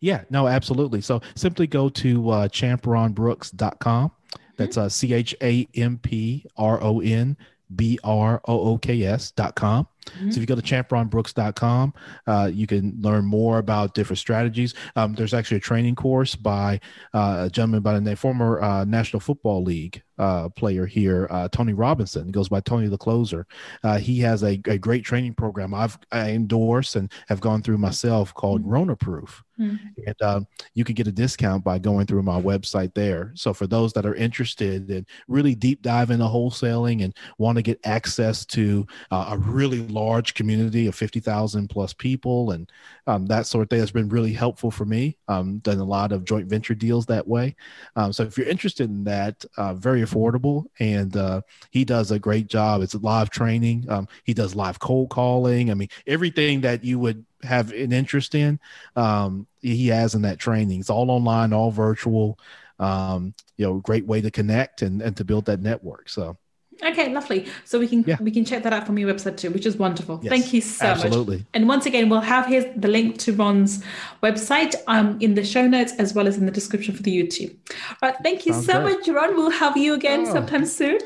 Yeah, 0.00 0.24
no, 0.30 0.48
absolutely. 0.48 1.00
So 1.02 1.20
simply 1.34 1.66
go 1.66 1.88
to 1.90 2.30
uh, 2.30 2.48
champronbrooks.com. 2.48 4.12
That's 4.56 4.76
uh, 4.76 4.88
C 4.88 5.12
H 5.12 5.34
A 5.42 5.68
M 5.74 5.98
P 5.98 6.46
R 6.56 6.82
O 6.82 7.00
N 7.00 7.36
B 7.74 7.98
R 8.02 8.40
O 8.46 8.72
O 8.72 8.78
K 8.78 9.04
S 9.04 9.30
dot 9.30 9.54
com. 9.54 9.86
Mm-hmm. 10.06 10.30
So 10.30 10.36
if 10.36 10.38
you 10.38 10.46
go 10.46 10.54
to 10.54 10.62
champronbrooks.com, 10.62 11.94
uh, 12.26 12.50
you 12.52 12.66
can 12.66 12.96
learn 13.00 13.24
more 13.24 13.58
about 13.58 13.94
different 13.94 14.18
strategies. 14.18 14.74
Um, 14.96 15.14
there's 15.14 15.34
actually 15.34 15.58
a 15.58 15.60
training 15.60 15.94
course 15.94 16.34
by 16.34 16.80
uh, 17.14 17.46
a 17.46 17.50
gentleman 17.50 17.82
by 17.82 17.94
the 17.94 18.00
name, 18.00 18.16
former 18.16 18.60
uh, 18.60 18.84
National 18.84 19.20
Football 19.20 19.62
League 19.62 20.02
uh, 20.20 20.50
player 20.50 20.84
here, 20.84 21.26
uh, 21.30 21.48
Tony 21.48 21.72
Robinson. 21.72 22.26
He 22.26 22.30
goes 22.30 22.50
by 22.50 22.60
Tony 22.60 22.88
the 22.88 22.98
Closer. 22.98 23.46
Uh, 23.82 23.96
he 23.96 24.20
has 24.20 24.42
a, 24.42 24.60
a, 24.66 24.76
great 24.76 25.02
training 25.02 25.32
program 25.32 25.72
I've 25.72 25.98
I 26.12 26.32
endorse 26.32 26.94
and 26.94 27.10
have 27.28 27.40
gone 27.40 27.62
through 27.62 27.78
myself 27.78 28.34
called 28.34 28.60
mm-hmm. 28.60 28.70
Rona 28.70 28.96
Proof. 28.96 29.42
Mm-hmm. 29.58 30.00
And 30.06 30.22
um, 30.22 30.46
you 30.74 30.84
can 30.84 30.94
get 30.94 31.06
a 31.06 31.12
discount 31.12 31.64
by 31.64 31.78
going 31.78 32.06
through 32.06 32.22
my 32.22 32.40
website 32.40 32.94
there. 32.94 33.32
So 33.34 33.54
for 33.54 33.66
those 33.66 33.92
that 33.94 34.06
are 34.06 34.14
interested 34.14 34.90
in 34.90 35.06
really 35.26 35.54
deep 35.54 35.82
dive 35.82 36.10
into 36.10 36.24
wholesaling 36.24 37.02
and 37.02 37.14
want 37.38 37.56
to 37.56 37.62
get 37.62 37.80
access 37.84 38.44
to 38.46 38.86
a 39.10 39.36
really 39.38 39.86
large 39.88 40.34
community 40.34 40.86
of 40.86 40.94
50,000 40.94 41.68
plus 41.68 41.92
people 41.92 42.52
and 42.52 42.70
um, 43.06 43.26
that 43.26 43.46
sort 43.46 43.62
of 43.62 43.70
thing 43.70 43.80
has 43.80 43.90
been 43.90 44.08
really 44.08 44.32
helpful 44.32 44.70
for 44.70 44.84
me. 44.84 45.18
Um, 45.28 45.58
done 45.58 45.78
a 45.78 45.84
lot 45.84 46.12
of 46.12 46.24
joint 46.24 46.46
venture 46.46 46.74
deals 46.74 47.06
that 47.06 47.26
way. 47.26 47.56
Um, 47.96 48.12
so 48.12 48.22
if 48.22 48.38
you're 48.38 48.46
interested 48.46 48.88
in 48.88 49.04
that, 49.04 49.44
uh, 49.56 49.74
very 49.74 50.00
affordable 50.10 50.66
and 50.78 51.16
uh, 51.16 51.40
he 51.70 51.84
does 51.84 52.10
a 52.10 52.18
great 52.18 52.46
job. 52.46 52.82
It's 52.82 52.94
live 52.94 53.30
training. 53.30 53.86
Um, 53.88 54.08
he 54.24 54.34
does 54.34 54.54
live 54.54 54.78
cold 54.78 55.10
calling. 55.10 55.70
I 55.70 55.74
mean, 55.74 55.88
everything 56.06 56.62
that 56.62 56.84
you 56.84 56.98
would 56.98 57.24
have 57.42 57.72
an 57.72 57.92
interest 57.92 58.34
in, 58.34 58.58
um, 58.96 59.46
he 59.60 59.88
has 59.88 60.14
in 60.14 60.22
that 60.22 60.38
training. 60.38 60.80
It's 60.80 60.90
all 60.90 61.10
online, 61.10 61.52
all 61.52 61.70
virtual. 61.70 62.38
Um, 62.78 63.34
you 63.58 63.66
know, 63.66 63.74
great 63.74 64.06
way 64.06 64.22
to 64.22 64.30
connect 64.30 64.80
and, 64.80 65.02
and 65.02 65.14
to 65.18 65.24
build 65.24 65.44
that 65.46 65.60
network. 65.60 66.08
So 66.08 66.38
Okay, 66.82 67.12
lovely. 67.12 67.46
So 67.64 67.78
we 67.78 67.88
can 67.88 68.04
yeah. 68.06 68.16
we 68.20 68.30
can 68.30 68.44
check 68.44 68.62
that 68.62 68.72
out 68.72 68.86
from 68.86 68.98
your 68.98 69.12
website 69.12 69.36
too, 69.36 69.50
which 69.50 69.66
is 69.66 69.76
wonderful. 69.76 70.20
Yes, 70.22 70.30
Thank 70.30 70.52
you 70.52 70.60
so 70.60 70.86
much. 70.86 71.04
absolutely. 71.04 71.36
much. 71.38 71.46
And 71.54 71.68
once 71.68 71.86
again, 71.86 72.08
we'll 72.08 72.20
have 72.20 72.46
here 72.46 72.72
the 72.76 72.88
link 72.88 73.18
to 73.18 73.32
Ron's 73.32 73.84
website 74.22 74.74
um, 74.86 75.18
in 75.20 75.34
the 75.34 75.44
show 75.44 75.66
notes 75.66 75.92
as 75.98 76.14
well 76.14 76.26
as 76.26 76.38
in 76.38 76.46
the 76.46 76.52
description 76.52 76.94
for 76.94 77.02
the 77.02 77.22
YouTube. 77.22 77.54
All 78.02 78.10
right, 78.10 78.16
thank 78.22 78.46
you 78.46 78.52
Sounds 78.52 78.66
so 78.66 78.82
great. 78.82 78.98
much, 78.98 79.08
Ron. 79.08 79.36
We'll 79.36 79.50
have 79.50 79.76
you 79.76 79.94
again 79.94 80.24
oh. 80.26 80.32
sometime 80.32 80.66
soon. 80.66 80.98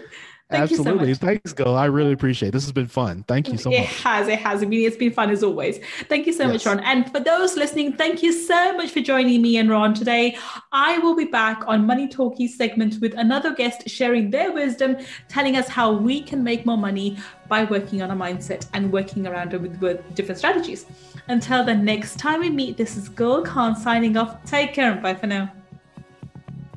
Thank 0.50 0.70
Absolutely. 0.70 1.14
So 1.14 1.26
Thanks, 1.26 1.52
Gul. 1.54 1.74
I 1.74 1.86
really 1.86 2.12
appreciate 2.12 2.50
it. 2.50 2.52
This 2.52 2.64
has 2.64 2.72
been 2.72 2.86
fun. 2.86 3.24
Thank 3.26 3.48
you 3.48 3.56
so 3.56 3.70
much. 3.70 3.80
It 3.80 3.86
has. 3.86 4.28
It 4.28 4.38
has. 4.40 4.62
I 4.62 4.66
mean, 4.66 4.86
it's 4.86 4.96
been 4.96 5.12
fun 5.12 5.30
as 5.30 5.42
always. 5.42 5.80
Thank 6.08 6.26
you 6.26 6.34
so 6.34 6.44
yes. 6.44 6.52
much, 6.52 6.66
Ron. 6.66 6.80
And 6.84 7.10
for 7.10 7.18
those 7.18 7.56
listening, 7.56 7.94
thank 7.94 8.22
you 8.22 8.30
so 8.30 8.76
much 8.76 8.90
for 8.90 9.00
joining 9.00 9.40
me 9.40 9.56
and 9.56 9.70
Ron 9.70 9.94
today. 9.94 10.36
I 10.70 10.98
will 10.98 11.16
be 11.16 11.24
back 11.24 11.64
on 11.66 11.86
Money 11.86 12.08
Talkie 12.08 12.46
segment 12.46 13.00
with 13.00 13.14
another 13.14 13.54
guest 13.54 13.88
sharing 13.88 14.30
their 14.30 14.52
wisdom, 14.52 14.98
telling 15.28 15.56
us 15.56 15.66
how 15.66 15.92
we 15.92 16.20
can 16.20 16.44
make 16.44 16.66
more 16.66 16.78
money 16.78 17.16
by 17.48 17.64
working 17.64 18.02
on 18.02 18.10
a 18.10 18.16
mindset 18.16 18.68
and 18.74 18.92
working 18.92 19.26
around 19.26 19.54
it 19.54 19.62
with, 19.62 19.80
with 19.80 20.14
different 20.14 20.38
strategies. 20.38 20.84
Until 21.28 21.64
the 21.64 21.74
next 21.74 22.18
time 22.18 22.40
we 22.40 22.50
meet, 22.50 22.76
this 22.76 22.98
is 22.98 23.08
Gul 23.08 23.42
Khan 23.42 23.74
signing 23.74 24.18
off. 24.18 24.44
Take 24.44 24.74
care 24.74 24.92
and 24.92 25.02
bye 25.02 25.14
for 25.14 25.26
now. 25.26 25.50